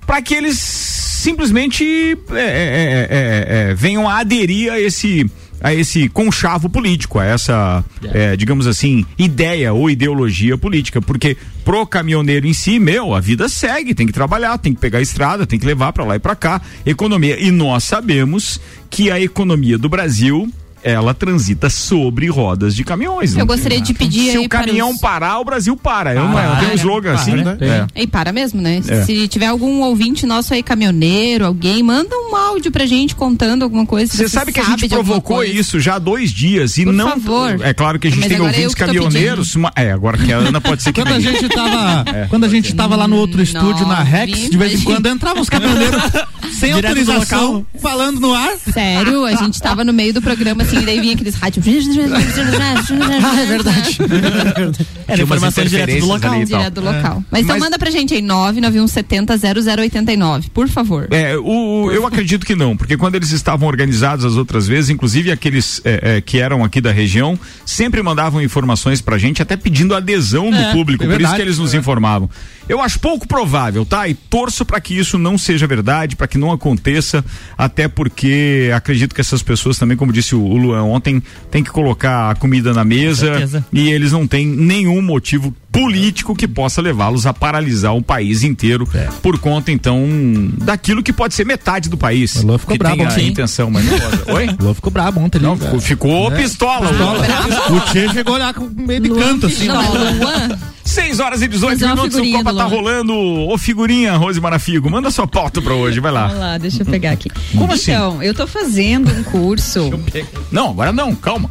Para 0.06 0.22
que 0.22 0.34
eles 0.34 0.58
simplesmente 0.58 1.84
é, 2.30 2.38
é, 2.38 2.40
é, 2.40 3.08
é, 3.10 3.70
é, 3.70 3.74
venham 3.74 4.08
a 4.08 4.20
aderir 4.20 4.72
a 4.72 4.80
esse 4.80 5.26
a 5.60 5.74
esse 5.74 6.08
conchavo 6.08 6.68
político, 6.70 7.18
a 7.18 7.24
essa, 7.24 7.84
é, 8.14 8.36
digamos 8.36 8.66
assim, 8.66 9.04
ideia 9.18 9.72
ou 9.72 9.90
ideologia 9.90 10.56
política, 10.56 11.02
porque 11.02 11.36
pro 11.64 11.84
caminhoneiro 11.84 12.46
em 12.46 12.52
si, 12.52 12.78
meu, 12.78 13.14
a 13.14 13.20
vida 13.20 13.48
segue, 13.48 13.94
tem 13.94 14.06
que 14.06 14.12
trabalhar, 14.12 14.56
tem 14.58 14.72
que 14.72 14.80
pegar 14.80 15.00
a 15.00 15.02
estrada, 15.02 15.46
tem 15.46 15.58
que 15.58 15.66
levar 15.66 15.92
para 15.92 16.04
lá 16.04 16.16
e 16.16 16.20
para 16.20 16.36
cá, 16.36 16.62
economia. 16.86 17.36
E 17.40 17.50
nós 17.50 17.84
sabemos 17.84 18.60
que 18.88 19.10
a 19.10 19.20
economia 19.20 19.76
do 19.76 19.88
Brasil 19.88 20.48
ela 20.82 21.14
transita 21.14 21.68
sobre 21.70 22.28
rodas 22.28 22.74
de 22.74 22.84
caminhões. 22.84 23.32
Eu 23.32 23.38
não 23.40 23.46
gostaria 23.46 23.78
tem- 23.78 23.84
de 23.86 23.94
pedir 23.94 24.30
Se 24.32 24.36
aí 24.38 24.44
o 24.46 24.48
para 24.48 24.64
caminhão 24.66 24.90
os- 24.90 25.00
parar, 25.00 25.38
o 25.40 25.44
Brasil 25.44 25.76
para. 25.76 26.14
Eu 26.14 26.24
não, 26.24 26.32
Para, 26.32 26.56
tem 26.56 26.68
um 26.70 26.74
slogan 26.74 27.12
para, 27.12 27.20
assim. 27.22 27.32
né? 27.32 27.58
É. 27.94 28.02
E 28.02 28.06
para 28.06 28.32
mesmo, 28.32 28.60
né? 28.60 28.80
É. 28.86 29.04
Se 29.04 29.28
tiver 29.28 29.46
algum 29.46 29.80
ouvinte 29.82 30.26
nosso 30.26 30.54
aí, 30.54 30.62
caminhoneiro, 30.62 31.44
alguém, 31.46 31.82
manda 31.82 32.14
um 32.16 32.34
áudio 32.36 32.70
pra 32.70 32.86
gente 32.86 33.14
contando 33.14 33.62
alguma 33.62 33.84
coisa. 33.86 34.12
Você 34.12 34.28
sabe 34.28 34.52
que 34.52 34.60
a 34.60 34.64
gente 34.64 34.88
provocou 34.88 35.42
isso 35.44 35.78
já 35.80 35.96
há 35.96 35.98
dois 35.98 36.30
dias 36.30 36.78
e 36.78 36.84
Por 36.84 36.92
não. 36.92 37.08
favor. 37.10 37.60
É 37.62 37.72
claro 37.74 37.98
que 37.98 38.06
a 38.08 38.10
gente 38.10 38.20
Mas 38.20 38.28
tem 38.28 38.38
eu 38.38 38.44
ouvintes 38.44 38.74
caminhoneiros. 38.74 39.56
ma- 39.56 39.72
É, 39.76 39.90
agora 39.92 40.16
que 40.18 40.32
a 40.32 40.36
Ana 40.38 40.60
pode 40.60 40.82
ser 40.82 40.92
que 40.92 41.02
Quando 41.02 41.14
a 41.14 41.20
gente 41.20 41.48
tava, 41.48 42.04
quando 42.28 42.44
a 42.44 42.48
gente 42.48 42.74
tava 42.74 42.96
lá 42.96 43.06
no 43.08 43.16
outro 43.16 43.42
estúdio 43.42 43.86
na 43.86 44.02
Rex, 44.02 44.50
de 44.50 44.56
vez 44.58 44.80
em 44.80 44.84
quando 44.84 45.08
entravam 45.08 45.42
os 45.42 45.48
caminhoneiros 45.48 46.02
sem 46.58 46.74
Direto 46.74 46.98
autorização, 46.98 47.66
falando 47.80 48.20
no 48.20 48.32
ar. 48.34 48.52
Sério, 48.72 49.24
a 49.24 49.34
gente 49.34 49.60
tava 49.60 49.84
no 49.84 49.92
meio 49.92 50.12
do 50.12 50.20
programa 50.22 50.62
assim, 50.62 50.77
e 50.80 50.86
daí 50.86 51.00
vinha 51.00 51.14
aqueles 51.14 51.34
rádios. 51.34 51.66
Ah, 51.68 53.40
é 53.40 53.46
verdade. 53.46 53.98
Era 54.00 54.72
Tinha 55.16 55.26
umas 55.26 55.30
informações 55.38 55.70
direto 55.70 56.00
do 56.00 56.06
local. 56.06 56.44
Direto 56.44 56.74
do 56.74 56.80
local. 56.84 57.24
Mas 57.30 57.42
então 57.42 57.56
Mas- 57.56 57.64
manda 57.64 57.78
pra 57.78 57.90
gente 57.90 58.14
aí, 58.14 58.22
991700089, 58.22 60.48
por 60.52 60.68
favor. 60.68 61.08
É, 61.10 61.36
o, 61.36 61.84
o- 61.86 61.92
eu 61.92 62.06
acredito 62.06 62.44
que 62.46 62.54
não, 62.54 62.76
porque 62.76 62.96
quando 62.96 63.14
eles 63.14 63.30
estavam 63.32 63.68
organizados 63.68 64.24
as 64.24 64.36
outras 64.36 64.66
vezes, 64.66 64.90
inclusive 64.90 65.30
aqueles 65.30 65.80
é, 65.84 66.16
é, 66.16 66.20
que 66.20 66.38
eram 66.38 66.64
aqui 66.64 66.80
da 66.80 66.92
região, 66.92 67.38
sempre 67.64 68.02
mandavam 68.02 68.40
informações 68.42 69.00
pra 69.00 69.18
gente, 69.18 69.42
até 69.42 69.56
pedindo 69.56 69.94
adesão 69.94 70.50
do 70.50 70.72
público, 70.72 71.04
é 71.04 71.08
por 71.08 71.20
isso 71.20 71.34
que 71.34 71.42
eles 71.42 71.58
nos 71.58 71.74
informavam. 71.74 72.28
Eu 72.68 72.80
acho 72.80 73.00
pouco 73.00 73.26
provável, 73.26 73.86
tá? 73.86 74.06
E 74.08 74.14
torço 74.14 74.64
pra 74.64 74.80
que 74.80 74.96
isso 74.96 75.18
não 75.18 75.38
seja 75.38 75.66
verdade, 75.66 76.14
pra 76.16 76.28
que 76.28 76.36
não 76.36 76.52
aconteça, 76.52 77.24
até 77.56 77.88
porque 77.88 78.70
acredito 78.74 79.14
que 79.14 79.20
essas 79.20 79.42
pessoas 79.42 79.78
também, 79.78 79.96
como 79.96 80.12
disse 80.12 80.34
o, 80.34 80.42
o 80.42 80.56
Luan 80.56 80.82
ontem, 80.84 81.22
tem 81.50 81.64
que 81.64 81.70
colocar 81.70 82.30
a 82.30 82.34
comida 82.34 82.74
na 82.74 82.84
mesa 82.84 83.64
e 83.72 83.90
eles 83.90 84.12
não 84.12 84.26
têm 84.26 84.46
nenhum 84.46 85.00
motivo 85.00 85.54
político 85.70 86.34
que 86.34 86.48
possa 86.48 86.80
levá-los 86.80 87.26
a 87.26 87.32
paralisar 87.34 87.94
o 87.94 88.02
país 88.02 88.42
inteiro 88.42 88.88
É. 88.94 89.08
por 89.22 89.38
conta 89.38 89.70
então 89.70 90.06
daquilo 90.58 91.02
que 91.02 91.12
pode 91.12 91.34
ser 91.34 91.44
metade 91.44 91.88
do 91.88 91.96
país 91.96 92.36
O 92.36 92.46
Luan 92.46 92.58
ficou 92.58 92.72
que 92.72 92.78
brabo 92.78 92.96
tem 92.96 93.06
a 93.06 93.10
ontem. 93.10 93.28
intenção 93.28 93.70
mas 93.70 93.84
não 93.84 93.98
pode. 93.98 94.22
oi 94.32 94.48
O 94.60 94.64
Lô 94.64 94.74
ficou 94.74 94.90
brabo 94.90 95.20
ontem. 95.20 95.38
não 95.40 95.52
ali, 95.52 95.60
ficou, 95.60 95.78
é. 95.78 95.80
ficou 95.82 96.30
pistola. 96.32 96.90
O 97.70 97.80
Tchê 97.92 98.08
chegou 98.10 98.36
lá 98.38 98.52
com 98.54 98.64
meio 98.76 99.00
de 99.00 99.10
canto, 99.10 99.46
assim. 99.46 99.66
Não, 99.66 99.82
Luan, 99.92 100.58
6 100.84 101.20
horas 101.20 101.42
e 101.42 101.48
18 101.48 101.72
Fazer 101.72 101.84
uma 101.84 101.94
minutos 101.96 102.18
o 102.18 102.32
Copa 102.32 102.54
tá 102.54 102.64
rolando 102.64 103.12
ô 103.14 103.58
figurinha 103.58 104.16
Rose 104.16 104.40
Marafigo 104.40 104.90
manda 104.90 105.10
sua 105.10 105.26
pauta 105.26 105.60
pra 105.60 105.74
hoje 105.74 106.00
vai 106.00 106.10
Vamos 106.10 106.32
lá 106.38 106.38
lá, 106.52 106.58
deixa 106.58 106.82
eu 106.82 106.86
pegar 106.86 107.10
aqui. 107.12 107.28
Como 107.56 107.72
assim? 107.74 107.90
então, 107.92 108.22
eu 108.22 108.32
tô 108.32 108.46
fazendo 108.46 109.10
um 109.12 109.22
curso. 109.24 109.90
não 110.50 110.70
agora 110.70 110.92
não 110.92 111.14
calma 111.14 111.50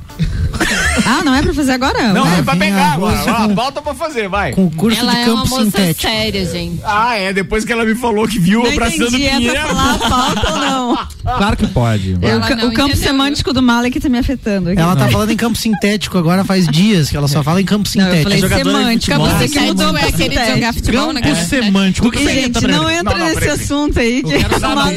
Ah, 1.06 1.24
não 1.24 1.36
é 1.36 1.44
pra 1.44 1.54
fazer 1.54 1.72
agora? 1.74 2.14
não 2.14 2.24
Ué, 2.24 2.40
é 2.40 2.42
pra 2.42 2.54
vem 2.54 2.60
pegar 2.72 2.88
a 2.88 2.94
agora 2.94 3.50
pauta 3.56 3.80
pra 3.82 3.94
fazer 3.94 4.07
vai 4.30 4.52
Com 4.54 4.66
o 4.66 4.72
curso 4.72 5.00
ela 5.00 5.12
de 5.12 5.18
é 5.18 5.26
uma 5.26 5.36
campo 5.44 5.50
moça 5.50 5.66
sintético. 5.66 6.02
séria, 6.02 6.46
gente. 6.46 6.80
ah 6.84 7.16
é 7.16 7.34
depois 7.34 7.64
que 7.66 7.72
ela 7.72 7.86
me 7.86 7.96
falou 7.96 8.28
que 8.28 8.40
viu 8.40 8.64
Não 8.64 8.72
abraçando 8.72 9.08
entendi, 9.08 9.26
é 9.28 9.36
Pinheiro 9.38 9.60
pra 9.60 9.68
falar 9.68 9.94
a 9.94 9.98
pauta 10.36 10.52
ou 10.54 10.58
não? 10.60 11.08
Claro 11.38 11.58
que 11.58 11.68
pode. 11.68 12.18
Eu- 12.22 12.38
o 12.38 12.42
ca- 12.42 12.56
não 12.56 12.70
o 12.70 12.74
campo 12.74 12.90
entendeu, 12.92 12.96
semântico 13.10 13.52
do 13.54 13.62
Malek 13.62 14.00
tá 14.00 14.08
me 14.08 14.18
afetando 14.18 14.70
aqui. 14.70 14.80
Ela 14.80 14.96
tá 14.96 15.10
falando 15.10 15.30
em 15.30 15.36
campo 15.36 15.58
sintético 15.58 16.18
agora 16.18 16.44
faz 16.46 16.66
dias 16.68 17.10
que 17.10 17.18
ela 17.18 17.28
só 17.28 17.44
fala 17.44 17.62
em 17.62 17.66
campo 17.66 17.88
Não, 17.96 18.06
eu 18.08 18.12
sintético. 18.16 18.48
falei 18.48 18.94
futebol. 18.98 19.28
você 19.28 19.48
que 19.50 19.60
mudou 19.60 19.98
é 19.98 20.02
aquele 20.04 20.30
de 20.30 20.36
jogar 20.36 20.46
sintético. 20.54 20.74
futebol, 20.86 21.14
né? 21.14 21.22
Campo 21.22 21.36
semântico. 21.46 22.12
Que 22.12 22.24
gente, 22.34 22.68
não 22.68 22.90
entra 22.90 23.18
Não, 23.18 23.26
não, 23.28 23.36
nesse 23.36 23.50
assunto 23.50 24.00
aí. 24.00 24.24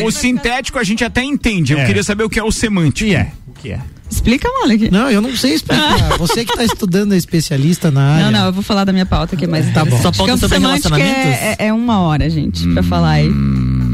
O 0.05 0.11
sintético 0.13 0.79
a 0.79 0.85
gente 0.85 1.05
até 1.05 1.23
entende. 1.23 1.73
Eu 1.73 1.81
É. 1.81 1.85
queria 1.87 2.03
saber 2.05 2.25
o 2.25 2.31
que 2.31 2.39
é 2.39 2.45
o 2.45 2.53
semântico. 2.53 3.09
O 3.09 3.11
que 3.11 3.15
é? 3.17 3.33
O 3.49 3.53
que 3.61 3.71
é? 3.73 3.81
Explica, 4.11 4.49
Malek. 4.61 4.91
Não, 4.91 5.11
eu 5.11 5.21
não 5.23 5.35
sei 5.37 5.55
explicar. 5.55 6.17
Você 6.19 6.45
que 6.45 6.55
tá 6.55 6.65
estudando 6.65 7.15
é 7.15 7.17
especialista 7.17 7.91
na 7.91 8.03
área. 8.03 8.25
Não, 8.31 8.39
não, 8.41 8.47
eu 8.47 8.53
vou 8.53 8.63
falar 8.63 8.85
da 8.85 8.93
minha 8.93 9.07
pauta 9.07 9.35
aqui, 9.37 9.47
mas 9.47 9.73
Tá 9.73 9.85
bom. 9.85 9.97
Só 10.03 10.11
pauta 10.11 10.37
sobre 10.37 10.57
semântico 10.59 10.95
relacionamentos? 10.95 11.43
é, 11.43 11.57
é, 11.59 11.67
é 11.69 11.73
uma 11.73 12.01
hora, 12.01 12.29
gente, 12.29 12.67
pra 12.73 12.83
falar 12.83 13.11
aí. 13.11 13.31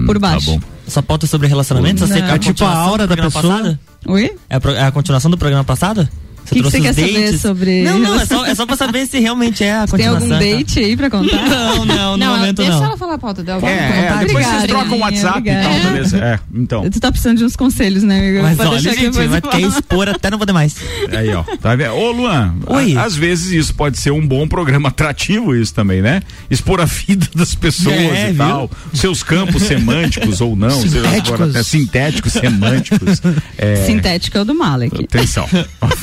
Por 0.07 0.19
baixo. 0.19 0.47
Tá 0.47 0.53
bom. 0.53 0.61
Só 0.89 1.03
pauta 1.03 1.27
sobre 1.27 1.49
relacionamentos? 1.49 2.09
Você 2.09 2.21
Não. 2.21 2.29
É 2.29 2.39
tipo 2.39 2.65
a 2.65 2.73
aura 2.73 3.07
da 3.07 3.17
pessoa? 3.17 3.43
passado? 3.43 3.79
Oi? 4.07 4.31
É 4.49 4.57
a, 4.57 4.73
é 4.73 4.87
a 4.87 4.91
continuação 4.93 5.31
do 5.31 5.37
programa 5.37 5.65
passado? 5.65 6.09
O 6.51 6.55
que, 6.55 6.63
que 6.63 6.63
você 6.63 6.81
quer 6.81 6.93
saber 6.95 7.39
sobre. 7.39 7.83
Não, 7.83 7.99
não, 7.99 8.21
é 8.21 8.25
só, 8.27 8.47
é 8.47 8.55
só 8.55 8.67
pra 8.67 8.77
saber 8.77 9.07
se 9.07 9.19
realmente 9.19 9.63
é 9.65 9.75
a 9.75 9.81
Tem 9.87 9.89
continuação. 10.07 10.33
algum 10.33 10.39
date 10.39 10.79
aí 10.79 10.97
pra 10.97 11.11
contar? 11.11 11.37
Não, 11.49 11.85
não, 11.85 12.13
no 12.13 12.17
Não, 12.25 12.37
momento 12.39 12.57
deixa 12.57 12.73
não. 12.73 12.85
ela 12.85 12.97
falar 12.97 13.15
a 13.15 13.19
pauta 13.19 13.43
dela. 13.43 13.61
É, 13.69 13.73
é, 13.73 14.09
Vamos 14.11 14.27
depois 14.27 14.45
contar. 14.47 14.59
vocês 14.61 14.65
Obrigada, 14.65 14.67
trocam 14.69 14.99
o 14.99 15.01
WhatsApp 15.01 15.41
e 15.49 15.53
tal, 15.53 15.65
obrigada. 15.71 15.91
beleza. 15.93 16.19
É, 16.19 16.39
então. 16.55 16.91
Tu 16.91 17.01
tá 17.01 17.11
precisando 17.11 17.39
de 17.39 17.45
uns 17.45 17.57
conselhos, 17.57 18.03
né, 18.03 18.19
amigo? 18.19 18.43
Mas 18.43 18.57
Pode 18.57 18.69
olha, 18.71 18.81
gente, 18.81 19.05
eu 19.05 19.43
quer 19.43 19.61
expor 19.61 20.09
até 20.09 20.31
não 20.31 20.39
poder 20.39 20.53
mais. 20.53 20.77
Aí, 21.17 21.33
ó. 21.35 21.43
Tá 21.61 21.75
vendo? 21.77 21.93
Ô, 21.95 22.11
Luan, 22.13 22.55
Oi. 22.67 22.97
a- 22.97 23.05
às 23.05 23.15
vezes 23.17 23.53
isso 23.53 23.75
pode 23.75 23.99
ser 23.99 24.11
um 24.11 24.27
bom 24.27 24.47
programa 24.49 24.89
atrativo, 24.89 25.55
isso 25.55 25.75
também, 25.75 26.01
né? 26.03 26.23
Expor 26.51 26.81
a 26.81 26.85
vida 26.85 27.27
das 27.35 27.55
pessoas 27.55 27.95
É, 27.97 28.29
e 28.31 28.33
viu? 28.33 28.37
tal. 28.47 28.71
Seus 28.95 29.23
campos 29.23 29.63
semânticos 29.63 30.41
ou 30.41 30.55
não, 30.57 30.71
Sintéticos. 30.71 31.33
agora 31.33 31.51
até 31.51 31.63
sintéticos, 31.63 32.33
semânticos. 32.33 33.23
É, 33.59 33.77
Sintético 33.87 34.37
é 34.37 34.41
o 34.43 34.45
do 34.45 34.55
Malek. 34.55 35.05
Atenção. 35.05 35.49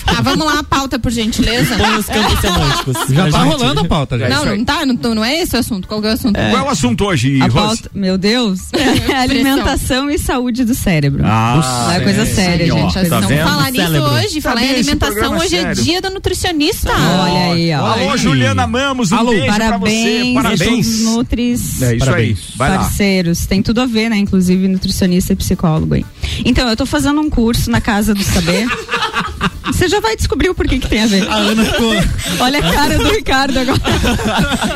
Tá, 0.06 0.22
vamos 0.38 0.54
lá, 0.54 0.60
a 0.60 0.64
pauta, 0.64 1.00
por 1.00 1.12
gentileza. 1.12 1.76
Põe 1.78 1.98
os 1.98 2.06
campos 2.06 2.40
semânticos. 2.40 2.94
Já 3.10 3.30
tá 3.30 3.44
gente. 3.44 3.52
rolando 3.52 3.82
a 3.82 3.86
pauta, 3.86 4.18
já. 4.18 4.30
Não, 4.30 4.46
não 4.46 4.66
tá, 4.66 4.86
não, 4.86 5.16
não 5.16 5.26
é 5.26 5.40
esse 5.40 5.56
o 5.56 5.60
assunto. 5.60 5.88
Qual 5.88 6.04
é 6.04 6.10
o 6.10 6.14
assunto? 6.14 6.36
Qual 6.36 6.58
é 6.58 6.62
o 6.62 6.70
assunto 6.70 7.06
hoje, 7.06 7.42
A 7.42 7.50
pauta, 7.50 7.90
meu 7.94 8.18
Deus, 8.18 8.60
é 8.74 9.16
alimentação 9.16 10.10
e 10.10 10.18
saúde 10.18 10.66
do 10.66 10.74
cérebro. 10.74 11.24
Ah, 11.26 11.94
é 11.96 12.00
coisa 12.00 12.26
séria, 12.26 12.72
gente. 12.72 12.94
Tá 13.10 13.22
Não 13.22 13.30
falar 13.30 13.72
nisso 13.72 13.86
Cérebro. 13.86 14.12
hoje, 14.12 14.42
falar 14.42 14.64
em 14.64 14.70
alimentação, 14.70 15.38
hoje 15.38 15.56
é 15.56 15.74
dia 15.74 16.02
da 16.02 16.10
nutricionista. 16.10 16.92
Olha 16.92 17.54
aí, 17.54 17.74
ó. 17.74 17.86
Alô, 17.86 18.18
Juliana 18.18 18.66
Mamos, 18.68 19.12
um 19.12 19.18
Alô, 19.18 19.32
beijo 19.32 19.48
Parabéns, 19.48 20.34
pra 20.34 20.42
você. 20.42 20.58
Parabéns. 20.58 21.00
Nutris. 21.04 21.82
É 21.82 21.96
isso 21.96 22.06
Parabéns. 22.06 22.40
aí. 22.40 22.58
Vai 22.58 22.70
lá. 22.70 22.78
parceiros, 22.80 23.46
tem 23.46 23.62
tudo 23.62 23.82
a 23.82 23.86
ver, 23.86 24.10
né? 24.10 24.18
Inclusive 24.18 24.68
nutricionista 24.68 25.34
e 25.34 25.36
psicólogo 25.36 25.94
aí. 25.94 26.06
Então, 26.46 26.68
eu 26.68 26.76
tô 26.76 26.86
fazendo 26.86 27.20
um 27.22 27.30
curso 27.30 27.70
na 27.70 27.82
Casa 27.82 28.14
do 28.14 28.24
Saber. 28.24 28.68
Você 29.66 29.88
já 29.88 30.00
vai 30.00 30.16
descobrir 30.16 30.50
o 30.50 30.56
porquê 30.56 30.80
que 30.80 30.88
tem 30.88 31.02
a 31.02 31.08
ver. 31.08 31.28
A 31.28 31.36
Ana 31.36 31.66
ficou. 31.66 31.94
Olha 32.40 32.60
a 32.60 32.74
cara 32.74 32.98
do 32.98 33.10
Ricardo 33.10 33.58
agora. 33.60 33.80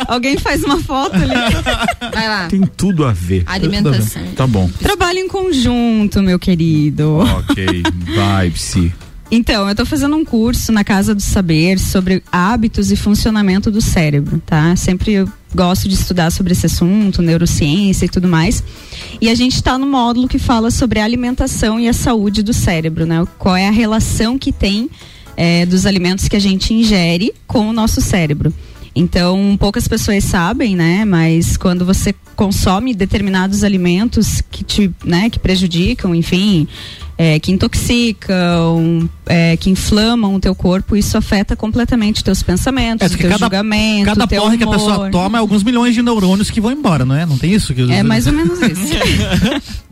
Alguém 0.08 0.38
faz 0.38 0.63
uma 0.63 0.80
foto 0.82 1.15
ali. 1.15 1.34
Vai 2.13 2.28
lá. 2.28 2.47
Tem 2.47 2.62
tudo 2.62 3.06
a 3.06 3.12
ver. 3.12 3.43
Alimentação. 3.45 4.23
Tá 4.36 4.47
bom. 4.47 4.69
Trabalho 4.80 5.19
em 5.19 5.28
conjunto, 5.28 6.21
meu 6.21 6.39
querido. 6.39 7.19
Ok. 7.19 7.84
Vai, 8.15 8.50
Psi. 8.50 8.93
Então, 9.30 9.67
eu 9.67 9.76
tô 9.76 9.86
fazendo 9.86 10.15
um 10.15 10.23
curso 10.23 10.71
na 10.71 10.84
Casa 10.86 11.13
do 11.13 11.21
Saber 11.21 11.78
sobre 11.80 12.23
hábitos 12.32 12.91
e 12.91 12.95
funcionamento 12.95 13.69
do 13.69 13.82
cérebro, 13.82 14.41
tá? 14.45 14.73
Sempre 14.78 15.13
eu 15.13 15.30
gosto 15.58 15.89
de 15.89 15.96
estudar 15.96 16.32
sobre 16.32 16.54
esse 16.54 16.67
assunto, 16.67 17.22
neurociência 17.22 18.06
e 18.06 18.10
tudo 18.10 18.28
mais. 18.28 18.63
E 19.20 19.30
a 19.30 19.36
gente 19.36 19.56
está 19.56 19.78
no 19.78 19.88
módulo 19.88 20.28
que 20.28 20.39
fala 20.39 20.72
sobre 20.72 21.00
a 21.00 21.04
alimentação 21.04 21.80
e 21.80 21.89
a 21.89 21.93
saúde 21.93 22.43
do 22.43 22.54
cérebro, 22.54 23.06
né? 23.06 23.28
Qual 23.39 23.56
é 23.56 23.67
a 23.67 23.72
relação 23.72 24.38
que 24.38 24.52
tem 24.52 24.89
eh, 25.38 25.65
dos 25.67 25.86
alimentos 25.86 26.28
que 26.28 26.36
a 26.36 26.39
gente 26.39 26.74
ingere 26.74 27.32
com 27.46 27.70
o 27.70 27.74
nosso 27.74 28.02
cérebro. 28.02 28.52
Então, 28.97 29.55
poucas 29.60 29.88
pessoas 29.88 30.23
sabem, 30.23 30.75
né? 30.75 31.05
Mas 31.05 31.55
quando 31.57 31.86
você 31.86 32.13
consome 32.36 32.93
determinados 32.95 33.63
alimentos 33.63 34.41
que 34.51 34.63
te, 34.63 34.91
né, 35.05 35.29
que 35.29 35.39
prejudicam, 35.39 36.13
enfim, 36.15 36.67
é, 37.17 37.39
que 37.39 37.51
intoxicam, 37.51 39.10
é, 39.25 39.57
que 39.57 39.69
inflamam 39.69 40.36
o 40.36 40.39
teu 40.39 40.53
corpo, 40.53 40.95
isso 40.95 41.17
afeta 41.17 41.55
completamente 41.55 42.23
teus 42.23 42.43
pensamentos, 42.43 43.05
É, 43.05 43.10
teu 43.17 43.29
cada- 43.29 43.45
julgamento, 43.45 44.05
Cada 44.05 44.27
teu 44.27 44.41
porra 44.41 44.57
que 44.57 44.63
a 44.63 44.67
pessoa 44.67 44.97
humor. 44.97 45.12
toma 45.12 45.38
é 45.38 45.41
alguns 45.41 45.63
milhões 45.63 45.95
de 45.95 46.01
neurônios 46.01 46.49
que 46.51 46.62
vão 46.62 46.71
embora, 46.71 47.05
não 47.05 47.15
é? 47.15 47.25
Não 47.25 47.38
tem 47.38 47.51
isso? 47.53 47.73
Que 47.73 47.91
É 47.91 48.03
mais 48.03 48.27
ou 48.27 48.33
menos 48.33 48.60
isso. 48.62 48.93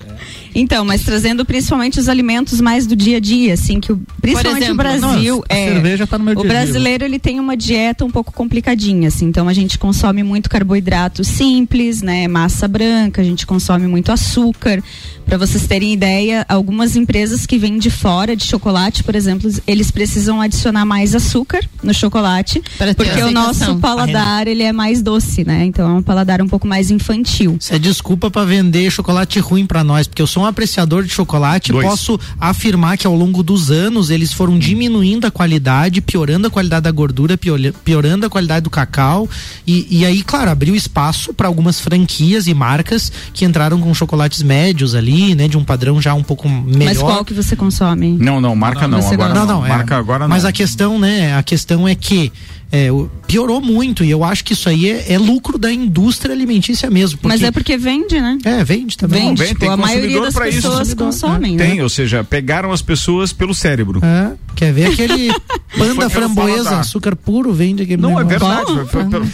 Então, 0.55 0.85
mas 0.85 1.03
trazendo 1.03 1.43
principalmente 1.43 1.99
os 1.99 2.07
alimentos 2.07 2.61
mais 2.61 2.87
do 2.87 2.95
dia 2.95 3.17
a 3.17 3.19
dia, 3.19 3.53
assim, 3.53 3.81
que 3.81 3.91
o, 3.91 4.01
principalmente 4.21 4.63
exemplo, 4.63 4.73
o 4.73 4.77
Brasil 4.77 5.35
Não, 5.35 5.43
a 5.49 5.59
é 5.59 5.73
cerveja 5.73 6.07
tá 6.07 6.17
no 6.17 6.23
meu 6.23 6.33
o 6.33 6.41
dia. 6.41 6.49
brasileiro 6.49 7.03
ele 7.03 7.19
tem 7.19 7.41
uma 7.41 7.57
dieta 7.57 8.05
um 8.05 8.09
pouco 8.09 8.31
complicadinha, 8.31 9.09
assim. 9.09 9.25
Então 9.25 9.49
a 9.49 9.53
gente 9.53 9.77
consome 9.77 10.23
muito 10.23 10.49
carboidrato 10.49 11.25
simples, 11.25 12.01
né, 12.01 12.25
massa 12.29 12.69
branca, 12.69 13.21
a 13.21 13.25
gente 13.25 13.45
consome 13.45 13.85
muito 13.85 14.13
açúcar. 14.13 14.81
Para 15.25 15.39
vocês 15.39 15.65
terem 15.65 15.91
ideia, 15.91 16.45
algumas 16.47 16.95
empresas 16.95 17.47
que 17.47 17.57
vêm 17.57 17.79
de 17.79 17.89
fora 17.89 18.35
de 18.35 18.43
chocolate, 18.43 19.03
por 19.03 19.15
exemplo, 19.15 19.51
eles 19.65 19.89
precisam 19.89 20.39
adicionar 20.39 20.85
mais 20.85 21.15
açúcar 21.15 21.61
no 21.81 21.93
chocolate, 21.93 22.61
porque 22.95 23.23
o 23.23 23.31
nosso 23.31 23.77
paladar 23.77 24.47
ele 24.47 24.61
é 24.61 24.71
mais 24.71 25.01
doce, 25.01 25.43
né? 25.43 25.65
Então 25.65 25.89
é 25.89 25.93
um 25.99 26.03
paladar 26.03 26.41
um 26.41 26.47
pouco 26.47 26.67
mais 26.67 26.91
infantil. 26.91 27.57
Isso 27.59 27.73
é 27.73 27.79
desculpa 27.79 28.29
pra 28.29 28.45
vender 28.45 28.91
chocolate 28.91 29.39
ruim 29.39 29.65
pra 29.65 29.83
nós, 29.83 30.07
porque 30.07 30.21
eu 30.21 30.27
sou 30.27 30.43
um 30.43 30.45
apreciador 30.45 31.03
de 31.03 31.09
chocolate, 31.09 31.71
Dois. 31.71 31.87
posso 31.87 32.19
afirmar 32.39 32.97
que 32.97 33.07
ao 33.07 33.15
longo 33.15 33.41
dos 33.41 33.71
anos 33.71 34.11
eles 34.11 34.31
foram 34.31 34.59
diminuindo 34.59 35.25
a 35.25 35.31
qualidade, 35.31 36.01
piorando 36.01 36.47
a 36.47 36.51
qualidade 36.51 36.83
da 36.83 36.91
gordura, 36.91 37.37
piorando 37.83 38.27
a 38.27 38.29
qualidade 38.29 38.63
do 38.63 38.69
cacau 38.69 39.27
e, 39.65 39.87
e 39.89 40.05
aí, 40.05 40.21
claro, 40.21 40.51
abriu 40.51 40.75
espaço 40.75 41.33
para 41.33 41.47
algumas 41.47 41.79
franquias 41.79 42.45
e 42.45 42.53
marcas 42.53 43.11
que 43.33 43.43
entraram 43.43 43.81
com 43.81 43.93
chocolates 43.93 44.43
médios 44.43 44.93
ali 44.93 45.14
ali, 45.15 45.35
né? 45.35 45.47
De 45.47 45.57
um 45.57 45.63
padrão 45.63 46.01
já 46.01 46.13
um 46.13 46.23
pouco 46.23 46.49
melhor. 46.49 46.85
Mas 46.85 46.97
qual 46.99 47.23
que 47.23 47.33
você 47.33 47.55
consome? 47.55 48.17
Não, 48.19 48.41
não, 48.41 48.55
marca 48.55 48.87
não, 48.87 49.01
Você 49.01 49.13
agora 49.13 49.33
gosta? 49.33 49.45
não. 49.53 49.65
é. 49.65 49.69
Marca 49.69 49.97
agora 49.97 50.19
não. 50.25 50.29
Mas 50.29 50.45
a 50.45 50.51
questão, 50.51 50.99
né? 50.99 51.35
A 51.37 51.43
questão 51.43 51.87
é 51.87 51.95
que 51.95 52.31
é, 52.75 52.89
piorou 53.27 53.61
muito 53.61 54.03
e 54.03 54.11
eu 54.11 54.23
acho 54.23 54.43
que 54.43 54.53
isso 54.53 54.67
aí 54.67 54.89
é, 54.89 55.13
é 55.13 55.17
lucro 55.17 55.57
da 55.57 55.71
indústria 55.71 56.33
alimentícia 56.33 56.89
mesmo. 56.89 57.19
Mas 57.23 57.33
porque- 57.33 57.45
é 57.45 57.51
porque 57.51 57.77
vende, 57.77 58.19
né? 58.19 58.37
É, 58.43 58.63
vende 58.63 58.97
também. 58.97 59.27
Vende, 59.29 59.39
bem, 59.39 59.47
tipo, 59.49 59.59
tem 59.61 59.69
a 59.69 59.77
maioria 59.77 60.21
das 60.21 60.33
pra 60.33 60.47
isso, 60.49 60.57
pessoas 60.57 60.77
consumidor, 60.93 61.05
consomem, 61.05 61.57
Tem, 61.57 61.75
né? 61.77 61.83
ou 61.83 61.89
seja, 61.89 62.23
pegaram 62.23 62.71
as 62.71 62.81
pessoas 62.81 63.31
pelo 63.31 63.53
cérebro. 63.55 64.01
É, 64.03 64.31
quer 64.55 64.73
ver 64.73 64.87
aquele 64.87 65.31
panda 65.77 66.09
framboesa, 66.09 66.79
açúcar 66.79 67.15
puro, 67.15 67.53
vende 67.53 67.83
aquele 67.83 68.01
Não, 68.01 68.19
é 68.19 68.23
negócio. 68.23 68.39
verdade. 68.39 68.73
Bom. 68.73 68.85
foi- 68.87 69.09
foi 69.09 69.25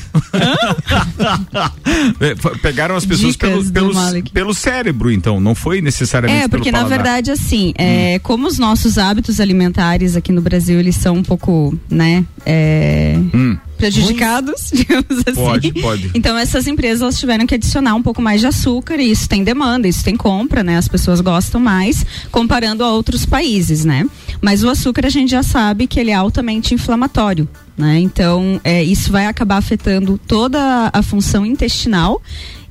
É, 2.30 2.36
Pegaram 2.62 2.96
as 2.96 3.06
pessoas 3.06 3.36
pelo, 3.36 3.64
pelo, 3.72 3.92
pelo 4.34 4.54
cérebro, 4.54 5.12
então, 5.12 5.40
não 5.40 5.56
foi 5.56 5.82
necessariamente 5.82 6.44
É, 6.46 6.48
porque 6.48 6.72
pelo 6.72 6.84
na 6.84 6.90
verdade, 6.90 7.32
assim, 7.32 7.74
é, 7.78 8.20
como 8.20 8.48
os 8.48 8.58
nossos 8.58 8.98
hábitos 8.98 9.40
alimentares 9.40 10.16
aqui 10.16 10.32
no 10.32 10.42
Brasil, 10.42 10.80
eles 10.80 10.96
são 10.96 11.16
um 11.16 11.24
pouco, 11.24 11.78
né, 11.90 12.26
é, 12.46 13.18
Hum, 13.34 13.58
prejudicados, 13.78 14.72
digamos 14.74 15.24
assim. 15.26 15.36
Pode, 15.36 15.74
pode. 15.74 16.12
Então 16.14 16.38
essas 16.38 16.68
empresas 16.68 17.02
elas 17.02 17.20
tiveram 17.20 17.46
que 17.46 17.56
adicionar 17.56 17.96
um 17.96 18.02
pouco 18.02 18.22
mais 18.22 18.42
de 18.42 18.48
açúcar 18.48 18.98
e 18.98 19.12
isso 19.12 19.28
tem 19.28 19.44
demanda, 19.44 19.88
isso 19.88 20.04
tem 20.04 20.16
compra, 20.16 20.64
né? 20.64 20.78
As 20.78 20.88
pessoas 20.88 21.22
gostam 21.22 21.60
mais 21.60 22.06
comparando 22.32 22.84
a 22.84 22.92
outros 22.92 23.26
países, 23.26 23.86
né? 23.86 24.08
Mas 24.42 24.64
o 24.64 24.70
açúcar 24.70 25.06
a 25.06 25.10
gente 25.10 25.32
já 25.32 25.44
sabe 25.44 25.88
que 25.88 26.00
ele 26.00 26.12
é 26.12 26.16
altamente 26.16 26.74
inflamatório, 26.74 27.48
né? 27.78 28.00
Então 28.00 28.60
é, 28.64 28.84
isso 28.84 29.12
vai 29.12 29.26
acabar 29.28 29.58
afetando 29.58 30.20
toda 30.28 30.90
a 30.92 31.02
função 31.02 31.46
intestinal 31.46 32.22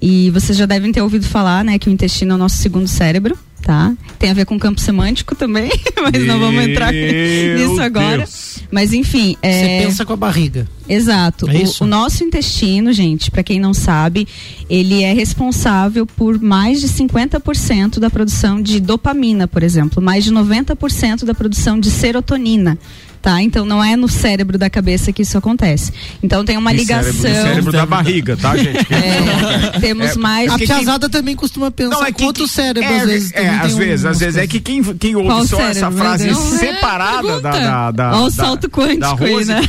e 0.01 0.31
vocês 0.31 0.57
já 0.57 0.65
devem 0.67 0.91
ter 0.91 1.03
ouvido 1.03 1.27
falar, 1.27 1.63
né, 1.63 1.79
que 1.79 1.89
o 1.89 1.93
intestino 1.93 2.33
é 2.33 2.35
o 2.35 2.39
nosso 2.39 2.57
segundo 2.57 2.89
cérebro. 2.89 3.37
Tá? 3.63 3.93
Tem 4.19 4.31
a 4.31 4.33
ver 4.35 4.47
com 4.47 4.59
campo 4.59 4.81
semântico 4.81 5.35
também, 5.35 5.71
mas 6.01 6.27
não 6.27 6.41
vamos 6.41 6.65
entrar 6.65 6.91
Meu 6.91 7.69
nisso 7.69 7.83
agora. 7.83 8.17
Deus. 8.17 8.50
Mas 8.71 8.93
enfim, 8.93 9.37
Você 9.43 9.49
é, 9.49 9.83
pensa 9.85 10.05
com 10.05 10.13
a 10.13 10.17
barriga. 10.17 10.69
Exato. 10.89 11.49
É 11.49 11.65
O-? 11.65 11.85
O, 11.85 11.87
nosso 11.87 12.23
intestino, 12.25 12.93
gente, 12.93 13.31
para 13.31 13.43
quem 13.43 13.59
não 13.59 13.75
sabe, 13.75 14.27
ele 14.69 15.03
é 15.03 15.13
responsável 15.13 16.07
por 16.07 16.41
mais 16.41 16.81
de 16.81 16.89
50% 16.89 17.99
da 17.99 18.09
produção 18.09 18.63
de 18.63 18.81
dopamina, 18.81 19.49
por 19.49 19.63
exemplo, 19.63 20.03
mais 20.03 20.25
de 20.25 20.33
90% 20.33 21.25
da 21.25 21.35
produção 21.35 21.79
de 21.79 21.91
serotonina. 21.91 22.79
Tá? 23.23 23.43
Então 23.43 23.67
não 23.67 23.85
é 23.85 23.97
no 23.97 24.09
cérebro 24.09 24.57
da 24.57 24.71
cabeça 24.71 25.13
que 25.13 25.23
isso 25.23 25.37
acontece. 25.37 25.93
Então 26.23 26.43
tem 26.43 26.57
uma 26.57 26.71
Tem 26.71 26.81
ligação. 26.81 27.13
Cérebro, 27.13 27.39
no 27.39 27.49
cérebro 27.49 27.73
da 27.73 27.87
barriga, 27.87 28.37
tá, 28.37 28.57
gente? 28.57 28.87
É, 28.91 29.79
temos 29.79 30.11
É, 30.11 30.15
mais 30.15 30.51
A 30.51 30.57
piazada 30.59 31.09
também 31.09 31.37
costuma 31.37 31.71
pensar 31.71 31.97
Não, 31.97 32.07
é 32.07 32.13
que, 32.13 32.23
quanto 32.25 32.45
o 32.45 32.49
cérebro, 32.49 32.83
é, 32.83 32.99
às 32.99 33.07
vezes. 33.07 33.33
É, 33.33 33.49
às 33.49 33.77
vezes, 33.77 34.07
às 34.07 34.21
vezes 34.21 34.37
é 34.37 34.47
que 34.47 34.59
quem, 34.59 34.83
quem 34.95 35.15
ouve 35.17 35.29
Qual 35.29 35.47
só 35.47 35.57
cérebro, 35.57 35.79
essa 35.79 35.91
frase 35.91 36.35
separada 36.35 37.41
da, 37.41 37.51
da, 37.51 37.91
da, 37.91 38.17
Olha 38.17 38.27
o 38.27 38.31
salto 38.31 38.71
quântico 38.71 39.01
da 39.01 39.25
aí, 39.25 39.33
Rose, 39.33 39.49
né? 39.49 39.61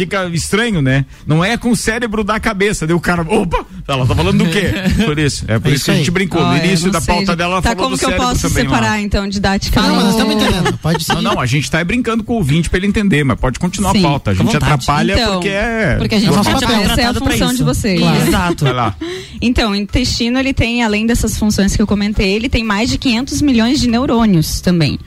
Fica, 0.00 0.28
estranho, 0.32 0.80
né? 0.80 1.04
Não 1.26 1.44
é 1.44 1.56
com 1.56 1.70
o 1.70 1.76
cérebro 1.76 2.22
da 2.24 2.38
cabeça, 2.40 2.86
daí 2.86 2.94
o 2.96 3.00
cara, 3.00 3.22
opa, 3.22 3.64
ela 3.86 4.06
tá 4.06 4.14
falando 4.14 4.44
do 4.44 4.50
quê? 4.50 4.72
Por 5.04 5.18
isso, 5.18 5.44
é 5.48 5.58
por 5.58 5.70
É 5.70 5.74
isso 5.74 5.84
que 5.84 5.90
a 5.90 5.94
gente 5.94 6.10
brincou. 6.10 6.40
Olha, 6.42 6.58
no 6.60 6.64
início 6.66 6.86
não 6.86 6.92
da 6.92 7.00
sei, 7.00 7.14
pauta 7.14 7.26
gente. 7.32 7.36
dela, 7.38 7.52
ela 7.54 7.62
tá 7.62 7.70
falou 7.70 7.84
como 7.84 7.96
do 7.96 7.98
que 7.98 8.04
eu 8.04 8.08
cérebro 8.10 8.28
posso 8.28 8.48
também 8.48 8.64
separar, 8.64 8.90
lá. 8.90 9.00
então, 9.00 9.28
didaticamente? 9.28 9.88
Não, 9.88 9.96
mas 9.96 10.04
nós 10.04 10.14
estamos 10.14 10.34
entendendo. 10.34 10.78
Pode 10.78 11.04
seguir. 11.04 11.22
Não, 11.22 11.34
não, 11.34 11.40
a 11.40 11.46
gente 11.46 11.70
tá 11.70 11.82
brincando 11.84 12.24
com 12.24 12.32
o 12.34 12.36
ouvinte 12.36 12.68
pra 12.70 12.78
ele 12.78 12.86
entender, 12.86 13.24
mas 13.24 13.38
pode 13.38 13.58
continuar 13.58 13.92
Sim. 13.92 13.98
a 13.98 14.02
pauta. 14.08 14.30
A 14.30 14.34
gente 14.34 14.56
atrapalha 14.56 15.12
Então, 15.14 15.32
porque 15.34 15.48
é. 15.48 15.96
Porque 15.98 16.14
a 16.14 16.18
gente 16.18 16.32
pode- 16.32 16.50
papel. 16.50 16.80
essa 16.82 17.00
é 17.00 17.04
a 17.06 17.14
função 17.14 17.48
isso. 17.48 17.56
de 17.56 17.62
vocês. 17.64 18.00
Claro. 18.00 18.26
Exato. 18.28 18.64
Vai 18.64 18.72
lá. 18.74 18.94
Então, 19.40 19.72
o 19.72 19.74
intestino, 19.74 20.38
ele 20.38 20.52
tem, 20.52 20.82
além 20.82 21.06
dessas 21.06 21.36
funções 21.38 21.74
que 21.76 21.82
eu 21.82 21.86
comentei, 21.86 22.32
ele 22.34 22.48
tem 22.48 22.62
mais 22.64 22.88
de 22.90 22.98
500 22.98 23.42
milhões 23.42 23.80
de 23.80 23.88
neurônios 23.88 24.60
também. 24.60 24.98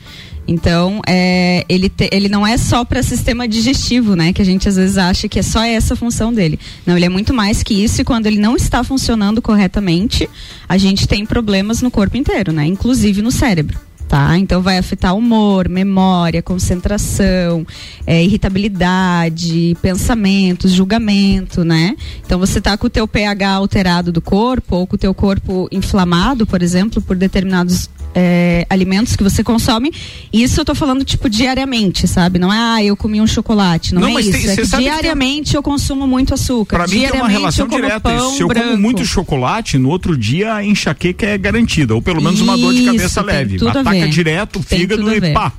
Então, 0.47 1.01
é, 1.07 1.65
ele, 1.69 1.87
te- 1.89 2.09
ele 2.11 2.27
não 2.27 2.45
é 2.45 2.57
só 2.57 2.83
para 2.83 3.01
sistema 3.01 3.47
digestivo, 3.47 4.15
né? 4.15 4.33
Que 4.33 4.41
a 4.41 4.45
gente 4.45 4.67
às 4.67 4.75
vezes 4.75 4.97
acha 4.97 5.27
que 5.29 5.39
é 5.39 5.41
só 5.41 5.63
essa 5.63 5.95
função 5.95 6.33
dele. 6.33 6.59
Não, 6.85 6.95
ele 6.97 7.05
é 7.05 7.09
muito 7.09 7.33
mais 7.33 7.63
que 7.63 7.73
isso 7.73 8.01
e 8.01 8.03
quando 8.03 8.25
ele 8.27 8.37
não 8.39 8.55
está 8.55 8.83
funcionando 8.83 9.41
corretamente, 9.41 10.29
a 10.67 10.77
gente 10.77 11.07
tem 11.07 11.25
problemas 11.25 11.81
no 11.81 11.89
corpo 11.89 12.17
inteiro, 12.17 12.51
né? 12.51 12.65
Inclusive 12.65 13.21
no 13.21 13.31
cérebro. 13.31 13.79
Tá? 14.05 14.37
Então 14.37 14.61
vai 14.61 14.77
afetar 14.77 15.15
humor, 15.15 15.67
memória, 15.67 16.39
concentração, 16.43 17.65
é, 18.05 18.23
irritabilidade, 18.23 19.75
pensamentos, 19.81 20.71
julgamento, 20.71 21.63
né? 21.63 21.95
Então 22.23 22.37
você 22.37 22.61
tá 22.61 22.77
com 22.77 22.85
o 22.87 22.89
teu 22.89 23.07
pH 23.07 23.49
alterado 23.49 24.11
do 24.11 24.21
corpo 24.21 24.75
ou 24.75 24.85
com 24.87 24.95
o 24.95 24.99
teu 24.99 25.13
corpo 25.15 25.67
inflamado, 25.71 26.45
por 26.45 26.61
exemplo, 26.61 27.01
por 27.01 27.15
determinados 27.15 27.89
é, 28.15 28.65
alimentos 28.69 29.15
que 29.15 29.23
você 29.23 29.43
consome. 29.43 29.91
Isso 30.31 30.59
eu 30.61 30.65
tô 30.65 30.73
falando 30.75 31.03
tipo 31.03 31.29
diariamente, 31.29 32.07
sabe? 32.07 32.39
Não 32.39 32.51
é 32.53 32.57
ah, 32.57 32.83
eu 32.83 32.95
comi 32.95 33.19
um 33.21 33.27
chocolate, 33.27 33.93
não, 33.93 34.01
Não, 34.01 34.09
é 34.09 34.13
mas 34.13 34.27
isso. 34.27 34.37
tem- 34.41 34.49
é 34.51 34.55
que 34.55 34.65
sabe 34.65 34.83
que 34.83 34.89
tem- 34.89 34.99
diariamente 34.99 35.55
eu 35.55 35.63
consumo 35.63 36.05
muito 36.07 36.33
açúcar. 36.33 36.77
Pra 36.77 36.87
mim 36.87 36.91
tem 36.93 36.99
uma 37.01 37.07
diariamente 37.09 37.37
relação 37.39 37.67
direta. 37.67 38.13
isso. 38.15 38.35
Se 38.37 38.41
eu 38.43 38.47
branco. 38.47 38.67
como 38.69 38.81
muito 38.81 39.05
chocolate, 39.05 39.77
no 39.77 39.89
outro 39.89 40.15
dia 40.17 40.53
a 40.55 40.65
enxaqueca 40.65 41.25
é 41.25 41.37
garantida. 41.37 41.93
Ou 41.95 42.01
pelo 42.01 42.21
menos 42.21 42.39
uma 42.41 42.57
dor 42.57 42.71
de 42.73 42.79
Isso, 42.81 42.91
cabeça 42.91 43.23
tem 43.23 43.33
leve. 43.33 43.57
tudo 43.57 43.67
a 43.77 43.81
Ataca 43.81 43.89
ver. 43.91 44.09
direto 44.09 44.59
o 44.59 44.63
Tem 44.63 44.79
fígado 44.79 45.13
e 45.13 45.33
pá. 45.33 45.51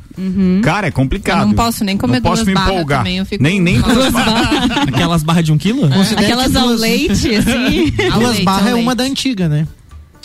Cara, 0.63 0.87
é 0.87 0.91
complicado. 0.93 1.41
Eu 1.41 1.47
não 1.49 1.55
posso 1.55 1.83
nem 1.85 1.97
comer 1.97 2.21
não 2.21 2.23
posso 2.23 2.37
duas 2.45 2.47
me 2.49 2.55
barras 2.55 2.73
empolgar. 2.73 2.99
também, 2.99 3.19
eu 3.19 3.27
fico- 3.27 3.43
Nem, 3.43 3.61
nem 3.61 3.81
Duas 3.81 3.95
duas 3.97 4.13
barras. 4.13 4.71
Aquelas 4.89 5.23
barras 5.25 5.45
de 5.45 5.53
um 5.53 5.59
quilo? 5.59 5.89
Considere 5.91 6.25
Aquelas 6.27 6.53
que 6.53 6.57
ao 6.57 6.67
duas- 6.69 6.81
leite, 6.81 7.35
assim. 7.35 7.91
Duas 8.19 8.39
barras 8.41 8.69
é 8.69 8.75
uma 8.75 8.95
da 8.95 9.03
antiga, 9.05 9.49
né? 9.49 9.67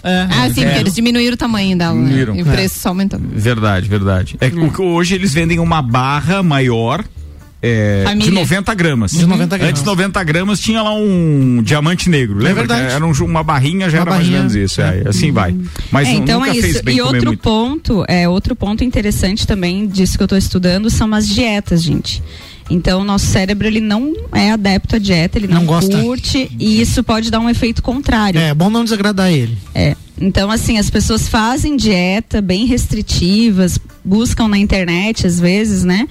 Ah, 0.04 0.50
sim, 0.54 0.62
É. 0.62 0.66
porque 0.66 0.80
eles 0.80 0.96
diminuíram 0.96 1.34
o 1.34 1.38
tamanho 1.38 1.78
dela, 1.78 1.94
né? 1.94 2.02
Diminuíram. 2.04 2.36
E 2.36 2.42
o 2.42 2.46
preço 2.46 2.80
só 2.80 2.90
aumentou. 2.90 3.20
Verdade, 3.20 3.90
verdade. 3.90 4.38
É 4.40 4.50
que 4.50 4.70
que 4.70 4.82
hoje 4.82 5.16
eles 5.16 5.34
vendem 5.34 5.60
uma 5.60 5.82
barra 5.82 6.42
maior. 6.44 7.04
é, 7.62 8.04
de 8.04 8.06
Família. 8.06 8.32
90 8.36 8.74
gramas. 8.74 9.12
De 9.12 9.26
90 9.26 9.58
gramas. 9.58 9.70
Antes 9.72 9.84
90 9.84 10.24
gramas 10.24 10.60
tinha 10.62 10.82
lá 10.82 10.94
um 10.96 11.62
diamante 11.62 12.10
negro. 12.10 12.38
Lembra? 12.38 12.54
verdade. 12.62 12.88
Que 12.88 12.94
Era 12.94 13.06
um- 13.06 13.12
uma 13.26 13.44
barrinha, 13.44 13.90
já 13.90 13.98
Uma 13.98 14.02
era 14.04 14.12
mais 14.12 14.22
ou 14.22 14.32
barrinha. 14.32 14.38
menos 14.40 14.56
isso. 14.56 14.82
é, 14.82 15.04
assim 15.06 15.30
vai. 15.34 15.54
Mas 15.92 16.08
É, 16.08 16.12
então 16.12 16.40
nunca 16.40 16.52
é 16.52 16.54
fez 16.54 16.76
isso. 16.76 16.84
bem 16.86 16.96
E 16.96 17.02
outro 17.02 17.26
muito. 17.26 17.42
ponto, 17.42 18.06
é 18.08 18.30
outro 18.30 18.56
ponto 18.56 18.82
interessante 18.82 19.46
também 19.46 19.86
disso 19.88 20.16
que 20.16 20.24
eu 20.24 20.26
estou 20.26 20.38
estudando 20.38 20.90
são 20.90 21.14
as 21.14 21.28
dietas, 21.28 21.84
gente. 21.84 22.24
Então, 22.70 23.02
o 23.02 23.04
nosso 23.04 23.26
cérebro 23.26 23.68
ele 23.68 23.80
não 23.82 24.14
é 24.34 24.52
adepto 24.52 24.96
à 24.96 25.00
dieta, 25.00 25.38
ele 25.38 25.48
não, 25.48 25.56
Não 25.62 25.66
gosta. 25.66 25.98
curte 26.02 26.52
e 26.60 26.80
isso 26.80 27.04
pode 27.04 27.32
dar 27.32 27.40
um 27.40 27.50
efeito 27.50 27.82
contrário. 27.82 28.40
É 28.40 28.54
bom 28.54 28.70
não 28.70 28.84
desagradar 28.84 29.32
ele. 29.32 29.58
É. 29.74 29.96
Então, 30.22 30.52
assim, 30.52 30.78
as 30.78 30.90
pessoas 30.90 31.28
fazem 31.28 31.76
dieta 31.78 32.42
bem 32.42 32.66
restritivas, 32.66 33.80
buscam 34.04 34.48
na 34.48 34.58
internet 34.58 35.26
às 35.26 35.40
vezes, 35.40 35.84
né? 35.84 36.08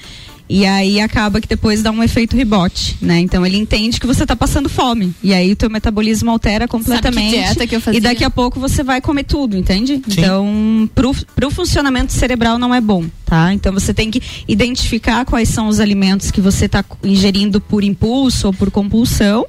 E 0.48 0.64
aí 0.64 1.00
acaba 1.00 1.40
que 1.40 1.48
depois 1.48 1.82
dá 1.82 1.90
um 1.90 2.02
efeito 2.02 2.36
rebote, 2.36 2.96
né? 3.02 3.20
Então 3.20 3.44
ele 3.44 3.58
entende 3.58 4.00
que 4.00 4.06
você 4.06 4.24
tá 4.24 4.34
passando 4.34 4.68
fome. 4.68 5.14
E 5.22 5.34
aí 5.34 5.52
o 5.52 5.56
teu 5.56 5.68
metabolismo 5.68 6.30
altera 6.30 6.66
completamente. 6.66 7.30
dieta 7.30 7.66
que 7.66 7.76
eu 7.76 7.80
fazia? 7.80 7.98
E 7.98 8.00
daqui 8.00 8.24
a 8.24 8.30
pouco 8.30 8.58
você 8.58 8.82
vai 8.82 9.00
comer 9.00 9.24
tudo, 9.24 9.56
entende? 9.56 10.02
Então, 10.08 10.88
pro, 10.94 11.14
pro 11.34 11.50
funcionamento 11.50 12.12
cerebral 12.12 12.58
não 12.58 12.74
é 12.74 12.80
bom, 12.80 13.04
tá? 13.26 13.52
Então 13.52 13.72
você 13.72 13.92
tem 13.92 14.10
que 14.10 14.22
identificar 14.46 15.24
quais 15.24 15.48
são 15.48 15.68
os 15.68 15.80
alimentos 15.80 16.30
que 16.30 16.40
você 16.40 16.68
tá 16.68 16.84
ingerindo 17.04 17.60
por 17.60 17.84
impulso 17.84 18.46
ou 18.46 18.52
por 18.54 18.70
compulsão. 18.70 19.46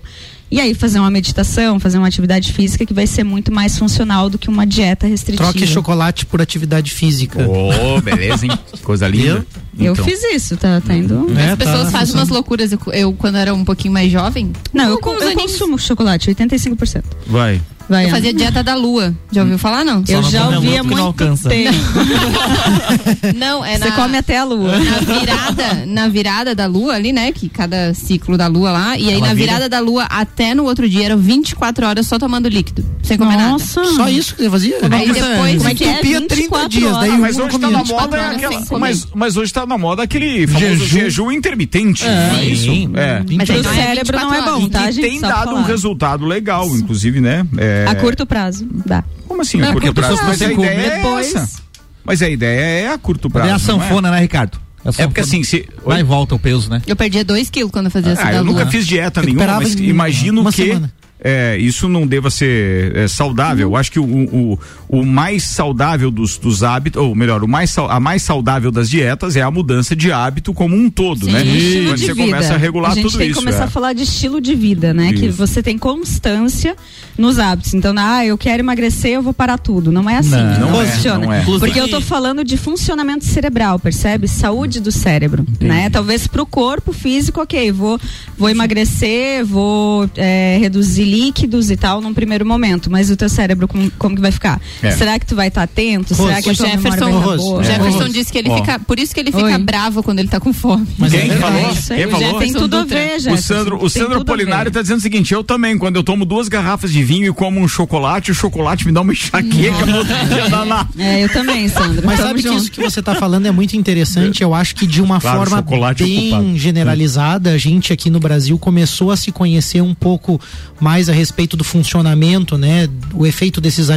E 0.52 0.60
aí 0.60 0.74
fazer 0.74 1.00
uma 1.00 1.12
meditação, 1.12 1.80
fazer 1.80 1.98
uma 1.98 2.08
atividade 2.08 2.52
física 2.52 2.86
que 2.86 2.94
vai 2.94 3.06
ser 3.06 3.24
muito 3.24 3.52
mais 3.52 3.78
funcional 3.78 4.30
do 4.30 4.38
que 4.38 4.50
uma 4.50 4.66
dieta 4.66 5.06
restritiva. 5.06 5.44
Troque 5.52 5.68
chocolate 5.68 6.26
por 6.26 6.42
atividade 6.42 6.92
física. 6.92 7.48
Ô, 7.48 8.02
beleza, 8.02 8.46
hein? 8.46 8.58
Coisa 8.84 9.08
linda. 9.08 9.46
Eu 9.78 9.94
Então, 9.94 10.04
fiz 10.04 10.24
isso, 10.24 10.58
tá, 10.58 10.82
tá 10.82 10.96
indo. 10.96 11.32
É, 11.38 11.52
As 11.52 11.58
pessoas 11.58 11.84
tá 11.86 11.92
fazem 11.92 12.16
umas 12.16 12.30
loucuras. 12.30 12.72
Eu, 12.72 12.80
eu, 12.92 13.14
quando 13.14 13.38
era 13.38 13.54
um 13.54 13.64
pouquinho 13.64 13.94
mais 13.94 14.12
jovem. 14.12 14.52
Não, 14.74 14.90
eu, 14.90 15.00
eu 15.02 15.12
aninhos, 15.22 15.36
consumo 15.36 15.78
chocolate, 15.78 16.30
85%. 16.32 17.04
Vai. 17.28 17.62
Vai, 17.90 18.06
Eu 18.06 18.10
fazia 18.12 18.34
dieta 18.34 18.62
da 18.64 18.76
lua. 18.76 19.14
Já 19.32 19.42
ouviu 19.42 19.58
falar, 19.58 19.84
não? 19.84 20.04
Eu 20.08 20.22
Só 20.24 20.30
já 20.30 20.40
não 20.42 20.54
come 20.54 20.56
ouvi 20.68 20.78
há 20.78 20.84
muito 20.84 20.90
que 20.90 20.96
não 20.96 21.06
alcança. 21.08 21.50
tempo. 21.50 21.76
Não, 23.36 23.64
é 23.66 23.78
Você 23.78 23.90
na, 23.90 23.96
come 23.96 24.18
até 24.18 24.38
a 24.38 24.44
lua. 24.44 24.78
na 24.80 25.00
virada, 25.00 25.86
na 25.86 26.08
virada 26.08 26.56
da 26.56 26.66
lua 26.68 26.94
ali, 26.94 27.12
né? 27.12 27.32
Que 27.32 27.50
cada 27.50 27.94
ciclo 27.94 28.38
da 28.38 28.48
lua 28.48 28.72
lá. 28.72 28.98
E 28.98 29.08
aí 29.10 29.16
Ela 29.16 29.28
na 29.28 29.34
vira- 29.34 29.46
virada 29.54 29.70
da 29.70 29.80
lua 29.80 30.04
até 30.06 30.54
no 30.54 30.64
outro 30.66 30.88
dia 30.90 31.06
eram 31.06 31.18
24 31.18 31.86
horas 31.88 32.06
só 32.08 32.18
tomando 32.20 32.48
líquido. 32.48 32.86
Sem 33.04 33.18
comer 33.18 33.38
Nossa. 33.38 33.84
Só 33.86 34.08
isso 34.10 34.36
que 34.36 34.44
você 34.44 34.50
fazia? 34.50 34.78
Aí 34.92 35.08
Não, 35.08 35.14
depois 35.14 35.58
Como 35.58 35.70
é 35.70 35.76
que 35.76 35.84
é? 35.84 35.92
Entupia 35.94 36.18
30 36.22 36.36
24 36.36 36.70
dias, 36.70 36.92
daí. 36.98 37.10
Ah, 37.12 37.18
mas 37.18 37.38
hoje 37.38 37.60
tá 37.60 37.70
na 37.70 37.78
moda 37.80 37.84
24 37.84 38.20
horas 38.22 38.36
aquela, 38.36 38.80
mas, 38.80 39.08
mas 39.14 39.38
hoje 39.38 39.54
tá 39.54 39.66
na 39.66 39.78
moda 39.78 40.04
aquele 40.04 40.48
famoso 40.48 40.66
Jejum. 40.76 40.86
jejum, 41.00 41.32
intermitente. 41.32 42.04
não 42.06 42.12
é 42.38 42.46
isso? 42.46 42.64
Sim. 42.64 42.92
É. 42.96 43.24
Mas 43.36 43.50
aí 43.50 43.62
não 43.64 43.72
é 43.72 43.76
cérebro 43.76 44.18
não 44.18 44.34
é 44.34 44.38
24 44.38 44.60
bom, 44.62 44.70
tá, 44.70 44.90
e 44.90 44.92
gente? 44.92 45.10
tem 45.10 45.20
Só 45.20 45.28
pra 45.28 45.36
dado 45.46 45.56
um 45.56 45.64
resultado 45.64 46.26
legal, 46.26 46.68
inclusive, 46.76 47.20
né? 47.22 47.46
É, 47.58 47.79
A 47.88 47.96
curto 47.96 48.26
prazo, 48.26 48.68
dá. 48.86 49.04
Como 49.28 49.42
assim, 49.42 49.62
a 49.62 49.72
curto 49.72 49.74
porque 49.74 49.90
a 49.90 49.94
prazo? 49.94 50.22
Mas 50.24 50.42
a 50.42 50.46
ideia 50.46 50.56
comer 50.56 50.86
é 50.86 50.96
depois. 50.98 51.36
essa. 51.36 51.62
Mas 52.04 52.22
a 52.22 52.30
ideia 52.30 52.60
é 52.86 52.88
a 52.94 52.98
curto 52.98 53.30
prazo. 53.30 53.48
É 53.48 53.52
a 53.52 53.54
não 53.54 53.60
sanfona, 53.60 54.10
né, 54.12 54.20
Ricardo? 54.20 54.58
A 54.84 54.90
É 54.90 54.92
sanfona. 54.92 55.08
porque 55.10 55.22
assim, 55.22 55.44
se. 55.44 55.68
Vai 55.86 56.00
e 56.00 56.04
volta 56.04 56.36
o 56.36 56.40
peso, 56.40 56.70
né? 56.70 56.82
Eu 56.88 56.96
perdia 56.96 57.24
2 57.24 57.50
quilos 57.50 57.72
quando 57.72 57.86
eu 57.86 57.92
fazia 57.92 58.14
essa 58.14 58.26
Ah, 58.28 58.34
eu 58.34 58.44
nunca 58.44 58.66
fiz 58.68 58.88
dieta 58.88 59.22
nenhuma, 59.22 59.46
mas 59.60 59.76
imagino 59.76 60.42
uma 60.42 60.52
que 60.52 60.66
semana. 60.66 60.92
É, 61.22 61.58
isso 61.58 61.90
não 61.90 62.08
deva 62.08 62.30
ser 62.30 62.96
é, 62.96 63.08
saudável. 63.08 63.70
Eu 63.70 63.76
acho 63.76 63.92
que 63.92 64.00
o, 64.00 64.06
o, 64.06 64.60
o 64.88 65.06
mais 65.06 65.44
saudável 65.44 66.10
dos, 66.10 66.38
dos 66.38 66.64
hábitos, 66.64 67.02
ou 67.02 67.14
melhor, 67.14 67.44
o 67.44 67.48
mais, 67.48 67.78
a 67.78 68.00
mais 68.00 68.24
saudável 68.24 68.72
das 68.72 68.90
dietas 68.90 69.36
é 69.36 69.42
a 69.42 69.52
mudança 69.52 69.96
de 69.96 70.12
hábito 70.12 70.54
como 70.54 70.76
um 70.76 70.90
todo, 70.90 71.26
Sim, 71.26 71.32
né? 71.32 71.44
Quando 71.44 72.00
você 72.00 72.14
vida. 72.14 72.26
começa 72.26 72.54
a 72.54 72.58
regular 72.58 72.92
a 72.92 72.96
gente 72.96 73.04
tudo 73.04 73.18
tem 73.18 73.30
isso. 73.30 73.40
que 73.40 73.46
começar 73.46 73.64
é. 73.64 73.68
a 73.68 73.70
falar 73.70 73.94
de 73.94 74.04
estilo 74.04 74.40
de 74.40 74.56
vida, 74.56 74.94
né? 74.94 75.12
Que 75.12 75.28
Isso. 75.28 75.38
você 75.38 75.62
tem 75.62 75.78
constância 75.78 76.76
nos 77.18 77.38
hábitos. 77.38 77.74
Então, 77.74 77.94
ah, 77.98 78.26
eu 78.26 78.38
quero 78.38 78.62
emagrecer, 78.62 79.12
eu 79.12 79.22
vou 79.22 79.34
parar 79.34 79.58
tudo. 79.58 79.92
Não 79.92 80.10
é 80.10 80.18
assim. 80.18 80.32
Não, 80.32 80.72
não 80.72 80.82
é, 80.82 80.86
funciona. 80.86 81.26
não 81.26 81.34
é. 81.34 81.44
Porque 81.44 81.80
eu 81.80 81.90
tô 81.90 82.00
falando 82.00 82.44
de 82.44 82.56
funcionamento 82.56 83.26
cerebral, 83.26 83.78
percebe? 83.78 84.28
Saúde 84.28 84.80
do 84.80 84.92
cérebro, 84.92 85.46
né? 85.60 85.90
Talvez 85.90 86.28
pro 86.28 86.46
corpo 86.46 86.94
físico, 86.94 87.42
ok, 87.42 87.72
vou, 87.72 88.00
vou 88.38 88.50
emagrecer, 88.50 89.46
vou 89.46 90.10
é, 90.16 90.58
reduzir 90.60 91.09
líquidos 91.10 91.70
e 91.72 91.76
tal 91.78 92.02
num 92.02 92.14
primeiro 92.14 92.46
momento, 92.46 92.90
mas 92.92 93.10
o 93.10 93.16
teu 93.18 93.28
cérebro 93.30 93.68
como, 93.68 93.90
como 93.98 94.16
que 94.16 94.22
vai 94.22 94.32
ficar? 94.32 94.62
É. 94.82 94.92
Será 94.92 95.18
que 95.20 95.26
tu 95.26 95.36
vai 95.36 95.48
estar 95.48 95.64
atento? 95.64 96.14
Rose, 96.14 96.30
Será 96.30 96.42
que 96.42 96.50
O 96.50 96.56
tua 96.56 96.68
memória 96.68 96.92
Jefferson, 96.92 97.22
boa? 97.38 97.60
o 97.60 97.64
Jefferson 97.64 98.00
Rose. 98.00 98.14
disse 98.14 98.32
que 98.32 98.38
ele 98.38 98.50
Ó. 98.50 98.58
fica. 98.58 98.80
Por 98.80 99.00
isso 99.00 99.14
que 99.14 99.20
ele 99.20 99.32
fica 99.32 99.44
Oi. 99.46 99.58
bravo 99.58 100.04
quando 100.04 100.20
ele 100.20 100.28
tá 100.28 100.40
com 100.40 100.54
fome. 100.54 100.88
Mas 100.98 101.12
Quem 101.12 101.30
é 101.32 101.36
falou? 101.38 101.72
Isso 101.72 101.94
aí, 101.94 102.00
Quem 102.04 102.12
já 102.12 102.18
falou? 102.28 102.40
tem 102.40 102.54
tudo 102.54 102.78
a 102.78 102.84
ver, 102.84 103.16
O 103.16 103.20
Jefferson. 103.20 103.54
Sandro, 103.54 103.76
o 103.78 103.80
Tem 103.80 103.90
Sandro 103.90 104.08
tudo 104.08 104.16
a 104.16 104.20
ver. 104.20 104.26
Polinário 104.26 104.72
tá 104.72 104.82
dizendo 104.82 104.98
o 105.00 105.02
seguinte: 105.02 105.34
eu 105.34 105.44
também, 105.44 105.78
quando 105.78 105.96
eu 105.96 106.04
tomo 106.04 106.26
duas 106.26 106.48
garrafas 106.48 106.92
de 106.92 107.04
vinho 107.04 107.28
e 107.28 107.34
como 107.34 107.60
um 107.60 107.68
chocolate, 107.68 108.32
o 108.32 108.36
chocolate 108.36 108.86
me 108.86 108.92
dá 108.92 109.02
uma 109.02 109.12
enxaqueca 109.14 109.86
no 109.86 109.98
outro 109.98 110.14
dia 110.28 110.50
danado. 110.50 110.90
É, 110.98 111.24
eu 111.24 111.30
também, 111.30 111.68
Sandro. 111.70 112.02
Mas 112.06 112.18
Tamo 112.18 112.28
sabe 112.30 112.42
que 112.42 112.48
junto. 112.50 112.62
isso 112.62 112.72
que 112.72 112.82
você 112.82 113.00
está 113.00 113.16
falando 113.16 113.46
é 113.46 113.52
muito 113.52 113.76
interessante. 113.76 114.42
Eu 114.44 114.54
acho 114.54 114.76
que 114.76 114.86
de 114.86 115.02
uma 115.02 115.20
Claro, 115.20 115.38
forma 115.50 115.62
bem 115.96 116.34
ocupado. 116.34 116.58
generalizada, 116.58 117.52
a 117.52 117.58
gente 117.58 117.94
aqui 117.94 118.10
no 118.10 118.20
Brasil 118.20 118.58
começou 118.60 119.12
a 119.12 119.16
se 119.18 119.32
conhecer 119.32 119.82
um 119.82 119.94
pouco 119.94 120.40
mais 120.80 120.99
a 121.08 121.14
respeito 121.14 121.56
do 121.56 121.64
funcionamento, 121.64 122.58
né? 122.58 122.90
O 123.14 123.26
efeito 123.26 123.62
desses 123.62 123.90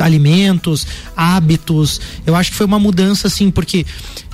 alimentos, 0.00 0.86
hábitos. 1.16 2.00
Eu 2.26 2.34
acho 2.34 2.50
que 2.50 2.56
foi 2.56 2.66
uma 2.66 2.78
mudança, 2.78 3.28
assim, 3.28 3.50
porque 3.50 3.86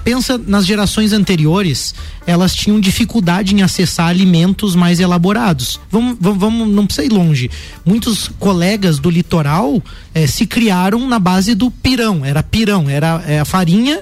pensa 0.02 0.38
nas 0.38 0.66
gerações 0.66 1.12
anteriores, 1.12 1.94
elas 2.26 2.54
tinham 2.54 2.80
dificuldade 2.80 3.54
em 3.54 3.62
acessar 3.62 4.08
alimentos 4.08 4.74
mais 4.74 5.00
elaborados. 5.00 5.80
Vamos, 5.90 6.16
vamos, 6.20 6.68
não 6.68 6.86
precisa 6.86 7.06
ir 7.06 7.12
longe. 7.12 7.50
Muitos 7.84 8.28
colegas 8.38 8.98
do 8.98 9.10
litoral 9.10 9.82
eh, 10.14 10.26
se 10.26 10.46
criaram 10.46 11.06
na 11.08 11.18
base 11.18 11.54
do 11.54 11.70
pirão. 11.70 12.24
Era 12.24 12.42
pirão, 12.42 12.88
era 12.88 13.40
a 13.40 13.44
farinha 13.44 14.00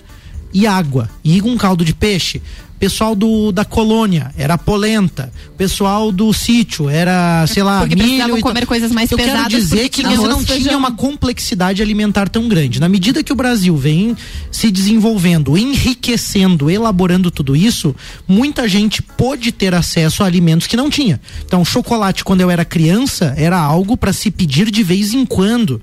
e 0.53 0.67
água 0.67 1.09
e 1.25 1.41
um 1.43 1.57
caldo 1.57 1.85
de 1.85 1.95
peixe. 1.95 2.43
Pessoal 2.83 3.15
do, 3.15 3.53
da 3.53 3.65
colônia 3.65 4.33
era 4.37 4.59
polenta. 4.59 5.33
Pessoal 5.57 6.11
do 6.11 6.33
sítio 6.33 6.89
era, 6.89 7.47
sei 7.47 7.63
lá, 7.63 7.79
Porque 7.79 7.95
milho 7.95 8.27
tal. 8.27 8.41
comer 8.41 8.67
coisas 8.67 8.91
mais 8.91 9.09
Eu 9.09 9.17
quero 9.17 9.31
pesadas 9.31 9.53
dizer 9.53 9.77
porque 9.77 9.89
que 9.89 10.03
tinha 10.03 10.17
você 10.17 10.27
arroz, 10.27 10.49
não 10.49 10.57
tinha 10.59 10.77
uma 10.77 10.91
complexidade 10.91 11.81
alimentar 11.81 12.29
tão 12.29 12.49
grande. 12.49 12.81
Na 12.81 12.89
medida 12.89 13.23
que 13.23 13.33
o 13.33 13.37
Brasil 13.37 13.77
vem 13.77 14.17
se 14.51 14.69
desenvolvendo, 14.69 15.57
enriquecendo, 15.57 16.69
elaborando 16.69 17.31
tudo 17.31 17.55
isso, 17.55 17.95
muita 18.27 18.67
gente 18.67 19.01
pôde 19.01 19.53
ter 19.53 19.77
acesso 19.77 20.25
a 20.25 20.27
alimentos 20.27 20.67
que 20.67 20.77
não 20.77 20.91
tinha. 20.91 21.21
Então, 21.47 21.65
chocolate 21.65 22.25
quando 22.25 22.41
eu 22.41 22.51
era 22.51 22.65
criança 22.65 23.33
era 23.37 23.61
algo 23.61 23.97
para 23.97 24.13
se 24.13 24.29
pedir 24.29 24.73
de 24.73 24.83
vez 24.83 25.15
em 25.15 25.25
quando. 25.25 25.81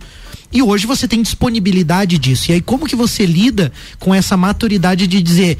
E 0.51 0.61
hoje 0.61 0.85
você 0.85 1.07
tem 1.07 1.21
disponibilidade 1.21 2.17
disso. 2.17 2.51
E 2.51 2.55
aí 2.55 2.59
como 2.59 2.85
que 2.85 2.95
você 2.95 3.25
lida 3.25 3.71
com 3.99 4.13
essa 4.13 4.35
maturidade 4.35 5.07
de 5.07 5.21
dizer 5.21 5.57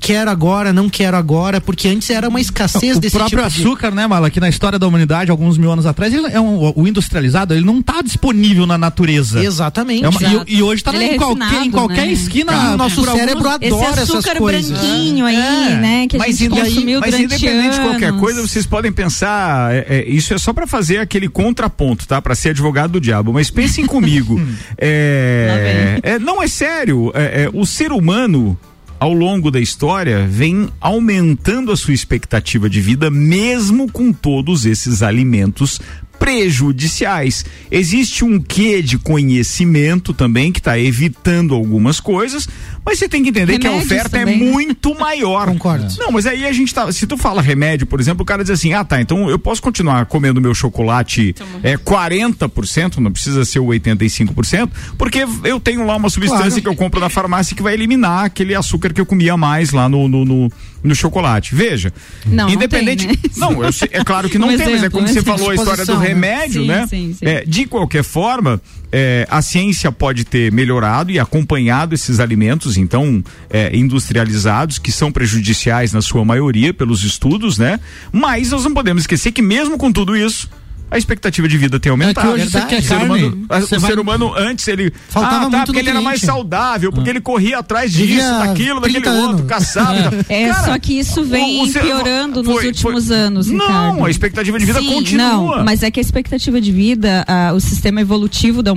quero 0.00 0.30
agora, 0.30 0.72
não 0.72 0.88
quero 0.88 1.16
agora, 1.16 1.60
porque 1.60 1.88
antes 1.88 2.08
era 2.10 2.28
uma 2.28 2.40
escassez 2.40 2.96
o 2.96 3.00
desse 3.00 3.16
próprio 3.16 3.38
tipo 3.40 3.50
de... 3.50 3.60
açúcar, 3.62 3.90
né, 3.90 4.06
Mala, 4.06 4.30
que 4.30 4.40
na 4.40 4.48
história 4.48 4.78
da 4.78 4.86
humanidade, 4.86 5.30
alguns 5.30 5.58
mil 5.58 5.70
anos 5.70 5.84
atrás, 5.86 6.12
ele 6.14 6.26
é 6.28 6.40
um, 6.40 6.72
o 6.74 6.86
industrializado, 6.88 7.52
ele 7.54 7.64
não 7.64 7.82
tá 7.82 8.00
disponível 8.02 8.66
na 8.66 8.78
natureza. 8.78 9.42
Exatamente. 9.42 10.04
É 10.04 10.08
uma- 10.08 10.44
e, 10.46 10.56
e 10.56 10.62
hoje 10.62 10.82
tá 10.82 10.94
Ele 10.94 11.04
em, 11.04 11.14
é 11.14 11.16
qualquer, 11.18 11.62
em 11.62 11.70
qualquer 11.70 12.06
né? 12.06 12.12
esquina. 12.12 12.52
E 12.52 12.74
o 12.74 12.76
nosso 12.76 13.04
cérebro 13.04 13.48
alguns- 13.48 13.72
adora 13.72 13.90
Esse 13.92 14.00
açúcar 14.02 14.18
essas 14.30 14.38
coisas. 14.38 14.70
branquinho 14.70 15.26
aí, 15.26 15.36
É. 15.36 15.74
né? 15.76 16.06
Que 16.08 16.16
a 16.16 16.18
Mas, 16.20 16.38
gente 16.38 16.50
inde- 16.52 16.60
consumiu 16.62 17.00
mas 17.00 17.10
durante 17.10 17.34
independente 17.34 17.74
de 17.74 17.80
qualquer 17.80 18.08
anos. 18.08 18.20
coisa, 18.20 18.42
vocês 18.42 18.66
podem 18.66 18.92
pensar, 18.92 19.74
é, 19.74 19.86
é, 19.88 20.08
isso 20.08 20.32
é 20.32 20.38
só 20.38 20.52
pra 20.52 20.66
fazer 20.66 20.98
aquele 20.98 21.28
contraponto, 21.28 22.06
tá? 22.06 22.20
Pra 22.22 22.34
ser 22.34 22.50
advogado 22.50 22.92
do 22.92 23.00
diabo. 23.00 23.32
Mas 23.32 23.50
pensem 23.50 23.84
comigo. 23.86 24.40
é, 24.78 26.00
é, 26.02 26.18
não 26.18 26.42
é 26.42 26.48
sério. 26.48 27.10
é, 27.14 27.44
é, 27.44 27.50
o 27.52 27.64
ser 27.66 27.92
humano 27.92 28.58
ao 28.98 29.12
longo 29.12 29.50
da 29.50 29.60
história 29.60 30.26
vem 30.26 30.68
aumentando 30.80 31.70
a 31.70 31.76
sua 31.76 31.94
expectativa 31.94 32.68
de 32.68 32.80
vida, 32.80 33.10
mesmo 33.10 33.90
com 33.90 34.12
todos 34.12 34.64
esses 34.64 35.02
alimentos 35.02 35.80
prejudiciais. 36.18 37.44
Existe 37.70 38.24
um 38.24 38.40
quê 38.40 38.82
de 38.82 38.98
conhecimento 38.98 40.12
também 40.12 40.52
que 40.52 40.58
está 40.58 40.78
evitando 40.78 41.54
algumas 41.54 42.00
coisas, 42.00 42.48
mas 42.84 42.98
você 42.98 43.08
tem 43.08 43.22
que 43.22 43.30
entender 43.30 43.58
que 43.58 43.66
a 43.66 43.70
Remédios 43.70 43.92
oferta 43.92 44.18
também, 44.18 44.34
é 44.34 44.44
né? 44.44 44.50
muito 44.52 44.94
maior. 44.98 45.48
Concordo. 45.48 45.86
Não, 45.98 46.10
mas 46.12 46.26
aí 46.26 46.46
a 46.46 46.52
gente 46.52 46.72
tá. 46.72 46.90
Se 46.92 47.06
tu 47.06 47.16
fala 47.16 47.42
remédio, 47.42 47.86
por 47.86 48.00
exemplo, 48.00 48.22
o 48.22 48.26
cara 48.26 48.42
diz 48.42 48.50
assim: 48.50 48.72
ah, 48.72 48.84
tá, 48.84 49.00
então 49.00 49.28
eu 49.28 49.38
posso 49.38 49.60
continuar 49.62 50.06
comendo 50.06 50.40
meu 50.40 50.54
chocolate 50.54 51.34
é 51.62 51.76
40%, 51.76 52.96
não 52.98 53.10
precisa 53.12 53.44
ser 53.44 53.58
o 53.58 53.66
85%, 53.66 54.70
porque 54.96 55.26
eu 55.44 55.58
tenho 55.60 55.84
lá 55.84 55.96
uma 55.96 56.08
substância 56.10 56.46
Claro. 56.46 56.62
que 56.62 56.68
eu 56.68 56.76
compro 56.76 57.00
na 57.00 57.08
farmácia 57.08 57.56
que 57.56 57.62
vai 57.62 57.74
eliminar 57.74 58.24
aquele 58.24 58.54
açúcar 58.54 58.92
que 58.92 59.00
eu 59.00 59.06
comia 59.06 59.36
mais 59.36 59.70
lá 59.72 59.88
no, 59.88 60.08
no, 60.08 60.24
no, 60.24 60.52
no 60.82 60.94
chocolate. 60.94 61.54
Veja. 61.54 61.92
Não, 62.24 62.46
não 62.46 62.54
independente. 62.54 63.06
tem, 63.06 63.16
né? 63.16 63.22
Não, 63.36 63.72
sei- 63.72 63.88
é 63.92 64.02
claro 64.04 64.28
que 64.28 64.38
não 64.38 64.48
Um 64.48 64.56
tem, 64.56 64.58
mas 64.58 64.68
é 64.68 64.72
exemplo, 64.76 64.90
como 64.92 65.04
um 65.04 65.06
você 65.08 65.18
exemplo. 65.18 65.32
falou 65.38 65.50
a 65.50 65.54
história 65.54 65.84
do 65.84 65.98
né? 65.98 66.06
remédio, 66.08 66.62
Sim, 66.62 66.68
né? 66.68 66.86
sim, 66.88 67.16
sim. 67.18 67.26
É, 67.26 67.44
de 67.44 67.66
qualquer 67.66 68.02
forma, 68.02 68.60
é, 68.92 69.26
a 69.30 69.42
ciência 69.42 69.90
pode 69.92 70.24
ter 70.24 70.50
melhorado 70.52 71.10
e 71.10 71.18
acompanhado 71.18 71.94
esses 71.94 72.18
alimentos, 72.20 72.76
então, 72.76 73.22
é, 73.50 73.76
industrializados, 73.76 74.78
que 74.78 74.90
são 74.92 75.10
prejudiciais 75.12 75.92
na 75.92 76.00
sua 76.00 76.24
maioria 76.24 76.72
pelos 76.72 77.04
estudos, 77.04 77.58
né? 77.58 77.78
Mas 78.12 78.50
nós 78.50 78.64
não 78.64 78.72
podemos 78.72 79.02
esquecer 79.02 79.32
que 79.32 79.42
mesmo 79.42 79.76
com 79.76 79.92
tudo 79.92 80.16
isso, 80.16 80.48
a 80.90 80.96
expectativa 80.98 81.48
de 81.48 81.58
vida 81.58 81.80
tem 81.80 81.90
aumentado. 81.90 82.28
É 82.28 82.32
que 82.34 82.34
hoje 82.42 82.50
você 82.50 82.60
quer 82.66 82.78
o 82.78 82.82
ser 82.82 82.88
carne, 82.90 83.04
humano, 83.06 83.46
a- 83.48 83.60
você 83.60 83.76
o 83.76 83.80
vai- 83.80 83.90
ser 83.90 83.98
humano 83.98 84.34
antes 84.36 84.68
ele 84.68 84.92
Faltava 85.08 85.36
ah, 85.36 85.40
tá, 85.40 85.50
muito 85.50 85.66
porque 85.66 85.80
ele 85.80 85.90
era 85.90 86.00
mais 86.00 86.20
saudável, 86.20 86.92
porque 86.92 87.10
ele 87.10 87.20
corria 87.20 87.58
atrás 87.58 87.90
disso, 87.92 88.06
Vivia 88.06 88.30
daquilo, 88.38 88.80
daquele 88.80 89.00
30 89.00 89.16
outro, 89.18 89.36
anos. 89.38 89.46
caçava. 89.46 90.02
tal. 90.02 90.12
É, 90.28 90.48
Cara, 90.48 90.64
só 90.64 90.78
que 90.78 90.98
isso 90.98 91.24
vem 91.24 91.60
o- 91.60 91.64
o 91.64 91.66
ser- 91.68 91.82
piorando 91.82 92.42
nos 92.42 92.52
foi- 92.54 92.66
últimos 92.68 93.06
foi- 93.08 93.16
anos, 93.16 93.46
Não, 93.48 93.58
Ricardo. 93.66 94.04
a 94.04 94.10
expectativa 94.10 94.58
de 94.58 94.64
vida 94.64 94.80
Sim, 94.80 94.86
continua. 94.94 95.56
Não, 95.58 95.64
mas 95.64 95.82
é 95.82 95.90
que 95.90 95.98
a 95.98 96.02
expectativa 96.02 96.60
de 96.60 96.70
vida, 96.72 97.24
ah, 97.26 97.52
o 97.54 97.60
sistema 97.60 98.00
evolutivo 98.00 98.62
da 98.62 98.72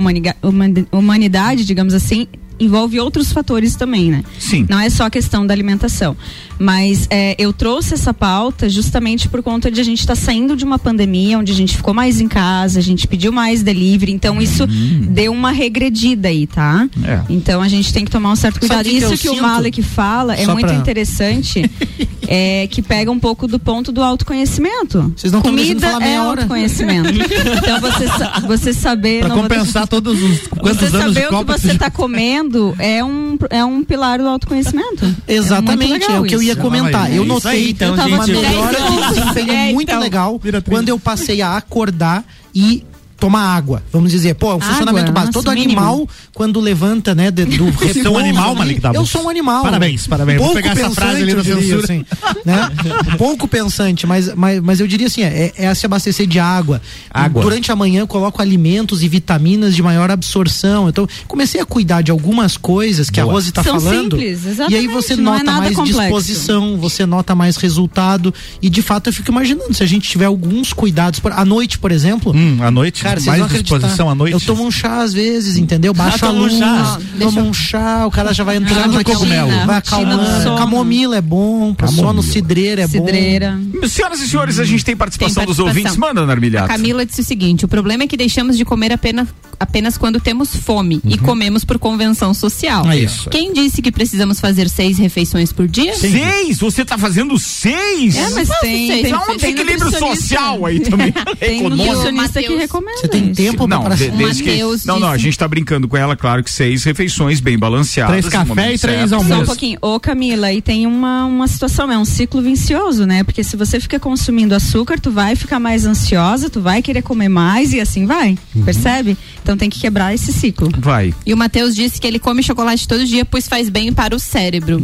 humanidade, 0.92 1.64
digamos 1.64 1.94
assim, 1.94 2.26
envolve 2.60 3.00
outros 3.00 3.32
fatores 3.32 3.74
também, 3.74 4.10
né? 4.10 4.22
Sim. 4.38 4.66
Não 4.68 4.78
é 4.78 4.88
só 4.90 5.04
a 5.06 5.10
questão 5.10 5.46
da 5.46 5.54
alimentação. 5.54 6.16
Mas 6.58 7.06
é, 7.10 7.34
eu 7.38 7.52
trouxe 7.54 7.94
essa 7.94 8.12
pauta 8.12 8.68
justamente 8.68 9.28
por 9.28 9.42
conta 9.42 9.70
de 9.70 9.80
a 9.80 9.84
gente 9.84 10.00
estar 10.00 10.14
saindo 10.14 10.54
de 10.54 10.62
uma 10.64 10.78
pandemia 10.78 11.38
onde 11.38 11.52
a 11.52 11.54
gente 11.54 11.74
ficou 11.74 11.94
mais 11.94 12.20
em 12.20 12.28
casa, 12.28 12.78
a 12.78 12.82
gente 12.82 13.08
pediu 13.08 13.32
mais 13.32 13.62
delivery, 13.62 14.12
então 14.12 14.42
isso 14.42 14.66
deu 14.66 15.32
uma 15.32 15.50
regredida 15.52 16.28
aí, 16.28 16.46
tá? 16.46 16.86
Hum. 16.96 17.04
É. 17.04 17.22
Então 17.30 17.62
a 17.62 17.68
gente 17.68 17.92
tem 17.94 18.04
que 18.04 18.10
tomar 18.10 18.30
um 18.32 18.36
certo 18.36 18.60
cuidado. 18.60 18.84
Que 18.84 18.90
que 18.90 18.96
isso 18.98 19.14
eu 19.14 19.18
que 19.18 19.28
o? 19.30 19.40
Malek 19.40 19.82
fala 19.82 20.34
é 20.36 20.44
Só 20.44 20.52
muito 20.52 20.66
pra- 20.66 20.76
interessante, 20.76 21.70
é 22.28 22.66
que 22.70 22.82
pega 22.82 23.10
um 23.10 23.18
pouco 23.18 23.48
do 23.48 23.58
ponto 23.58 23.90
do 23.90 24.02
autoconhecimento. 24.02 25.12
Vocês 25.16 25.32
não 25.32 25.40
Comida 25.40 25.80
falar 25.88 26.00
meia 26.00 26.14
é 26.16 26.20
hora. 26.20 26.28
autoconhecimento. 26.42 27.08
então 27.58 27.80
você, 27.80 28.06
sa- 28.06 28.40
você 28.46 28.72
saber... 28.74 29.20
Pra 29.20 29.28
não 29.30 29.36
vou 29.36 29.48
ter- 29.48 29.56
compensar 29.58 29.88
todos 29.88 30.20
os 30.22 30.46
quantos 30.46 30.78
você 30.78 30.84
anos 30.96 31.14
de 31.14 31.20
saber 31.20 31.34
o 31.34 31.38
que 31.44 31.52
você 31.52 31.72
está 31.72 31.90
comendo 31.90 32.49
é 32.78 33.04
um, 33.04 33.38
é 33.50 33.64
um 33.64 33.82
pilar 33.84 34.18
do 34.18 34.28
autoconhecimento. 34.28 35.04
Exatamente, 35.26 36.10
é, 36.10 36.16
é, 36.16 36.20
o 36.20 36.24
que 36.24 36.34
eu 36.34 36.42
ia 36.42 36.52
isso. 36.52 36.60
comentar. 36.60 37.10
É 37.10 37.16
Eu 37.18 37.24
isso 37.24 37.32
notei 37.34 37.50
aí, 37.52 37.70
então, 37.70 37.94
uma 37.94 38.26
gente, 38.26 38.30
eu- 38.32 38.40
melhora 38.42 38.76
de 38.80 39.14
desempenho 39.14 39.52
É, 39.52 39.72
muito 39.72 39.88
então. 39.88 40.00
legal 40.00 40.40
quando 40.68 40.88
eu 40.88 40.98
passei 40.98 41.40
a 41.42 41.56
acordar 41.56 42.24
e 42.54 42.84
tomar 43.20 43.54
água. 43.54 43.82
Vamos 43.92 44.10
dizer, 44.10 44.34
pô, 44.34 44.54
um 44.54 44.60
funcionamento 44.60 45.12
básico. 45.12 45.34
nossa, 45.34 45.44
Todo 45.46 45.54
mínimo. 45.54 45.78
animal, 45.80 46.08
quando 46.34 46.58
levanta, 46.60 47.14
né, 47.14 47.30
de- 47.30 47.44
do 47.44 47.70
Você 47.72 47.84
é 48.00 48.02
um 48.10 48.14
repouso 48.14 48.18
animal, 48.18 48.48
ali, 48.50 48.58
Malik. 48.80 48.96
Eu 48.96 49.06
sou 49.06 49.24
um 49.24 49.28
animal. 49.28 49.62
Parabéns, 49.62 50.06
parabéns. 50.06 50.38
Vou 50.38 50.48
Pouco 50.52 50.62
pegar 50.62 50.72
essa 50.80 50.90
frase 50.90 51.22
ali 51.22 51.34
pensante, 51.34 51.50
eu 51.50 51.58
diria, 51.60 51.76
assim, 51.76 52.04
né? 52.44 52.70
Pouco 53.18 53.46
pensante, 53.46 54.06
mas, 54.06 54.34
mas, 54.34 54.60
mas 54.60 54.80
eu 54.80 54.86
diria 54.86 55.06
assim, 55.06 55.22
é, 55.22 55.52
é 55.56 55.74
se 55.74 55.86
abastecer 55.86 56.26
de 56.26 56.38
água. 56.38 56.80
Água. 57.12 57.42
Durante 57.42 57.70
a 57.70 57.76
manhã 57.76 58.00
eu 58.00 58.06
coloco 58.06 58.40
alimentos 58.40 59.02
e 59.02 59.08
vitaminas 59.08 59.74
de 59.74 59.82
maior 59.82 60.10
absorção. 60.10 60.88
Então, 60.88 61.06
comecei 61.28 61.60
a 61.60 61.64
cuidar 61.66 62.02
de 62.02 62.10
algumas 62.10 62.56
coisas 62.56 63.10
que 63.10 63.20
a 63.20 63.24
Rose 63.24 63.48
está 63.50 63.62
São 63.62 63.80
falando. 63.80 64.16
simples, 64.18 64.40
e 64.68 64.74
aí 64.76 64.86
você 64.86 65.14
não 65.16 65.34
é 65.34 65.38
nota 65.38 65.44
nada 65.44 65.58
mais 65.60 65.76
complexo. 65.76 66.00
disposição, 66.00 66.76
você 66.78 67.04
nota 67.06 67.34
mais 67.34 67.56
resultado. 67.56 68.32
E 68.62 68.70
de 68.70 68.82
fato 68.82 69.08
eu 69.08 69.12
fico 69.12 69.30
imaginando, 69.30 69.74
se 69.74 69.82
a 69.82 69.86
gente 69.86 70.08
tiver 70.08 70.24
alguns 70.26 70.72
cuidados. 70.72 71.20
Por, 71.20 71.32
à 71.32 71.44
noite, 71.44 71.78
por 71.78 71.90
exemplo, 71.92 72.32
Hum, 72.34 72.58
à 72.62 72.70
noite, 72.70 73.02
Cara, 73.02 73.09
vocês 73.18 73.38
mais 73.38 73.52
disposição 73.52 74.08
à 74.10 74.14
noite. 74.14 74.32
Eu 74.34 74.40
tomo 74.40 74.64
um 74.64 74.70
chá 74.70 75.02
às 75.02 75.12
vezes, 75.12 75.56
entendeu? 75.56 75.92
Baixo 75.94 76.16
a 76.24 76.28
toma 76.28 76.32
um 76.40 76.42
luz, 76.42 76.58
chá. 76.58 76.98
tomo 77.18 77.40
um 77.40 77.52
chá, 77.54 78.06
o 78.06 78.10
cara 78.10 78.32
já 78.32 78.44
vai 78.44 78.56
entrando 78.56 78.90
de 78.90 78.96
naquela- 78.98 79.18
cogumelo. 79.18 79.66
vai 79.66 79.76
acalmando. 79.78 80.56
Camomila 80.56 81.16
é 81.16 81.20
bom, 81.20 81.74
Camomila. 81.74 82.06
sono 82.06 82.22
cidreira 82.22 82.82
é 82.82 82.88
Cidreira. 82.88 83.58
bom. 83.60 83.86
Senhoras 83.88 84.20
e 84.20 84.28
senhores, 84.28 84.58
a 84.58 84.64
gente 84.64 84.84
tem 84.84 84.96
participação, 84.96 85.42
Tem 85.42 85.46
dos 85.46 85.56
participação. 85.56 85.66
ouvintes. 85.66 85.96
Manda, 85.96 86.22
A 86.22 86.26
Narmilhato. 86.26 86.68
Camila 86.68 87.04
disse 87.04 87.20
o 87.20 87.24
seguinte: 87.24 87.64
o 87.64 87.68
problema 87.68 88.04
é 88.04 88.06
que 88.06 88.16
deixamos 88.16 88.56
de 88.56 88.64
comer 88.64 88.92
apenas, 88.92 89.28
apenas 89.58 89.96
quando 89.98 90.20
temos 90.20 90.54
fome 90.54 90.96
Uhum. 91.04 91.10
e 91.10 91.18
comemos 91.18 91.64
por 91.64 91.78
convenção 91.78 92.32
social. 92.34 92.88
É 92.90 92.98
isso. 92.98 93.28
Quem 93.30 93.52
disse 93.52 93.80
que 93.82 93.90
precisamos 93.90 94.40
fazer 94.40 94.68
seis 94.68 94.98
refeições 94.98 95.52
por 95.52 95.66
dia? 95.66 95.94
Seis? 95.96 96.58
Você 96.58 96.84
tá 96.84 96.96
fazendo 96.98 97.38
seis? 97.38 98.16
É, 98.16 98.30
mas 98.30 98.48
tem, 98.60 99.02
tem, 99.02 99.14
um 99.14 99.36
tem 99.38 99.50
equilíbrio 99.50 99.90
social 99.90 100.64
aí 100.66 100.80
também. 100.80 101.12
Tem 101.40 101.60
Econômico. 101.60 101.86
nutricionista 101.86 102.42
que 102.42 102.54
recomenda. 102.56 102.99
Você 103.00 103.08
tem 103.08 103.32
tempo 103.32 103.66
Não, 103.66 103.82
pra 103.82 103.94
de- 103.94 104.10
desde 104.10 104.42
que, 104.42 104.58
não, 104.86 104.98
não, 105.00 105.08
a 105.08 105.12
disse- 105.12 105.24
gente 105.24 105.38
tá 105.38 105.48
brincando 105.48 105.88
com 105.88 105.96
ela, 105.96 106.16
claro 106.16 106.42
que 106.44 106.50
seis 106.50 106.84
refeições 106.84 107.40
bem 107.40 107.58
balanceadas. 107.58 108.10
Três 108.16 108.28
café 108.28 108.74
e 108.74 108.78
três 108.78 109.12
almoços. 109.12 109.36
Só 109.36 109.42
um 109.42 109.46
pouquinho. 109.46 109.78
Ô, 109.80 109.98
Camila, 109.98 110.52
e 110.52 110.60
tem 110.60 110.86
uma, 110.86 111.24
uma 111.24 111.48
situação, 111.48 111.90
é 111.90 111.98
um 111.98 112.04
ciclo 112.04 112.42
vicioso, 112.42 113.06
né? 113.06 113.22
Porque 113.24 113.42
se 113.42 113.56
você 113.56 113.80
fica 113.80 113.98
consumindo 113.98 114.54
açúcar, 114.54 114.98
tu 115.00 115.10
vai 115.10 115.34
ficar 115.36 115.58
mais 115.58 115.84
ansiosa, 115.86 116.50
tu 116.50 116.60
vai 116.60 116.82
querer 116.82 117.02
comer 117.02 117.28
mais 117.28 117.72
e 117.72 117.80
assim 117.80 118.06
vai. 118.06 118.36
Uhum. 118.54 118.62
Percebe? 118.64 119.16
Então 119.42 119.56
tem 119.56 119.70
que 119.70 119.78
quebrar 119.80 120.14
esse 120.14 120.32
ciclo. 120.32 120.70
Vai. 120.78 121.14
E 121.24 121.32
o 121.32 121.36
Matheus 121.36 121.74
disse 121.74 122.00
que 122.00 122.06
ele 122.06 122.18
come 122.18 122.42
chocolate 122.42 122.86
todo 122.86 123.04
dia, 123.06 123.24
pois 123.24 123.48
faz 123.48 123.68
bem 123.68 123.92
para 123.92 124.14
o 124.14 124.18
cérebro. 124.18 124.82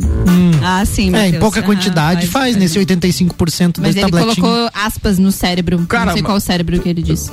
Ah, 0.63 0.85
sim, 0.85 1.09
É, 1.09 1.11
Matheus. 1.11 1.35
em 1.35 1.39
pouca 1.39 1.63
quantidade 1.63 2.27
faz, 2.27 2.57
nesse 2.57 2.79
85% 2.79 3.81
Mas 3.81 3.95
ele 3.97 4.11
colocou 4.11 4.71
aspas 4.75 5.19
no 5.19 5.31
cérebro. 5.31 5.85
Cara, 5.87 6.07
não 6.07 6.13
sei 6.15 6.23
qual 6.23 6.41
cérebro 6.41 6.81
que 6.81 6.89
ele 6.89 7.03
disse. 7.03 7.31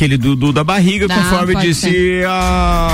Aquele 0.00 0.16
do, 0.16 0.34
do- 0.34 0.50
da 0.50 0.64
barriga, 0.64 1.06
Não, 1.06 1.14
conforme 1.14 1.54
disse 1.56 1.82
ser. 1.90 2.26
a 2.26 2.88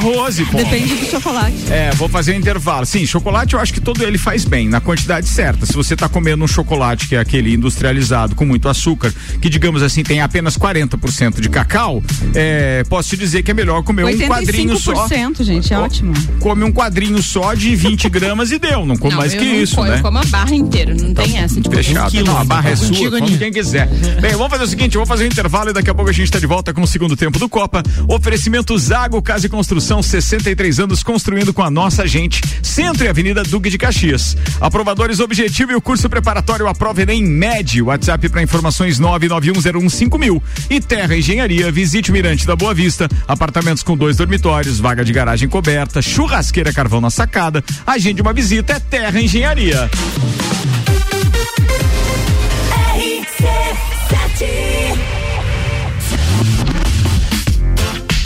Rose. 0.00 0.46
Pô. 0.46 0.56
Depende 0.56 0.94
do 0.94 1.04
chocolate. 1.04 1.54
É, 1.70 1.90
vou 1.94 2.08
fazer 2.08 2.32
um 2.34 2.38
intervalo. 2.38 2.86
Sim, 2.86 3.04
chocolate 3.04 3.52
eu 3.52 3.60
acho 3.60 3.74
que 3.74 3.82
todo 3.82 4.02
ele 4.02 4.16
faz 4.16 4.46
bem, 4.46 4.66
na 4.66 4.80
quantidade 4.80 5.28
certa. 5.28 5.66
Se 5.66 5.74
você 5.74 5.94
tá 5.94 6.08
comendo 6.08 6.42
um 6.42 6.48
chocolate 6.48 7.06
que 7.06 7.16
é 7.16 7.18
aquele 7.18 7.52
industrializado 7.52 8.34
com 8.34 8.46
muito 8.46 8.66
açúcar, 8.66 9.12
que 9.42 9.50
digamos 9.50 9.82
assim 9.82 10.02
tem 10.02 10.22
apenas 10.22 10.56
40% 10.56 11.38
de 11.38 11.50
cacau, 11.50 12.02
é, 12.34 12.82
posso 12.88 13.10
te 13.10 13.18
dizer 13.18 13.42
que 13.42 13.50
é 13.50 13.54
melhor 13.54 13.82
comer 13.82 14.04
um 14.06 14.18
quadrinho 14.26 14.78
só. 14.78 15.06
85%, 15.06 15.44
gente, 15.44 15.74
é 15.74 15.78
ótimo. 15.78 16.14
Come 16.40 16.64
um 16.64 16.72
quadrinho 16.72 17.22
só 17.22 17.52
de 17.52 17.76
20 17.76 18.08
gramas 18.08 18.52
e 18.52 18.58
deu. 18.58 18.86
Não 18.86 18.96
come 18.96 19.10
não, 19.12 19.18
mais 19.18 19.34
que 19.34 19.44
não 19.44 19.54
isso, 19.54 19.74
como, 19.74 19.88
né? 19.88 19.98
Eu 19.98 20.02
como 20.02 20.16
a 20.16 20.24
barra 20.24 20.54
inteira, 20.54 20.94
não 20.94 21.12
tem 21.12 21.36
essa. 21.36 21.60
Tipo, 21.60 21.76
Fechado. 21.76 22.06
um 22.06 22.10
quilo. 22.10 22.26
Não, 22.28 22.38
a 22.38 22.44
barra 22.44 22.70
é 22.70 22.76
sua, 22.76 23.18
Aninha. 23.18 23.36
quem 23.36 23.52
quiser. 23.52 23.86
Bem, 24.22 24.32
vamos 24.32 24.48
fazer 24.48 24.64
o 24.64 24.66
seguinte, 24.68 24.94
eu 24.94 25.00
vou 25.00 25.06
fazer 25.06 25.24
um 25.24 25.26
intervalo 25.28 25.68
e 25.68 25.72
daqui 25.74 25.90
a 25.90 25.94
pouco 25.94 26.08
a 26.08 26.12
gente 26.14 26.37
está 26.38 26.40
de 26.40 26.46
volta 26.46 26.72
com 26.72 26.82
o 26.82 26.86
segundo 26.86 27.16
tempo 27.16 27.38
do 27.38 27.48
Copa. 27.48 27.82
Oferecimento 28.06 28.78
Zago 28.78 29.20
Casa 29.20 29.46
e 29.46 29.48
Construção, 29.48 30.02
63 30.02 30.78
anos 30.78 31.02
construindo 31.02 31.52
com 31.52 31.62
a 31.62 31.70
nossa 31.70 32.06
gente. 32.06 32.40
Centro 32.62 33.04
e 33.04 33.08
Avenida 33.08 33.42
Duque 33.42 33.68
de 33.68 33.76
Caxias. 33.76 34.36
Aprovadores 34.60 35.20
Objetivo 35.20 35.72
e 35.72 35.74
o 35.74 35.80
curso 35.80 36.08
preparatório 36.08 36.68
Aprova 36.68 37.02
Enem 37.02 37.24
MED. 37.24 37.82
WhatsApp 37.82 38.28
para 38.28 38.42
informações 38.42 39.00
991015000. 39.00 40.40
E 40.70 40.80
Terra 40.80 41.16
Engenharia, 41.16 41.72
visite 41.72 42.12
Mirante 42.12 42.46
da 42.46 42.54
Boa 42.54 42.72
Vista. 42.72 43.08
Apartamentos 43.26 43.82
com 43.82 43.96
dois 43.96 44.16
dormitórios, 44.16 44.78
vaga 44.78 45.04
de 45.04 45.12
garagem 45.12 45.48
coberta, 45.48 46.00
churrasqueira 46.00 46.72
carvão 46.72 47.00
na 47.00 47.10
sacada. 47.10 47.64
Agende 47.86 48.22
uma 48.22 48.32
visita, 48.32 48.74
é 48.74 48.80
Terra 48.80 49.20
Engenharia. 49.20 49.90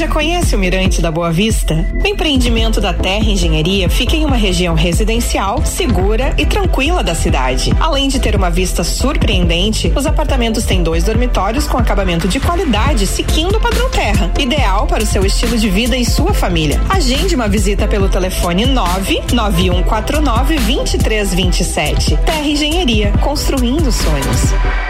Já 0.00 0.08
conhece 0.08 0.56
o 0.56 0.58
Mirante 0.58 1.02
da 1.02 1.10
Boa 1.10 1.30
Vista? 1.30 1.86
O 2.02 2.06
empreendimento 2.06 2.80
da 2.80 2.90
Terra 2.90 3.26
Engenharia 3.26 3.86
fica 3.90 4.16
em 4.16 4.24
uma 4.24 4.36
região 4.36 4.74
residencial, 4.74 5.62
segura 5.66 6.34
e 6.38 6.46
tranquila 6.46 7.02
da 7.02 7.14
cidade. 7.14 7.70
Além 7.78 8.08
de 8.08 8.18
ter 8.18 8.34
uma 8.34 8.48
vista 8.48 8.82
surpreendente, 8.82 9.92
os 9.94 10.06
apartamentos 10.06 10.64
têm 10.64 10.82
dois 10.82 11.04
dormitórios 11.04 11.66
com 11.66 11.76
acabamento 11.76 12.26
de 12.26 12.40
qualidade, 12.40 13.06
seguindo 13.06 13.58
o 13.58 13.60
padrão 13.60 13.90
Terra, 13.90 14.32
ideal 14.38 14.86
para 14.86 15.02
o 15.02 15.06
seu 15.06 15.22
estilo 15.22 15.58
de 15.58 15.68
vida 15.68 15.98
e 15.98 16.04
sua 16.06 16.32
família. 16.32 16.80
Agende 16.88 17.34
uma 17.34 17.46
visita 17.46 17.86
pelo 17.86 18.08
telefone 18.08 18.64
99149 18.64 20.54
2327. 20.60 22.16
Terra 22.24 22.46
Engenharia, 22.46 23.12
construindo 23.20 23.92
sonhos. 23.92 24.89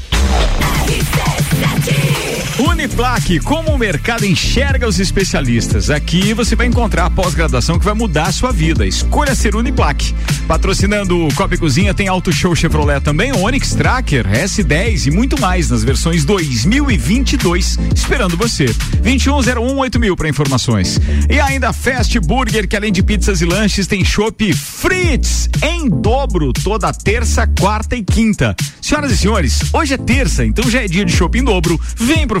e 0.31 1.03
pelo 1.03 1.41
site 1.59 1.61
uniplaquilages.edu.br. 1.61 2.30
Uniplaque, 2.59 3.39
como 3.39 3.71
o 3.71 3.77
mercado 3.77 4.25
enxerga 4.25 4.87
os 4.87 4.99
especialistas. 4.99 5.89
Aqui 5.89 6.33
você 6.33 6.55
vai 6.55 6.67
encontrar 6.67 7.05
a 7.05 7.09
pós-graduação 7.09 7.79
que 7.79 7.85
vai 7.85 7.93
mudar 7.93 8.27
a 8.27 8.31
sua 8.31 8.51
vida. 8.51 8.85
Escolha 8.85 9.33
ser 9.33 9.55
Uniplaque. 9.55 10.13
Patrocinando 10.47 11.27
o 11.27 11.33
Copa 11.33 11.57
Cozinha 11.57 11.93
tem 11.93 12.07
Auto 12.07 12.31
Show 12.31 12.55
Chevrolet 12.55 12.99
também, 13.01 13.31
Onix 13.31 13.73
Tracker, 13.73 14.27
S10 14.27 15.07
e 15.07 15.11
muito 15.11 15.39
mais 15.39 15.69
nas 15.69 15.83
versões 15.83 16.25
2022, 16.25 17.79
esperando 17.95 18.35
você. 18.35 18.65
21018000 19.03 20.15
para 20.15 20.29
informações. 20.29 20.99
E 21.29 21.39
ainda 21.39 21.71
Fast 21.71 22.19
Burger, 22.19 22.67
que 22.67 22.75
além 22.75 22.91
de 22.91 23.01
pizzas 23.01 23.41
e 23.41 23.45
lanches 23.45 23.87
tem 23.87 24.03
chopp 24.03 24.53
Fritz 24.53 25.49
em 25.63 25.87
dobro 25.87 26.51
toda 26.51 26.91
terça, 26.91 27.47
quarta 27.47 27.95
e 27.95 28.03
quinta. 28.03 28.55
Senhoras 28.81 29.11
e 29.11 29.17
senhores, 29.17 29.59
hoje 29.73 29.93
é 29.93 29.97
terça, 29.97 30.45
então 30.45 30.69
já 30.69 30.83
é 30.83 30.87
dia 30.87 31.05
de 31.05 31.13
chopp 31.13 31.37
em 31.37 31.43
dobro. 31.43 31.79
Vem 31.95 32.27
pro 32.27 32.40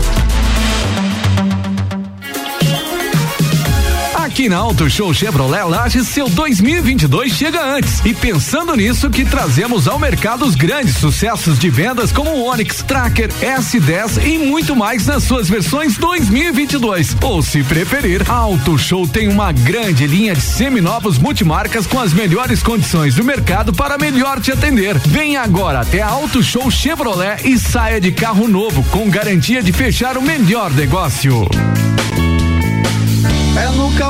Aqui 4.31 4.47
na 4.47 4.59
Auto 4.59 4.89
Show 4.89 5.13
Chevrolet 5.13 5.65
Lages, 5.65 6.07
seu 6.07 6.29
2022 6.29 7.33
chega 7.33 7.61
antes. 7.75 7.99
E 8.05 8.13
pensando 8.13 8.73
nisso, 8.77 9.09
que 9.09 9.25
trazemos 9.25 9.89
ao 9.89 9.99
mercado 9.99 10.45
os 10.45 10.55
grandes 10.55 10.95
sucessos 10.95 11.59
de 11.59 11.69
vendas 11.69 12.13
como 12.13 12.31
o 12.31 12.45
Onix, 12.45 12.81
Tracker, 12.81 13.27
S10 13.41 14.25
e 14.25 14.37
muito 14.37 14.73
mais 14.73 15.05
nas 15.05 15.23
suas 15.23 15.49
versões 15.49 15.97
2022. 15.97 17.17
Ou 17.21 17.43
se 17.43 17.61
preferir, 17.61 18.23
a 18.31 18.35
Auto 18.35 18.77
Show 18.77 19.05
tem 19.05 19.27
uma 19.27 19.51
grande 19.51 20.07
linha 20.07 20.33
de 20.33 20.41
seminovos 20.41 21.17
multimarcas 21.17 21.85
com 21.85 21.99
as 21.99 22.13
melhores 22.13 22.63
condições 22.63 23.15
do 23.15 23.25
mercado 23.25 23.73
para 23.73 23.97
melhor 23.97 24.39
te 24.39 24.53
atender. 24.53 24.97
Venha 24.99 25.41
agora 25.41 25.81
até 25.81 26.01
a 26.01 26.07
Auto 26.07 26.41
Show 26.41 26.71
Chevrolet 26.71 27.41
e 27.43 27.59
saia 27.59 27.99
de 27.99 28.13
carro 28.13 28.47
novo 28.47 28.81
com 28.91 29.09
garantia 29.09 29.61
de 29.61 29.73
fechar 29.73 30.17
o 30.17 30.21
melhor 30.21 30.71
negócio. 30.71 31.49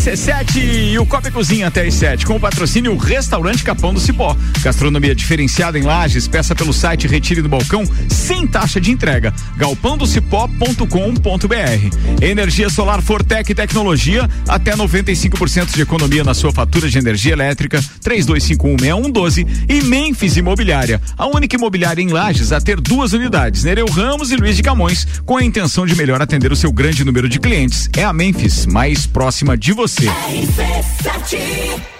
RC7 0.00 0.92
e 0.92 0.98
o 0.98 1.04
Copa 1.04 1.28
e 1.28 1.30
Cozinha 1.30 1.66
até 1.66 1.86
às 1.86 1.92
7, 1.92 2.24
com 2.24 2.36
o 2.36 2.40
patrocínio 2.40 2.96
Restaurante 2.96 3.62
Capão 3.62 3.92
do 3.92 4.00
Cipó. 4.00 4.34
Gastronomia 4.62 5.14
diferenciada 5.14 5.78
em 5.78 5.82
lajes, 5.82 6.26
peça 6.26 6.54
pelo 6.54 6.72
site 6.72 7.06
Retire 7.06 7.42
do 7.42 7.50
Balcão, 7.50 7.84
sem 8.08 8.46
taxa 8.46 8.80
de 8.80 8.90
entrega. 8.90 9.30
galpandocipó.com.br. 9.58 12.24
Energia 12.24 12.70
solar 12.70 13.02
Fortec 13.02 13.54
Tecnologia, 13.54 14.26
até 14.48 14.74
95% 14.74 15.74
de 15.74 15.82
economia 15.82 16.24
na 16.24 16.32
sua 16.32 16.50
fatura 16.50 16.88
de 16.88 16.96
energia 16.96 17.34
elétrica, 17.34 17.78
32516112 18.02 19.46
e 19.68 19.82
Memphis 19.82 20.38
Imobiliária, 20.38 20.98
a 21.18 21.26
única 21.26 21.56
imobiliária 21.56 22.00
em 22.00 22.08
lajes 22.08 22.52
a 22.52 22.60
ter 22.60 22.80
duas 22.80 23.12
unidades, 23.12 23.64
Nereu 23.64 23.86
Ramos 23.86 24.30
e 24.30 24.36
Luiz 24.36 24.56
de 24.56 24.62
Camões, 24.62 25.06
com 25.26 25.36
a 25.36 25.44
intenção 25.44 25.84
de 25.84 25.94
melhor 25.94 26.22
atender 26.22 26.50
o 26.50 26.56
seu 26.56 26.72
grande 26.72 27.04
número 27.04 27.28
de 27.28 27.38
clientes. 27.38 27.90
É 27.94 28.02
a 28.02 28.14
Memphis, 28.14 28.64
mais 28.64 29.04
próxima 29.04 29.58
de 29.58 29.74
você. 29.74 29.90
RC7. 30.08 31.99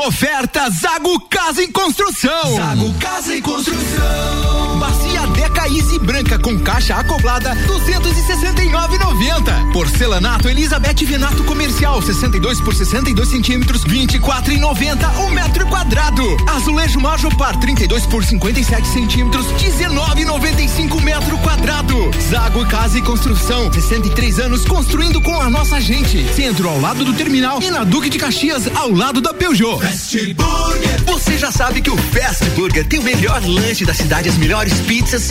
Oferta 0.03 0.67
Zago 0.71 1.19
Casa 1.29 1.63
em 1.63 1.71
Construção. 1.71 2.55
Zago 2.55 2.91
Casa 2.95 3.35
e 3.35 3.41
Construção. 3.41 4.79
Bacia 4.79 5.27
Deca 5.41 5.67
Easy 5.67 5.97
branca 5.97 6.37
com 6.37 6.59
caixa 6.59 6.95
acoplada 6.95 7.55
269,90. 7.65 9.73
Porcelanato 9.73 10.47
Elizabeth 10.47 11.03
Venato 11.03 11.43
comercial 11.45 11.99
62 11.99 12.61
por 12.61 12.75
62 12.75 13.27
centímetros 13.27 13.83
24,90 13.83 15.17
um 15.17 15.31
metro 15.31 15.65
quadrado. 15.65 16.23
Azulejo 16.47 16.99
Majopar 16.99 17.59
32 17.59 18.05
por 18.05 18.23
57 18.23 18.87
centímetros 18.87 19.47
19,95 19.53 21.01
metro 21.01 21.35
quadrado. 21.39 22.11
Zago 22.29 22.63
Casa 22.67 22.99
e 22.99 23.01
Construção 23.01 23.73
63 23.73 24.41
anos 24.41 24.63
construindo 24.63 25.19
com 25.21 25.41
a 25.41 25.49
nossa 25.49 25.81
gente. 25.81 26.23
Centro 26.35 26.69
ao 26.69 26.79
lado 26.79 27.03
do 27.03 27.15
terminal 27.15 27.59
e 27.63 27.71
na 27.71 27.83
Duque 27.83 28.11
de 28.11 28.19
Caxias 28.19 28.67
ao 28.75 28.91
lado 28.91 29.19
da 29.19 29.33
Peugeot. 29.33 29.81
Fast 29.81 30.35
Burger. 30.35 31.03
Você 31.07 31.35
já 31.35 31.51
sabe 31.51 31.81
que 31.81 31.89
o 31.89 31.97
Fast 31.97 32.45
Burger 32.51 32.85
tem 32.85 32.99
o 32.99 33.03
melhor 33.03 33.41
lanche 33.43 33.85
da 33.85 33.93
cidade, 33.95 34.29
as 34.29 34.37
melhores 34.37 34.79
pizzas, 34.81 35.30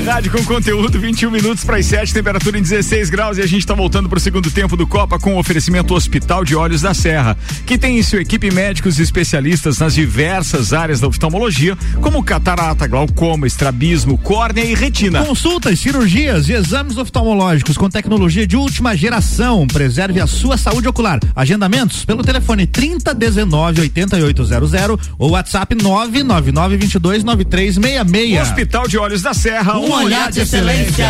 Rádio 0.05 0.31
com 0.31 0.43
conteúdo, 0.43 0.99
21 0.99 1.29
minutos 1.29 1.63
para 1.63 1.77
as 1.77 1.85
7, 1.85 2.11
temperatura 2.11 2.57
em 2.57 2.61
16 2.61 3.09
graus 3.11 3.37
e 3.37 3.41
a 3.41 3.45
gente 3.45 3.59
está 3.59 3.75
voltando 3.75 4.09
para 4.09 4.17
o 4.17 4.19
segundo 4.19 4.49
tempo 4.49 4.75
do 4.75 4.87
Copa 4.87 5.19
com 5.19 5.35
o 5.35 5.37
oferecimento 5.39 5.93
Hospital 5.93 6.43
de 6.43 6.55
Olhos 6.55 6.81
da 6.81 6.93
Serra, 6.93 7.37
que 7.67 7.77
tem 7.77 7.99
em 7.99 8.03
sua 8.03 8.19
equipe 8.19 8.49
médicos 8.49 8.97
e 8.97 9.03
especialistas 9.03 9.77
nas 9.77 9.93
diversas 9.93 10.73
áreas 10.73 10.99
da 10.99 11.07
oftalmologia, 11.07 11.77
como 12.01 12.23
catarata, 12.23 12.87
glaucoma, 12.87 13.45
estrabismo, 13.45 14.17
córnea 14.17 14.65
e 14.65 14.73
retina. 14.73 15.23
Consultas, 15.23 15.79
cirurgias 15.79 16.49
e 16.49 16.53
exames 16.53 16.97
oftalmológicos 16.97 17.77
com 17.77 17.87
tecnologia 17.87 18.47
de 18.47 18.57
última 18.57 18.97
geração. 18.97 19.67
Preserve 19.67 20.19
a 20.19 20.25
sua 20.25 20.57
saúde 20.57 20.87
ocular. 20.87 21.19
Agendamentos 21.35 22.03
pelo 22.03 22.23
telefone 22.23 22.65
3019 22.65 23.81
8800 23.81 25.11
ou 25.19 25.31
WhatsApp 25.31 25.75
999 25.75 26.77
22 26.77 27.23
9366. 27.23 28.41
Hospital 28.41 28.87
de 28.87 28.97
Olhos 28.97 29.21
da 29.21 29.33
Serra, 29.33 29.77
Um 29.77 29.90
olhar 29.91 30.31
de 30.31 30.41
excelência. 30.41 31.09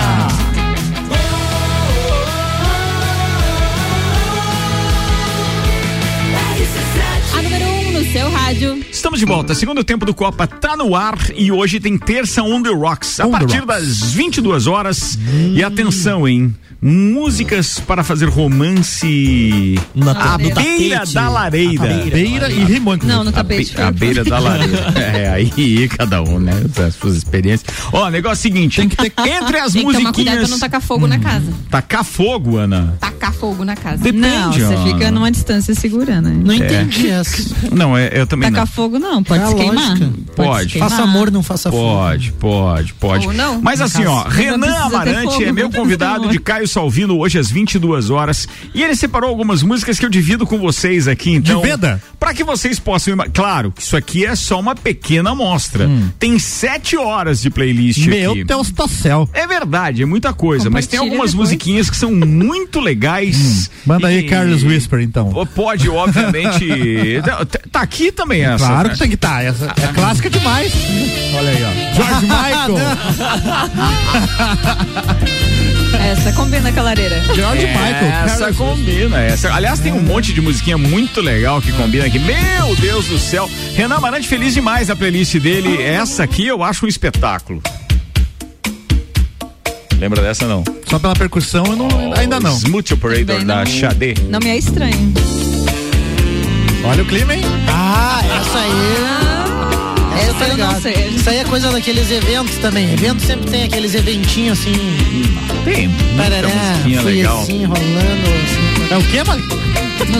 Seu 8.11 8.29
rádio. 8.29 8.83
Estamos 8.91 9.19
de 9.19 9.25
volta. 9.25 9.53
Segundo 9.55 9.83
tempo 9.83 10.05
do 10.05 10.13
Copa 10.13 10.45
tá 10.47 10.75
no 10.75 10.95
ar 10.95 11.17
e 11.35 11.51
hoje 11.51 11.79
tem 11.79 11.97
terça 11.97 12.43
on 12.43 12.61
the 12.61 12.69
rocks. 12.69 13.19
A 13.19 13.27
On 13.27 13.31
partir 13.31 13.59
rocks. 13.59 13.67
das 13.67 14.11
22 14.13 14.67
horas. 14.67 15.17
E 15.53 15.63
atenção, 15.63 16.27
hein? 16.27 16.53
Músicas 16.83 17.79
para 17.79 18.03
fazer 18.03 18.27
romance 18.27 19.79
Na- 19.93 20.33
à 20.33 20.37
beira 20.37 20.55
tapete. 20.55 21.13
da 21.13 21.29
lareira. 21.29 21.87
Beira 22.11 22.51
e 22.51 22.63
rimão. 22.63 22.97
Não, 23.03 23.23
no 23.23 23.29
A, 23.29 23.33
tapete. 23.33 23.75
be- 23.75 23.81
a 23.83 23.91
beira 23.91 24.23
da 24.23 24.39
lareira. 24.39 24.91
é, 24.99 25.29
aí 25.29 25.87
cada 25.89 26.23
um, 26.23 26.39
né? 26.39 26.53
As 26.87 26.95
suas 26.95 27.15
experiências. 27.17 27.69
Ó, 27.93 28.09
negócio 28.09 28.47
é 28.47 28.49
o 28.49 28.53
seguinte: 28.53 28.81
entre 28.81 29.59
as 29.59 29.73
Tem 29.73 29.85
que 29.85 29.93
tomar 29.93 30.11
cuidado 30.11 30.11
pra 30.11 30.11
musiquinhas. 30.11 30.49
não 30.49 30.57
tacar 30.59 30.81
fogo 30.81 31.05
na 31.05 31.19
casa. 31.19 31.53
Tacar 31.69 32.03
fogo, 32.03 32.57
Ana. 32.57 32.97
Tacar 32.99 33.31
fogo 33.31 33.63
na 33.63 33.75
casa. 33.75 34.01
Depende, 34.01 34.27
Não, 34.27 34.51
você 34.51 34.63
Ana. 34.63 34.83
fica 34.83 35.11
numa 35.11 35.29
distância 35.31 35.75
segura, 35.75 36.19
né? 36.19 36.35
Não 36.43 36.53
entendi 36.55 37.09
essa. 37.09 37.43
Não, 37.71 37.95
é, 37.95 38.00
eu 38.13 38.27
também 38.27 38.49
Tacar 38.49 38.65
não. 38.65 38.73
fogo 38.73 38.99
não, 38.99 39.23
pode 39.23 39.43
É 39.43 39.47
se 39.47 39.55
queimar. 39.55 39.97
Pode. 40.35 40.63
se 40.63 40.69
queimar. 40.73 40.89
Faça 40.89 41.03
amor, 41.03 41.31
não 41.31 41.43
faça 41.43 41.71
fogo. 41.71 41.83
Pode, 41.83 42.31
pode, 42.33 42.93
pode. 42.95 43.27
Ou 43.27 43.33
não, 43.33 43.61
Mas 43.61 43.81
assim, 43.81 44.05
ó, 44.05 44.23
casa. 44.23 44.35
Renan 44.35 44.75
Amarante 44.75 45.31
fogo, 45.33 45.43
é 45.43 45.51
meu 45.51 45.69
convidado 45.69 46.29
de 46.29 46.39
Caio 46.39 46.67
Salvino 46.67 47.17
hoje 47.17 47.37
às 47.39 47.49
22 47.51 48.09
horas. 48.09 48.47
E 48.73 48.83
ele 48.83 48.95
separou 48.95 49.29
algumas 49.29 49.63
músicas 49.63 49.99
que 49.99 50.05
eu 50.05 50.09
divido 50.09 50.45
com 50.45 50.57
vocês 50.57 51.07
aqui, 51.07 51.31
então. 51.31 51.61
Divida? 51.61 52.01
Pra 52.19 52.33
que 52.33 52.43
vocês 52.43 52.79
possam. 52.79 53.15
Claro, 53.33 53.71
que 53.71 53.81
isso 53.81 53.95
aqui 53.97 54.25
é 54.25 54.35
só 54.35 54.59
uma 54.59 54.75
pequena 54.75 55.31
amostra. 55.31 55.89
Tem 56.19 56.37
sete 56.39 56.95
horas 56.97 57.41
de 57.41 57.49
playlist 57.49 58.05
Meu 58.07 58.31
aqui. 58.31 58.43
Deus 58.43 58.71
do 58.71 58.87
céu. 58.87 59.29
É 59.33 59.45
verdade, 59.47 60.03
é 60.03 60.05
muita 60.05 60.33
coisa, 60.33 60.69
mas 60.69 60.87
tem 60.87 60.99
algumas 60.99 61.31
depois. 61.31 61.49
musiquinhas 61.49 61.89
que 61.89 61.97
são 61.97 62.11
muito 62.11 62.79
legais. 62.79 63.69
Manda 63.85 64.07
aí 64.07 64.19
E- 64.19 64.23
Carlos 64.29 64.63
Whisper, 64.63 64.99
então. 65.01 65.31
Pode, 65.55 65.89
obviamente. 65.89 67.21
tá, 67.25 67.45
tá 67.71 67.81
aqui 67.91 68.09
também 68.11 68.43
essa. 68.43 68.65
Claro 68.65 68.87
né? 68.87 68.93
que 68.93 68.99
tem 68.99 69.09
que 69.09 69.15
estar. 69.15 69.43
Essa 69.43 69.65
é 69.65 69.87
clássica 69.93 70.29
demais. 70.29 70.71
Olha 71.35 71.49
aí, 71.49 71.61
ó. 71.61 71.71
George 71.93 72.25
Michael. 72.25 72.77
Essa 76.01 76.31
combina 76.31 76.71
com 76.71 76.79
a 76.79 76.83
lareira. 76.83 77.21
George 77.35 77.67
Michael. 77.67 78.25
Essa 78.25 78.53
combina. 78.53 79.19
Essa, 79.19 79.53
aliás, 79.53 79.79
tem 79.79 79.91
um 79.91 80.01
monte 80.01 80.33
de 80.33 80.39
musiquinha 80.41 80.77
muito 80.77 81.19
legal 81.21 81.61
que 81.61 81.71
combina 81.73 82.05
aqui. 82.05 82.17
Meu 82.17 82.75
Deus 82.77 83.05
do 83.05 83.19
céu. 83.19 83.49
Renan 83.75 83.97
Amarante 83.97 84.27
feliz 84.27 84.53
demais 84.53 84.89
a 84.89 84.95
playlist 84.95 85.35
dele. 85.37 85.81
Essa 85.81 86.23
aqui 86.23 86.47
eu 86.47 86.63
acho 86.63 86.85
um 86.85 86.89
espetáculo. 86.89 87.61
Lembra 89.99 90.21
dessa 90.21 90.47
não? 90.47 90.63
Só 90.87 90.97
pela 90.97 91.13
percussão 91.13 91.65
eu 91.65 91.75
não, 91.75 92.13
ainda 92.13 92.39
não. 92.39 92.55
Smooth 92.55 92.93
Operator 92.93 93.25
Também 93.25 93.45
da 93.45 93.57
não. 93.57 93.65
Xadê. 93.65 94.15
Não 94.29 94.39
me 94.39 94.49
é 94.49 94.57
estranho. 94.57 95.13
Olha 96.83 97.03
o 97.03 97.05
clima, 97.05 97.35
hein? 97.35 97.43
Ah, 97.67 98.21
essa 98.25 98.59
aí. 98.59 98.71
Essa 100.19 100.27
eu 100.27 100.33
tô 100.33 100.43
Essa 100.43 100.53
eu 100.53 100.57
não 100.57 100.81
sei. 100.81 101.07
Isso 101.15 101.29
aí 101.29 101.37
é 101.37 101.43
coisa 101.45 101.71
daqueles 101.71 102.11
eventos 102.11 102.55
também. 102.57 102.91
Evento 102.93 103.21
sempre 103.21 103.49
tem 103.49 103.63
aqueles 103.63 103.95
eventinhos 103.95 104.59
assim. 104.59 104.73
Tem 105.63 105.89
Parará, 106.17 106.47
musiquinha 106.49 107.01
legal. 107.01 107.41
assim, 107.41 107.65
rolando, 107.65 107.87
assim. 108.43 108.93
É 108.93 108.97
o 108.97 109.03
quê, 109.03 109.23
Mali? 109.23 109.61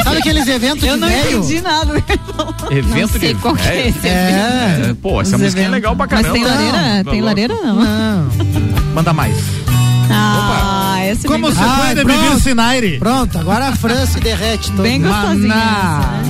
Sabe 0.03 0.17
aqueles 0.19 0.47
eventos 0.47 0.83
Eu 0.83 0.93
de 0.93 0.99
não 1.01 1.07
velho? 1.09 1.37
entendi 1.39 1.61
nada. 1.61 2.03
Evento 2.69 3.19
sei 3.19 3.33
de 3.33 3.39
qual 3.41 3.55
que 3.55 3.67
é 3.67 3.87
esse 3.89 4.07
É. 4.07 4.95
Pô, 5.01 5.19
essa 5.21 5.35
Os 5.35 5.41
música 5.41 5.59
é 5.59 5.63
eventos. 5.63 5.71
legal 5.73 5.95
pra 5.95 6.07
Mas 6.09 6.21
caramba. 6.21 6.33
tem 6.33 6.43
lareira? 6.45 7.03
Tá 7.03 7.11
tem 7.11 7.21
lareira 7.21 7.55
não. 7.55 7.75
Não. 7.75 8.29
Manda 8.93 9.11
mais. 9.13 9.35
Ah, 10.13 10.97
essa 11.01 11.25
é 11.25 11.29
Como 11.29 11.51
se 11.51 11.57
gostosa. 11.57 11.81
Ai, 11.81 11.95
puede 11.95 12.05
pronto. 12.05 12.21
vivir 12.21 12.41
sin 12.41 12.59
aire? 12.59 12.99
Pronto, 12.99 13.37
agora 13.39 13.67
a 13.69 13.75
Fran 13.75 14.05
se 14.05 14.19
derrete 14.19 14.69
toda. 14.71 14.83
Bem 14.83 15.01
gostosinha 15.01 15.47
Maná. 15.47 16.21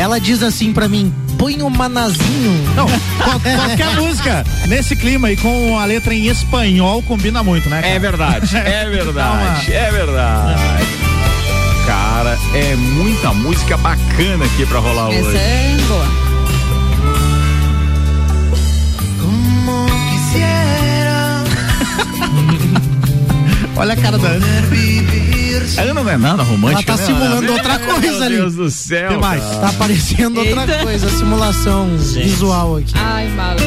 Ela 0.00 0.18
diz 0.18 0.42
assim 0.42 0.72
pra 0.72 0.88
mim: 0.88 1.12
põe 1.36 1.62
um 1.62 1.68
manazinho. 1.68 2.72
Não, 2.74 2.86
qual- 3.18 3.38
qualquer 3.40 3.94
música 3.96 4.44
nesse 4.66 4.96
clima 4.96 5.30
e 5.30 5.36
com 5.36 5.78
a 5.78 5.84
letra 5.84 6.14
em 6.14 6.26
espanhol 6.28 7.02
combina 7.02 7.42
muito, 7.42 7.68
né? 7.68 7.80
É 7.80 7.82
cara? 7.82 7.98
verdade, 8.00 8.56
é 8.56 8.88
verdade, 8.88 9.72
é 9.74 9.90
verdade. 9.90 10.60
Cara, 11.86 12.38
é 12.54 12.76
muita 12.76 13.32
música 13.34 13.76
bacana 13.76 14.44
aqui 14.46 14.64
pra 14.64 14.78
rolar 14.78 15.10
Essa 15.12 15.28
hoje. 15.28 15.36
é 15.36 15.76
boa. 15.86 16.30
Olha 23.80 23.94
a 23.94 23.96
cara 23.96 24.18
da 24.18 24.28
Ana. 24.28 24.46
A 25.78 25.80
Ana 25.82 25.94
não 25.94 26.10
é 26.10 26.18
nada 26.18 26.42
romântica. 26.42 26.92
Ela 26.92 26.98
tá 26.98 27.02
né? 27.02 27.18
simulando 27.18 27.40
Meu 27.42 27.52
outra 27.54 27.78
coisa 27.78 28.24
ali. 28.26 28.34
Meu 28.34 28.42
Deus 28.42 28.54
do 28.54 28.70
céu. 28.70 29.08
Tem 29.08 29.18
mais. 29.20 29.42
cara. 29.42 29.56
Tá 29.60 29.68
aparecendo 29.70 30.38
outra 30.38 30.60
Eita. 30.60 30.78
coisa, 30.84 31.06
a 31.06 31.10
simulação 31.10 31.96
visual 31.96 32.76
aqui. 32.76 32.92
Ai, 32.94 33.28
maluco. 33.28 33.64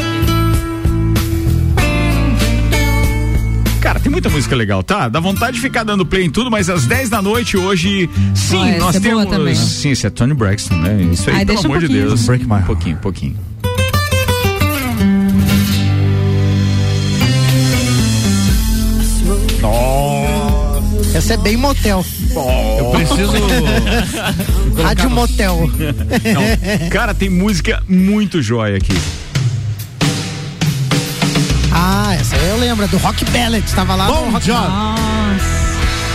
Cara, 3.82 4.00
tem 4.00 4.12
muita 4.12 4.30
música 4.30 4.56
legal, 4.56 4.82
tá? 4.84 5.10
Dá 5.10 5.20
vontade 5.20 5.56
de 5.58 5.62
ficar 5.62 5.84
dando 5.84 6.06
play 6.06 6.24
em 6.24 6.30
tudo, 6.30 6.50
mas 6.52 6.70
às 6.70 6.86
10 6.86 7.10
da 7.10 7.22
noite 7.22 7.58
hoje, 7.58 8.10
sim, 8.34 8.70
essa 8.70 8.78
nós 8.80 8.96
é 8.96 9.00
boa 9.00 9.26
temos. 9.26 9.38
também. 9.38 9.56
Sim, 9.56 9.90
esse 9.90 10.06
é 10.08 10.10
Tony 10.12 10.34
Braxton, 10.34 10.76
né? 10.76 11.02
Isso 11.12 11.30
aí, 11.30 11.38
Ai, 11.38 11.46
pelo 11.46 11.56
deixa 11.58 11.68
um 11.68 11.72
amor 11.74 11.86
de. 11.88 11.94
Deus. 11.94 12.26
Break 12.26 12.46
my 12.46 12.52
Um 12.52 12.56
heart. 12.56 12.66
pouquinho, 12.68 12.98
pouquinho. 12.98 13.36
Essa 21.14 21.36
é 21.36 21.38
bem 21.38 21.56
motel. 21.56 22.04
Eu 22.78 22.86
preciso. 22.92 23.34
Rádio 24.82 25.10
motel. 25.10 25.70
Não, 25.70 26.90
cara, 26.90 27.14
tem 27.14 27.30
música 27.30 27.82
muito 27.88 28.42
jóia 28.42 28.78
aqui. 28.78 28.98
Ah, 31.72 32.16
essa 32.20 32.36
eu 32.36 32.58
lembro, 32.58 32.86
é 32.86 32.88
do 32.88 32.98
Rock 32.98 33.26
Ballet. 33.26 33.64
Tava 33.74 33.96
lá 33.96 34.08
Bom 34.08 34.26
no 34.26 34.32
Rock. 34.32 34.50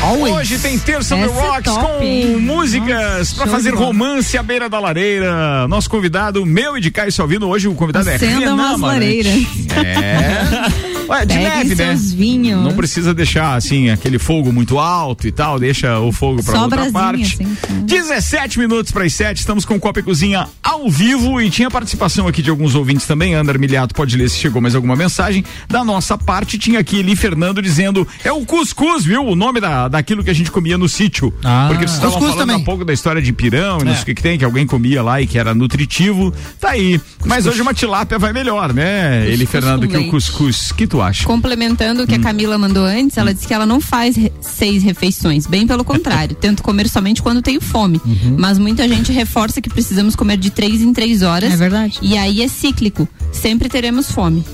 Always. 0.03 0.35
Hoje 0.37 0.59
tem 0.59 0.79
Terça 0.79 1.17
Essa 1.17 1.25
é 1.25 1.29
Rocks 1.29 1.75
top, 1.75 1.89
com 1.99 2.39
músicas 2.39 3.33
pra 3.33 3.47
show 3.47 3.55
fazer 3.55 3.75
romance 3.75 4.39
à 4.39 4.43
beira 4.43 4.69
da 4.69 4.79
lareira. 4.79 5.67
Nosso 5.69 5.91
convidado, 5.91 6.47
meu 6.47 6.79
e 6.79 6.81
de 6.81 6.91
Caio 6.91 7.11
Salvino, 7.13 7.49
hoje 7.49 7.67
o 7.69 7.75
convidado 7.75 8.09
é 8.09 8.15
Acenda 8.15 8.39
Renan 8.39 8.55
umas 8.55 8.75
Amarante. 8.75 9.05
lareiras. 9.05 9.47
É. 9.77 10.88
Ué, 11.09 11.25
de 11.25 11.35
Peguem 11.35 11.49
leve, 11.49 11.75
né? 11.75 11.95
vinhos. 12.15 12.65
Não 12.65 12.75
precisa 12.75 13.15
deixar 13.15 13.55
assim 13.55 13.91
aquele 13.91 14.19
fogo 14.19 14.53
muito 14.53 14.79
alto 14.79 15.27
e 15.27 15.33
tal, 15.33 15.59
deixa 15.59 15.99
o 15.99 16.13
fogo 16.13 16.43
pra 16.43 16.55
Só 16.55 16.63
outra 16.65 16.91
parte. 16.93 17.35
assim, 17.43 17.57
sim. 17.67 17.85
17 17.87 18.59
minutos 18.59 18.93
para 18.93 19.05
as 19.05 19.15
7, 19.15 19.39
estamos 19.39 19.65
com 19.65 19.79
Copa 19.81 20.01
e 20.01 20.03
Cozinha 20.03 20.47
ao 20.63 20.89
vivo 20.91 21.41
e 21.41 21.49
tinha 21.51 21.71
participação 21.71 22.29
aqui 22.29 22.43
de 22.43 22.51
alguns 22.51 22.75
ouvintes 22.75 23.07
também. 23.07 23.35
Andar 23.35 23.59
Miliato 23.59 23.95
pode 23.95 24.17
ler 24.17 24.29
se 24.29 24.37
chegou 24.39 24.61
mais 24.61 24.75
alguma 24.75 24.95
mensagem. 24.97 25.45
Da 25.69 25.83
nossa 25.85 26.17
parte, 26.19 26.59
tinha 26.59 26.79
aqui 26.81 26.99
Eli 26.99 27.17
Fernando 27.17 27.63
dizendo: 27.63 28.07
é 28.23 28.31
o 28.33 28.45
cuscuz, 28.45 29.05
viu? 29.05 29.25
O 29.25 29.35
nome 29.35 29.61
da, 29.61 29.89
daquilo 29.89 30.23
que 30.23 30.31
a 30.31 30.35
gente 30.35 30.51
comia 30.51 30.77
no 30.77 30.89
sítio. 30.89 31.33
Ah. 31.43 31.67
Porque 31.69 31.87
vocês 31.87 31.93
estavam 31.95 32.15
Cuscuz 32.19 32.33
falando 32.35 32.49
também. 32.49 32.63
há 32.63 32.65
pouco 32.65 32.85
da 32.85 32.93
história 32.93 33.23
de 33.23 33.33
pirão 33.33 33.79
e 33.81 33.85
não 33.85 33.93
É. 33.93 33.95
sei 33.95 34.03
o 34.03 34.07
que, 34.07 34.15
que 34.15 34.23
tem, 34.23 34.39
que 34.39 34.45
alguém 34.45 34.67
comia 34.67 35.03
lá 35.03 35.21
e 35.23 35.27
que 35.27 35.39
era 35.39 35.55
nutritivo. 35.55 36.33
Tá 36.61 36.71
aí. 36.71 37.01
Mas 37.25 37.47
hoje 37.47 37.61
uma 37.63 37.73
tilápia 37.75 38.19
vai 38.19 38.33
melhor, 38.33 38.73
né, 38.73 39.27
Eli 39.29 39.47
Fernando, 39.47 39.87
que 39.89 39.95
o 39.95 39.99
leite. 39.99 40.11
cuscuz. 40.11 40.71
O 40.71 40.75
que 40.75 40.87
tu 40.87 40.98
acha? 41.03 41.25
Complementando 41.25 42.03
o 42.03 42.07
que 42.07 42.15
a 42.15 42.19
Camila 42.19 42.57
mandou 42.59 42.85
antes, 42.85 43.17
ela 43.17 43.33
disse 43.35 43.47
que 43.47 43.55
ela 43.55 43.67
não 43.67 43.81
faz 43.81 44.17
re- 44.17 44.33
seis 44.41 44.83
refeições. 44.83 45.47
Bem 45.47 45.67
pelo 45.67 45.85
contrário, 45.85 46.35
tento 46.41 46.63
comer 46.63 46.89
somente 46.89 47.23
quando 47.23 47.41
tenho 47.43 47.61
fome. 47.61 48.01
Mas 48.39 48.59
muita 48.59 48.89
gente 48.89 49.13
reforça 49.13 49.61
que 49.61 49.69
precisamos 49.71 50.15
comer 50.17 50.37
de 50.37 50.51
três 50.51 50.81
em 50.83 50.93
três 50.93 51.23
horas. 51.23 51.53
É 51.53 51.57
verdade. 51.57 51.99
E 52.03 52.17
aí 52.17 52.43
é 52.43 52.49
cíclico. 52.49 53.09
Sempre 53.33 53.69
teremos 53.69 54.11
fome. 54.11 54.45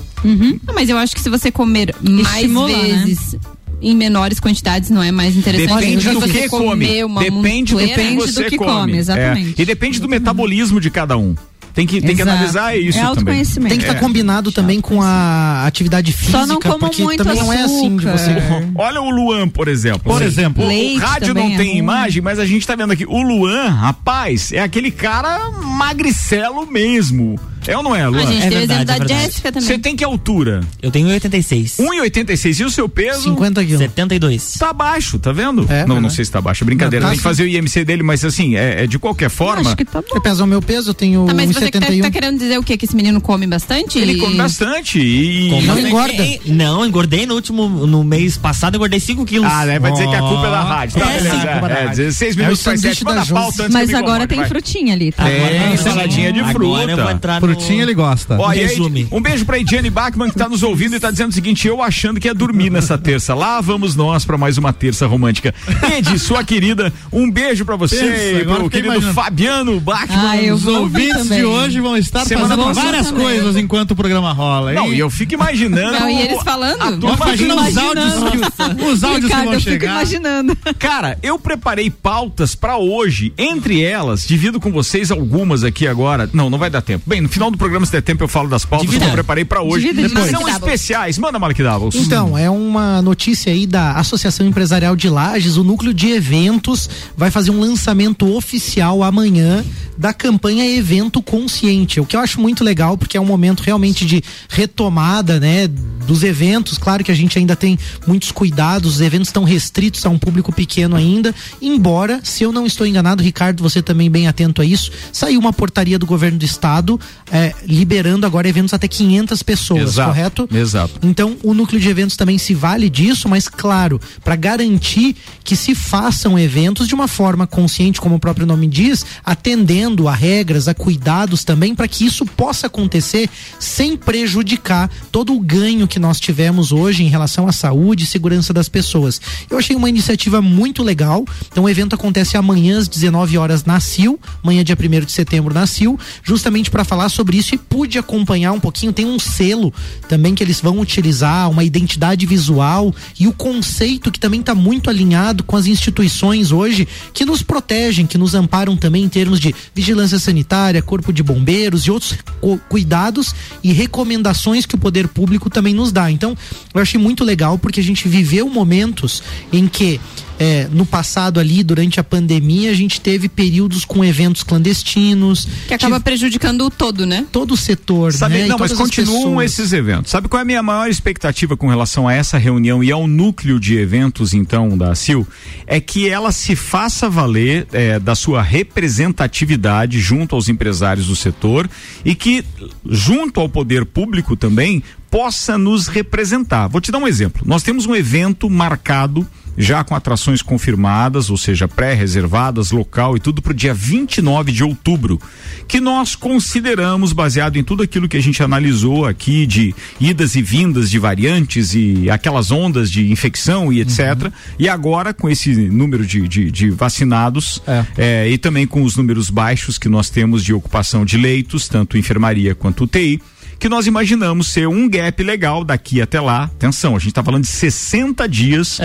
Ah, 0.67 0.73
mas 0.73 0.89
eu 0.89 0.97
acho 0.97 1.13
que 1.15 1.21
se 1.21 1.29
você 1.29 1.51
comer 1.51 1.93
mais 2.01 2.35
Estimula, 2.37 2.67
né? 2.69 3.03
vezes. 3.05 3.35
Em 3.81 3.93
menores 3.93 4.39
quantidades 4.39 4.89
não 4.89 5.03
é 5.03 5.11
mais 5.11 5.35
interessante 5.35 5.79
Depende 5.81 6.09
do 6.09 6.19
você 6.21 6.41
que 6.43 6.49
comer 6.49 7.01
come. 7.01 7.03
uma 7.03 7.21
Depende. 7.21 7.75
Depende 7.75 8.31
do 8.31 8.43
que 8.45 8.57
come. 8.57 8.71
come, 8.71 8.97
exatamente. 8.97 9.55
É. 9.59 9.61
E 9.61 9.65
depende 9.65 9.99
do 9.99 10.07
metabolismo 10.09 10.79
de 10.79 10.89
cada 10.89 11.17
um. 11.17 11.35
Tem 11.75 11.85
que, 11.85 12.01
tem 12.01 12.15
que 12.15 12.21
analisar 12.21 12.75
isso 12.77 12.89
É 12.97 13.01
também. 13.01 13.03
autoconhecimento. 13.09 13.69
Tem 13.69 13.77
que 13.77 13.83
estar 13.85 13.97
É. 13.97 13.99
combinado 13.99 14.49
também 14.51 14.79
com 14.79 15.01
a 15.01 15.65
atividade 15.67 16.13
física, 16.13 16.39
Só 16.39 16.45
não 16.47 16.59
comam 16.59 16.79
porque 16.79 17.03
muito 17.03 17.21
também 17.21 17.37
não 17.39 17.51
é 17.51 17.63
assim 17.63 17.97
de 17.97 18.05
você. 18.05 18.31
açúcar. 18.31 18.69
Olha 18.75 19.01
o 19.01 19.09
Luan, 19.09 19.49
por 19.49 19.67
exemplo. 19.67 19.99
Por 20.13 20.21
exemplo. 20.21 20.63
O, 20.63 20.65
o 20.65 20.69
Leite 20.69 20.97
rádio 20.99 21.27
também 21.27 21.49
não 21.49 21.53
é 21.55 21.57
tem 21.57 21.67
ruim. 21.71 21.77
imagem, 21.77 22.21
mas 22.21 22.39
a 22.39 22.45
gente 22.45 22.65
tá 22.65 22.75
vendo 22.77 22.91
aqui. 22.93 23.05
O 23.05 23.21
Luan, 23.21 23.69
rapaz, 23.69 24.53
é 24.53 24.59
aquele 24.61 24.89
cara 24.89 25.51
magricelo 25.61 26.65
mesmo. 26.65 27.37
É 27.67 27.77
ou 27.77 27.83
não 27.83 27.95
é, 27.95 28.07
Luan? 28.07 28.23
A 28.23 28.25
gente 28.25 28.43
É 28.45 28.49
tem 28.49 28.57
o 28.57 28.61
exemplo 28.61 28.67
verdade, 28.67 28.85
da 28.85 28.93
é 28.95 28.97
verdade. 28.99 29.21
Jéssica 29.25 29.51
também. 29.51 29.67
Você 29.67 29.77
tem 29.79 29.95
que 29.95 30.03
altura? 30.03 30.61
Eu 30.81 30.91
tenho 30.91 31.07
86. 31.07 31.77
1,86 31.79 32.59
e 32.59 32.63
o 32.63 32.69
seu 32.69 32.87
peso? 32.87 33.23
50 33.23 33.63
quilos. 33.63 33.79
72. 33.79 34.53
Tá 34.59 34.71
baixo, 34.73 35.17
tá 35.19 35.31
vendo? 35.31 35.65
É, 35.69 35.85
não, 35.85 35.95
não 35.95 36.03
né? 36.03 36.09
sei 36.09 36.25
se 36.25 36.31
tá 36.31 36.39
baixo, 36.41 36.63
é 36.63 36.65
brincadeira. 36.65 37.03
Não, 37.03 37.09
tá 37.09 37.11
tem 37.13 37.17
que 37.17 37.23
fazer 37.23 37.43
o 37.43 37.47
IMC 37.47 37.83
dele, 37.85 38.03
mas 38.03 38.23
assim, 38.23 38.55
é, 38.55 38.83
é 38.83 38.87
de 38.87 38.99
qualquer 38.99 39.29
forma. 39.29 39.61
Acho 39.61 39.75
que 39.77 39.85
tá 39.85 40.01
bom. 40.01 40.07
Você 40.11 40.19
pesa 40.21 40.43
o 40.43 40.47
meu 40.47 40.61
peso, 40.61 40.89
eu 40.91 40.93
tenho 40.93 41.25
Tá, 41.25 41.33
mas 41.33 41.49
você 41.51 41.71
que 41.71 41.79
tá, 41.79 41.87
1,71. 41.87 42.01
tá 42.01 42.11
querendo 42.11 42.37
dizer 42.37 42.57
o 42.59 42.63
quê? 42.63 42.77
Que 42.77 42.85
esse 42.85 42.95
menino 42.95 43.19
come 43.19 43.47
bastante? 43.47 43.97
Ele 43.99 44.17
come 44.17 44.35
bastante 44.35 44.99
e. 44.99 45.49
Como 45.49 45.61
Não 45.67 45.79
engorda. 45.79 46.23
Eh, 46.23 46.39
Não, 46.45 46.85
engordei 46.85 47.25
no 47.25 47.33
último, 47.35 47.67
no 47.67 48.03
mês 48.03 48.37
passado, 48.37 48.75
engordei 48.75 48.99
5 48.99 49.25
quilos. 49.25 49.49
Ah, 49.51 49.65
né? 49.65 49.79
Vai 49.79 49.91
dizer 49.91 50.07
que 50.07 50.15
a 50.15 50.19
culpa 50.19 50.47
é 50.47 50.51
da 50.51 50.61
rádio. 50.63 50.99
Tá, 50.99 51.11
É, 51.11 51.17
beleza. 51.17 51.35
é 51.35 51.45
da 51.45 51.51
É, 51.69 51.83
rádio. 51.85 51.95
16 51.97 52.35
É 52.35 52.39
minutos 52.39 52.63
para 52.63 52.75
sanduíche 52.77 52.95
7. 52.99 53.05
Manda 53.05 53.25
pauta 53.25 53.63
antes 53.63 53.73
Mas 53.73 53.89
eu 53.89 53.97
agora 53.99 54.27
tem 54.27 54.45
frutinha 54.45 54.93
ali, 54.93 55.11
tá? 55.11 55.25
Tem 55.25 55.77
saladinha 55.77 56.31
de 56.31 56.39
fruta. 56.51 56.65
Agora 56.75 56.91
eu 56.91 56.97
vou 56.97 57.11
entrar 57.11 57.41
no... 57.41 57.54
Frutinha 57.55 57.83
ele 57.83 57.93
gosta. 57.93 58.37
Ó, 58.39 58.51
e 58.53 58.59
aí, 58.59 58.65
resume. 58.67 59.07
um 59.11 59.21
beijo 59.21 59.45
pra 59.45 59.59
Ediane 59.59 59.89
Bachmann 59.89 60.29
que 60.29 60.35
tá 60.37 60.47
nos 60.49 60.63
ouvindo 60.63 60.95
e 60.95 60.99
tá 60.99 61.11
dizendo 61.11 61.29
o 61.31 61.33
seguinte: 61.33 61.67
eu 61.67 61.81
achando 61.81 62.19
que 62.19 62.27
ia 62.27 62.33
dormir 62.33 62.69
nessa 62.69 62.97
terça. 62.97 63.33
Lá 63.33 63.61
vamos 63.61 63.95
nós 63.95 64.25
pra 64.25 64.37
mais 64.37 64.57
uma 64.57 64.73
terça 64.73 65.05
romântica. 65.07 65.53
Edi, 65.97 66.17
sua 66.19 66.43
querida, 66.43 66.91
um 67.11 67.29
beijo 67.29 67.65
pra 67.65 67.75
você 67.75 67.95
Pensa, 67.97 68.41
e 68.41 68.45
pro 68.45 68.69
querido 68.69 68.87
imaginando. 68.89 69.13
Fabiano 69.13 69.79
Bachmann. 69.79 70.27
Ah, 70.27 70.41
eu 70.41 70.55
Os 70.55 70.65
ouvintes 70.67 71.17
também. 71.23 71.39
de 71.39 71.45
hoje 71.45 71.79
vão 71.79 71.97
estar 71.97 72.25
Semana 72.25 72.55
fazendo 72.57 72.73
várias 72.73 73.07
também. 73.07 73.23
coisas 73.23 73.55
enquanto 73.55 73.91
o 73.91 73.95
programa 73.95 74.31
rola, 74.33 74.71
hein? 74.71 74.75
Não, 74.79 74.93
e 74.93 74.99
eu 74.99 75.09
fico 75.09 75.33
imaginando. 75.33 75.99
Não, 75.99 76.09
e 76.09 76.21
eles 76.21 76.41
falando? 76.43 76.81
a 76.81 76.91
tua 76.91 77.13
Imagina 77.13 77.55
os 77.55 77.61
imaginando. 77.61 77.99
áudios 78.01 78.13
que, 78.15 78.83
os 78.85 79.03
áudios 79.03 79.19
que 79.21 79.25
Ricardo, 79.27 79.43
vão 79.45 79.53
eu 79.53 79.59
fico 79.59 79.71
chegar. 79.71 79.91
imaginando. 79.91 80.57
Cara, 80.79 81.17
eu 81.23 81.37
preparei 81.39 81.89
pautas 81.89 82.55
pra 82.55 82.77
hoje. 82.77 83.33
Entre 83.37 83.81
elas, 83.83 84.25
divido 84.27 84.59
com 84.59 84.71
vocês 84.71 85.11
algumas 85.11 85.63
aqui 85.63 85.87
agora. 85.87 86.29
Não, 86.33 86.49
não 86.49 86.57
vai 86.57 86.69
dar 86.69 86.81
tempo. 86.81 87.03
Bem, 87.07 87.21
no 87.21 87.29
final 87.29 87.44
do 87.51 87.57
programa, 87.57 87.85
se 87.85 87.91
der 87.91 88.01
tempo, 88.01 88.23
eu 88.23 88.27
falo 88.27 88.49
das 88.49 88.65
pautas 88.65 88.87
Divida. 88.87 89.05
que 89.05 89.11
eu 89.11 89.13
preparei 89.13 89.45
pra 89.45 89.61
hoje. 89.61 89.87
Divida, 89.87 90.09
Depois. 90.09 90.31
São 90.31 90.47
especiais. 90.47 91.17
Manda, 91.17 91.39
Malek 91.39 91.61
Davos. 91.61 91.95
Então, 91.95 92.37
é 92.37 92.49
uma 92.49 93.01
notícia 93.01 93.51
aí 93.51 93.65
da 93.65 93.93
Associação 93.93 94.45
Empresarial 94.45 94.95
de 94.95 95.09
Lages, 95.09 95.57
o 95.57 95.63
núcleo 95.63 95.93
de 95.93 96.11
eventos 96.11 96.89
vai 97.15 97.31
fazer 97.31 97.51
um 97.51 97.59
lançamento 97.59 98.33
oficial 98.35 99.03
amanhã 99.03 99.63
da 99.97 100.13
campanha 100.13 100.65
Evento 100.65 101.21
Consciente. 101.21 101.99
O 101.99 102.05
que 102.05 102.15
eu 102.15 102.19
acho 102.19 102.39
muito 102.39 102.63
legal, 102.63 102.97
porque 102.97 103.17
é 103.17 103.21
um 103.21 103.25
momento 103.25 103.61
realmente 103.61 104.05
de 104.05 104.21
retomada, 104.49 105.39
né, 105.39 105.67
dos 105.67 106.23
eventos. 106.23 106.77
Claro 106.77 107.03
que 107.03 107.11
a 107.11 107.15
gente 107.15 107.37
ainda 107.37 107.55
tem 107.55 107.77
muitos 108.05 108.31
cuidados, 108.31 108.95
os 108.95 109.01
eventos 109.01 109.29
estão 109.29 109.43
restritos 109.43 110.05
a 110.05 110.09
um 110.09 110.17
público 110.17 110.51
pequeno 110.51 110.95
ainda. 110.95 111.33
Embora, 111.61 112.19
se 112.23 112.43
eu 112.43 112.51
não 112.51 112.65
estou 112.65 112.85
enganado, 112.85 113.23
Ricardo, 113.23 113.63
você 113.63 113.81
também 113.81 114.09
bem 114.09 114.27
atento 114.27 114.61
a 114.61 114.65
isso, 114.65 114.91
saiu 115.11 115.39
uma 115.39 115.53
portaria 115.53 115.97
do 115.97 116.05
governo 116.05 116.37
do 116.37 116.45
estado 116.45 116.99
eh, 117.31 117.53
liberando 117.65 118.25
agora 118.25 118.47
eventos 118.47 118.73
até 118.73 118.87
500 118.87 119.43
pessoas, 119.43 119.81
Exato, 119.81 120.09
correto? 120.09 120.49
exato. 120.51 120.99
Então, 121.03 121.37
o 121.43 121.53
núcleo 121.53 121.81
de 121.81 121.89
eventos 121.89 122.15
também 122.15 122.37
se 122.37 122.53
vale 122.53 122.89
disso, 122.89 123.27
mas 123.27 123.47
claro, 123.47 123.99
para 124.23 124.35
garantir 124.35 125.15
que 125.43 125.55
se 125.55 125.73
façam 125.73 126.37
eventos 126.37 126.87
de 126.87 126.93
uma 126.95 127.07
forma 127.07 127.47
consciente, 127.47 127.99
como 127.99 128.15
o 128.15 128.19
próprio 128.19 128.45
nome 128.45 128.67
diz, 128.67 129.05
atendendo 129.23 130.07
a 130.07 130.13
regras, 130.13 130.67
a 130.67 130.73
cuidados 130.73 131.43
também, 131.43 131.73
para 131.75 131.87
que 131.87 132.05
isso 132.05 132.25
possa 132.25 132.67
acontecer 132.67 133.29
sem 133.59 133.95
prejudicar 133.97 134.89
todo 135.11 135.33
o 135.33 135.39
ganho 135.39 135.87
que 135.87 135.99
nós 135.99 136.19
tivemos 136.19 136.71
hoje 136.71 137.03
em 137.03 137.07
relação 137.07 137.47
à 137.47 137.51
saúde 137.51 138.03
e 138.03 138.07
segurança 138.07 138.53
das 138.53 138.69
pessoas. 138.69 139.19
Eu 139.49 139.57
achei 139.57 139.75
uma 139.75 139.89
iniciativa 139.89 140.41
muito 140.41 140.83
legal. 140.83 141.25
Então, 141.51 141.63
o 141.63 141.69
evento 141.69 141.95
acontece 141.95 142.37
amanhã 142.37 142.77
às 142.79 142.87
19 142.87 143.37
horas 143.37 143.63
na 143.65 143.79
CIL, 143.79 144.19
amanhã 144.43 144.63
dia 144.63 144.77
1 144.79 145.05
de 145.05 145.11
setembro 145.11 145.53
na 145.53 145.65
CIL, 145.67 145.99
justamente 146.23 146.69
para 146.69 146.83
falar 146.83 147.09
sobre 147.15 147.37
isso 147.37 147.55
e 147.55 147.57
pude 147.57 147.97
acompanhar 147.97 148.51
um 148.51 148.59
pouquinho. 148.59 148.93
Tem 148.93 149.05
um 149.05 149.17
selo 149.17 149.73
também 150.09 150.35
que 150.35 150.43
eles 150.43 150.59
vão 150.61 150.79
utilizar, 150.79 151.49
uma 151.49 151.63
identidade 151.63 152.25
visual 152.25 152.93
e 153.19 153.27
o 153.27 153.33
conceito 153.33 154.11
que 154.11 154.19
também 154.19 154.41
está 154.41 154.53
muito 154.53 154.89
alinhado 154.89 155.43
com 155.43 155.55
as 155.55 155.65
instituições 155.65 156.51
hoje 156.51 156.87
que 157.13 157.25
nos 157.25 157.41
protegem, 157.41 158.05
que 158.05 158.17
nos 158.17 158.35
amparam 158.35 158.75
também 158.75 159.03
em 159.03 159.09
termos 159.09 159.39
de 159.39 159.55
vigilância 159.73 160.19
sanitária, 160.19 160.81
corpo 160.81 161.13
de 161.13 161.23
bombeiros 161.23 161.83
e 161.83 161.91
outros 161.91 162.15
cu- 162.41 162.59
cuidados 162.69 163.33
e 163.63 163.71
recomendações 163.71 164.65
que 164.65 164.75
o 164.75 164.77
poder 164.77 165.07
público 165.07 165.49
também 165.49 165.73
nos 165.73 165.91
dá. 165.91 166.11
Então, 166.11 166.35
eu 166.73 166.81
achei 166.81 166.99
muito 166.99 167.23
legal 167.23 167.57
porque 167.57 167.79
a 167.79 167.83
gente 167.83 168.07
viveu 168.07 168.49
momentos 168.49 169.23
em 169.51 169.67
que 169.67 169.99
é, 170.39 170.67
no 170.71 170.85
passado 170.85 171.39
ali, 171.39 171.63
durante 171.63 171.99
a 171.99 172.03
pandemia, 172.03 172.71
a 172.71 172.73
gente 172.73 172.99
teve 172.99 173.29
períodos 173.29 173.85
com 173.85 174.03
eventos 174.03 174.43
clandestinos. 174.43 175.47
Que 175.67 175.73
acaba 175.73 175.99
prejudicando 175.99 176.65
o 176.65 176.69
todo, 176.69 177.05
né? 177.05 177.25
Todo 177.31 177.53
o 177.53 177.57
setor, 177.57 178.13
Sabe, 178.13 178.39
né? 178.39 178.47
Não, 178.47 178.57
mas 178.57 178.73
continuam 178.73 179.41
esses 179.41 179.71
eventos. 179.71 180.11
Sabe 180.11 180.27
qual 180.27 180.39
é 180.39 180.41
a 180.41 180.45
minha 180.45 180.63
maior 180.63 180.89
expectativa 180.89 181.55
com 181.55 181.67
relação 181.67 182.07
a 182.07 182.13
essa 182.13 182.37
reunião 182.37 182.83
e 182.83 182.91
ao 182.91 183.07
núcleo 183.07 183.59
de 183.59 183.77
eventos, 183.77 184.33
então, 184.33 184.77
da 184.77 184.93
CIL? 184.93 185.25
É 185.65 185.79
que 185.79 186.09
ela 186.09 186.31
se 186.31 186.55
faça 186.55 187.09
valer 187.09 187.67
eh, 187.71 187.99
da 187.99 188.15
sua 188.15 188.41
representatividade 188.41 189.99
junto 189.99 190.35
aos 190.35 190.49
empresários 190.49 191.07
do 191.07 191.15
setor 191.15 191.69
e 192.03 192.13
que, 192.13 192.43
junto 192.89 193.39
ao 193.39 193.47
poder 193.47 193.85
público 193.85 194.35
também, 194.35 194.83
possa 195.09 195.57
nos 195.57 195.87
representar. 195.87 196.67
Vou 196.67 196.81
te 196.81 196.91
dar 196.91 196.97
um 196.97 197.07
exemplo. 197.07 197.43
Nós 197.45 197.63
temos 197.63 197.85
um 197.85 197.95
evento 197.95 198.49
marcado 198.49 199.25
já 199.57 199.83
com 199.83 199.95
atrações 199.95 200.41
confirmadas, 200.41 201.29
ou 201.29 201.37
seja, 201.37 201.67
pré-reservadas, 201.67 202.71
local 202.71 203.15
e 203.15 203.19
tudo 203.19 203.41
para 203.41 203.51
o 203.51 203.55
dia 203.55 203.73
29 203.73 204.51
de 204.51 204.63
outubro, 204.63 205.19
que 205.67 205.79
nós 205.79 206.15
consideramos, 206.15 207.13
baseado 207.13 207.57
em 207.57 207.63
tudo 207.63 207.83
aquilo 207.83 208.07
que 208.07 208.17
a 208.17 208.21
gente 208.21 208.41
analisou 208.43 209.05
aqui 209.05 209.45
de 209.45 209.73
idas 209.99 210.35
e 210.35 210.41
vindas 210.41 210.89
de 210.89 210.99
variantes 210.99 211.73
e 211.73 212.09
aquelas 212.09 212.51
ondas 212.51 212.91
de 212.91 213.11
infecção 213.11 213.71
e 213.71 213.81
etc. 213.81 214.31
E 214.59 214.67
agora, 214.67 215.13
com 215.13 215.29
esse 215.29 215.53
número 215.53 216.05
de, 216.05 216.27
de, 216.27 216.51
de 216.51 216.69
vacinados 216.69 217.61
eh, 217.97 218.29
e 218.29 218.37
também 218.37 218.67
com 218.67 218.83
os 218.83 218.95
números 218.95 219.29
baixos 219.29 219.77
que 219.77 219.89
nós 219.89 220.09
temos 220.09 220.43
de 220.43 220.53
ocupação 220.53 221.05
de 221.05 221.17
leitos, 221.17 221.67
tanto 221.67 221.97
enfermaria 221.97 222.53
quanto 222.55 222.83
UTI 222.83 223.21
que 223.59 223.69
nós 223.69 223.87
imaginamos 223.87 224.47
ser 224.47 224.67
um 224.67 224.87
gap 224.89 225.23
legal 225.23 225.63
daqui 225.63 226.01
até 226.01 226.19
lá. 226.19 226.43
Atenção, 226.45 226.95
a 226.95 226.99
gente 226.99 227.09
está 227.09 227.23
falando 227.23 227.43
de 227.43 227.49
60 227.49 228.27
dias 228.27 228.79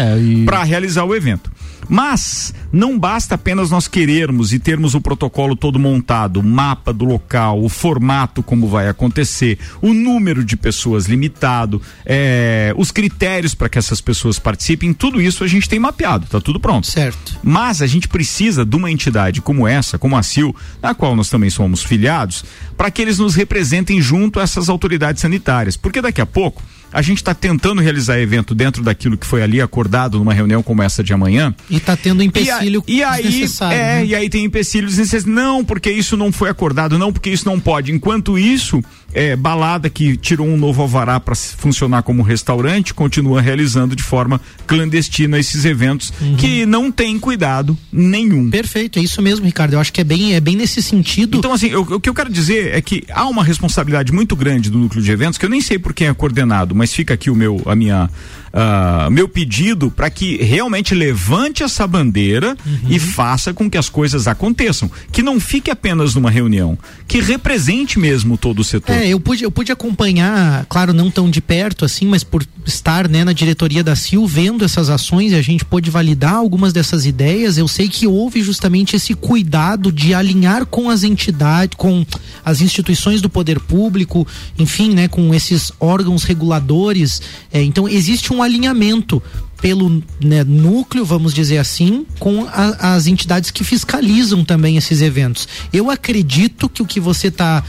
para 0.45 0.63
realizar 0.63 1.05
o 1.05 1.15
evento. 1.15 1.51
Mas 1.91 2.55
não 2.73 2.97
basta 2.97 3.35
apenas 3.35 3.69
nós 3.73 3.89
querermos 3.89 4.53
e 4.53 4.61
termos 4.61 4.95
o 4.95 5.01
protocolo 5.01 5.57
todo 5.57 5.77
montado, 5.77 6.39
o 6.39 6.43
mapa 6.43 6.93
do 6.93 7.05
local, 7.05 7.61
o 7.61 7.69
formato 7.69 8.45
como 8.45 8.69
vai 8.69 8.89
acontecer, 8.89 9.59
o 9.83 9.93
número 9.93 10.45
de 10.45 10.57
pessoas 10.57 11.07
limitado, 11.07 11.83
eh, 12.07 12.73
os 12.77 12.93
critérios 12.93 13.57
para 13.57 13.69
que 13.69 13.77
essas 13.77 14.01
pessoas 14.01 14.39
participem, 14.39 14.95
tudo 14.95 15.21
isso 15.21 15.43
a 15.43 15.49
gente 15.49 15.69
tem 15.69 15.81
mapeado, 15.81 16.27
tá 16.27 16.41
tudo 16.41 16.61
pronto. 16.61 16.87
Certo. 16.87 17.37
Mas 17.43 17.83
a 17.83 17.89
gente 17.89 18.07
precisa 18.07 18.65
de 18.65 18.77
uma 18.77 18.89
entidade 18.89 19.43
como 19.43 19.67
essa, 19.67 19.99
como 19.99 20.17
a 20.17 20.23
CIL, 20.23 20.55
na 20.81 20.95
qual 20.95 21.17
nós 21.17 21.29
também 21.29 21.51
somos 21.51 21.83
filiados, 21.83 22.45
para 22.77 22.89
que 22.89 23.03
eles 23.03 23.19
nos 23.19 23.35
representem 23.35 24.01
junto 24.01 24.39
a 24.39 24.45
essas 24.45 24.69
autoridades 24.69 25.23
sanitárias. 25.23 25.77
Porque 25.77 26.01
daqui 26.01 26.21
a 26.21 26.27
pouco 26.27 26.63
a 26.93 27.03
gente 27.03 27.19
está 27.19 27.35
tentando 27.35 27.81
realizar 27.81 28.19
evento 28.21 28.55
dentro 28.55 28.83
daquilo 28.83 29.17
que 29.17 29.27
foi 29.27 29.43
ali 29.43 29.61
acordado 29.61 30.19
numa 30.19 30.35
reunião 30.35 30.63
como 30.63 30.83
essa 30.83 31.03
de 31.05 31.13
amanhã. 31.13 31.55
E 31.69 31.79
tá 31.81 31.97
tendo 31.97 32.23
empecilho 32.23 32.83
e, 32.87 33.03
a- 33.03 33.21
e 33.21 33.25
aí, 33.27 33.45
é, 33.61 33.67
né? 33.69 34.07
e 34.07 34.15
aí 34.15 34.29
tem 34.29 34.45
empecilhos 34.45 34.93
desnecessários. 34.93 35.35
Não, 35.35 35.65
porque 35.65 35.91
isso 35.91 36.17
não 36.17 36.33
foi 36.33 36.51
acordado, 36.51 36.99
não, 36.99 37.13
porque 37.13 37.31
isso 37.31 37.47
não 37.47 37.61
pode. 37.61 37.93
Enquanto 37.93 38.39
isso, 38.39 38.83
é, 39.13 39.35
balada 39.37 39.89
que 39.91 40.17
tirou 40.17 40.47
um 40.47 40.57
novo 40.57 40.83
alvará 40.83 41.19
para 41.21 41.35
funcionar 41.35 42.03
como 42.03 42.23
restaurante, 42.23 42.95
continua 42.95 43.41
realizando 43.41 43.97
de 43.97 44.03
forma 44.03 44.41
clandestina 44.67 45.39
esses 45.39 45.65
eventos 45.65 46.13
que 46.39 46.65
não 46.67 46.91
tem 46.93 47.19
cuidado 47.19 47.77
nenhum. 47.93 48.51
Perfeito, 48.51 48.99
é 48.99 49.03
isso 49.03 49.21
mesmo, 49.21 49.45
Ricardo. 49.47 49.75
Eu 49.75 49.81
acho 49.81 49.93
que 49.93 50.01
é 50.01 50.05
bem, 50.05 50.35
é 50.35 50.41
bem 50.41 50.57
nesse 50.57 50.83
sentido. 50.83 51.39
Então, 51.39 51.53
assim, 51.53 51.69
eu- 51.69 51.83
o 51.83 52.01
que 52.01 52.09
eu 52.09 52.15
quero 52.15 52.31
dizer 52.31 52.75
é 52.75 52.81
que 52.81 53.03
há 53.11 53.27
uma 53.27 53.43
responsabilidade 53.45 54.13
muito 54.13 54.35
grande 54.37 54.71
do 54.71 54.79
núcleo 54.79 55.03
de 55.03 55.11
eventos, 55.11 55.39
que 55.39 55.45
eu 55.45 55.51
nem 55.51 55.61
sei 55.61 55.79
por 55.79 55.93
quem 55.93 56.07
é 56.07 56.15
coordenado, 56.15 56.75
mas 56.75 56.93
fica 56.93 57.15
aqui 57.15 57.31
o 57.31 57.35
meu, 57.35 57.61
a 57.67 57.75
minha, 57.75 58.09
ah, 58.53 59.09
meu 59.11 59.29
pedido 59.29 59.91
para 59.91 60.11
que 60.11 60.37
realmente 60.37 60.95
levante 60.95 61.63
essa 61.63 61.87
bandeira 61.87 62.57
e 62.89 62.99
faça 62.99 63.55
com 63.55 63.71
que 63.71 63.79
as 63.79 63.89
coisas 63.89 64.27
aconteçam. 64.27 64.91
Que 65.13 65.23
não 65.23 65.39
fique 65.39 65.71
apenas 65.71 66.15
numa 66.15 66.31
reunião, 66.31 66.77
que 67.07 67.21
represente 67.21 67.99
mesmo 67.99 68.37
todo 68.37 68.61
o 68.61 68.65
setor. 68.65 68.95
É, 68.95 69.09
eu 69.09 69.21
pude, 69.21 69.45
eu 69.45 69.51
pude 69.51 69.71
acompanhar, 69.71 70.67
claro, 70.67 70.93
não 70.93 71.11
tão 71.11 71.31
de 71.31 71.41
perto 71.41 71.85
assim, 71.85 72.07
mas 72.07 72.25
por 72.25 72.45
estar 72.67 73.09
né, 73.09 73.25
na 73.25 73.33
diretoria 73.33 73.83
da 73.83 73.95
CIL 73.97 74.27
vendo 74.27 74.65
essas 74.65 74.89
ações 74.89 75.33
e 75.33 75.35
a 75.35 75.43
gente 75.43 75.65
pôde 75.65 75.91
validar 75.91 76.35
algumas 76.35 76.73
dessas 76.73 77.07
ideias. 77.07 77.59
Eu 77.59 77.69
sei 77.69 77.89
que 77.89 78.07
houve 78.07 78.43
justamente 78.43 78.97
esse 78.97 79.15
cuidado 79.15 79.91
de 79.93 80.15
alinhar 80.15 80.67
com 80.67 80.89
as 80.91 81.03
entidades, 81.03 81.77
com 81.77 82.05
as 82.45 82.61
instituições 82.61 83.21
do 83.21 83.29
poder 83.31 83.61
público, 83.61 84.27
enfim, 84.59 84.95
né, 84.95 85.09
com 85.09 85.35
esses 85.35 85.73
órgãos 85.81 86.25
reguladores. 86.25 87.21
É, 87.53 87.63
então 87.63 87.89
existe 87.89 88.33
um 88.33 88.43
alinhamento 88.43 89.23
pelo 89.61 90.03
né, 90.23 90.43
núcleo, 90.43 91.05
vamos 91.05 91.35
dizer 91.35 91.59
assim, 91.59 92.07
com 92.19 92.45
a- 92.45 92.95
as 92.95 93.07
entidades 93.07 93.51
que 93.51 93.63
fiscalizam 93.63 94.43
também 94.43 94.77
esses 94.79 95.03
eventos. 95.03 95.47
Eu 95.73 95.91
acredito 95.91 96.69
que 96.69 96.83
o 96.83 96.87
que 96.87 96.99
você 96.99 97.29
está 97.29 97.63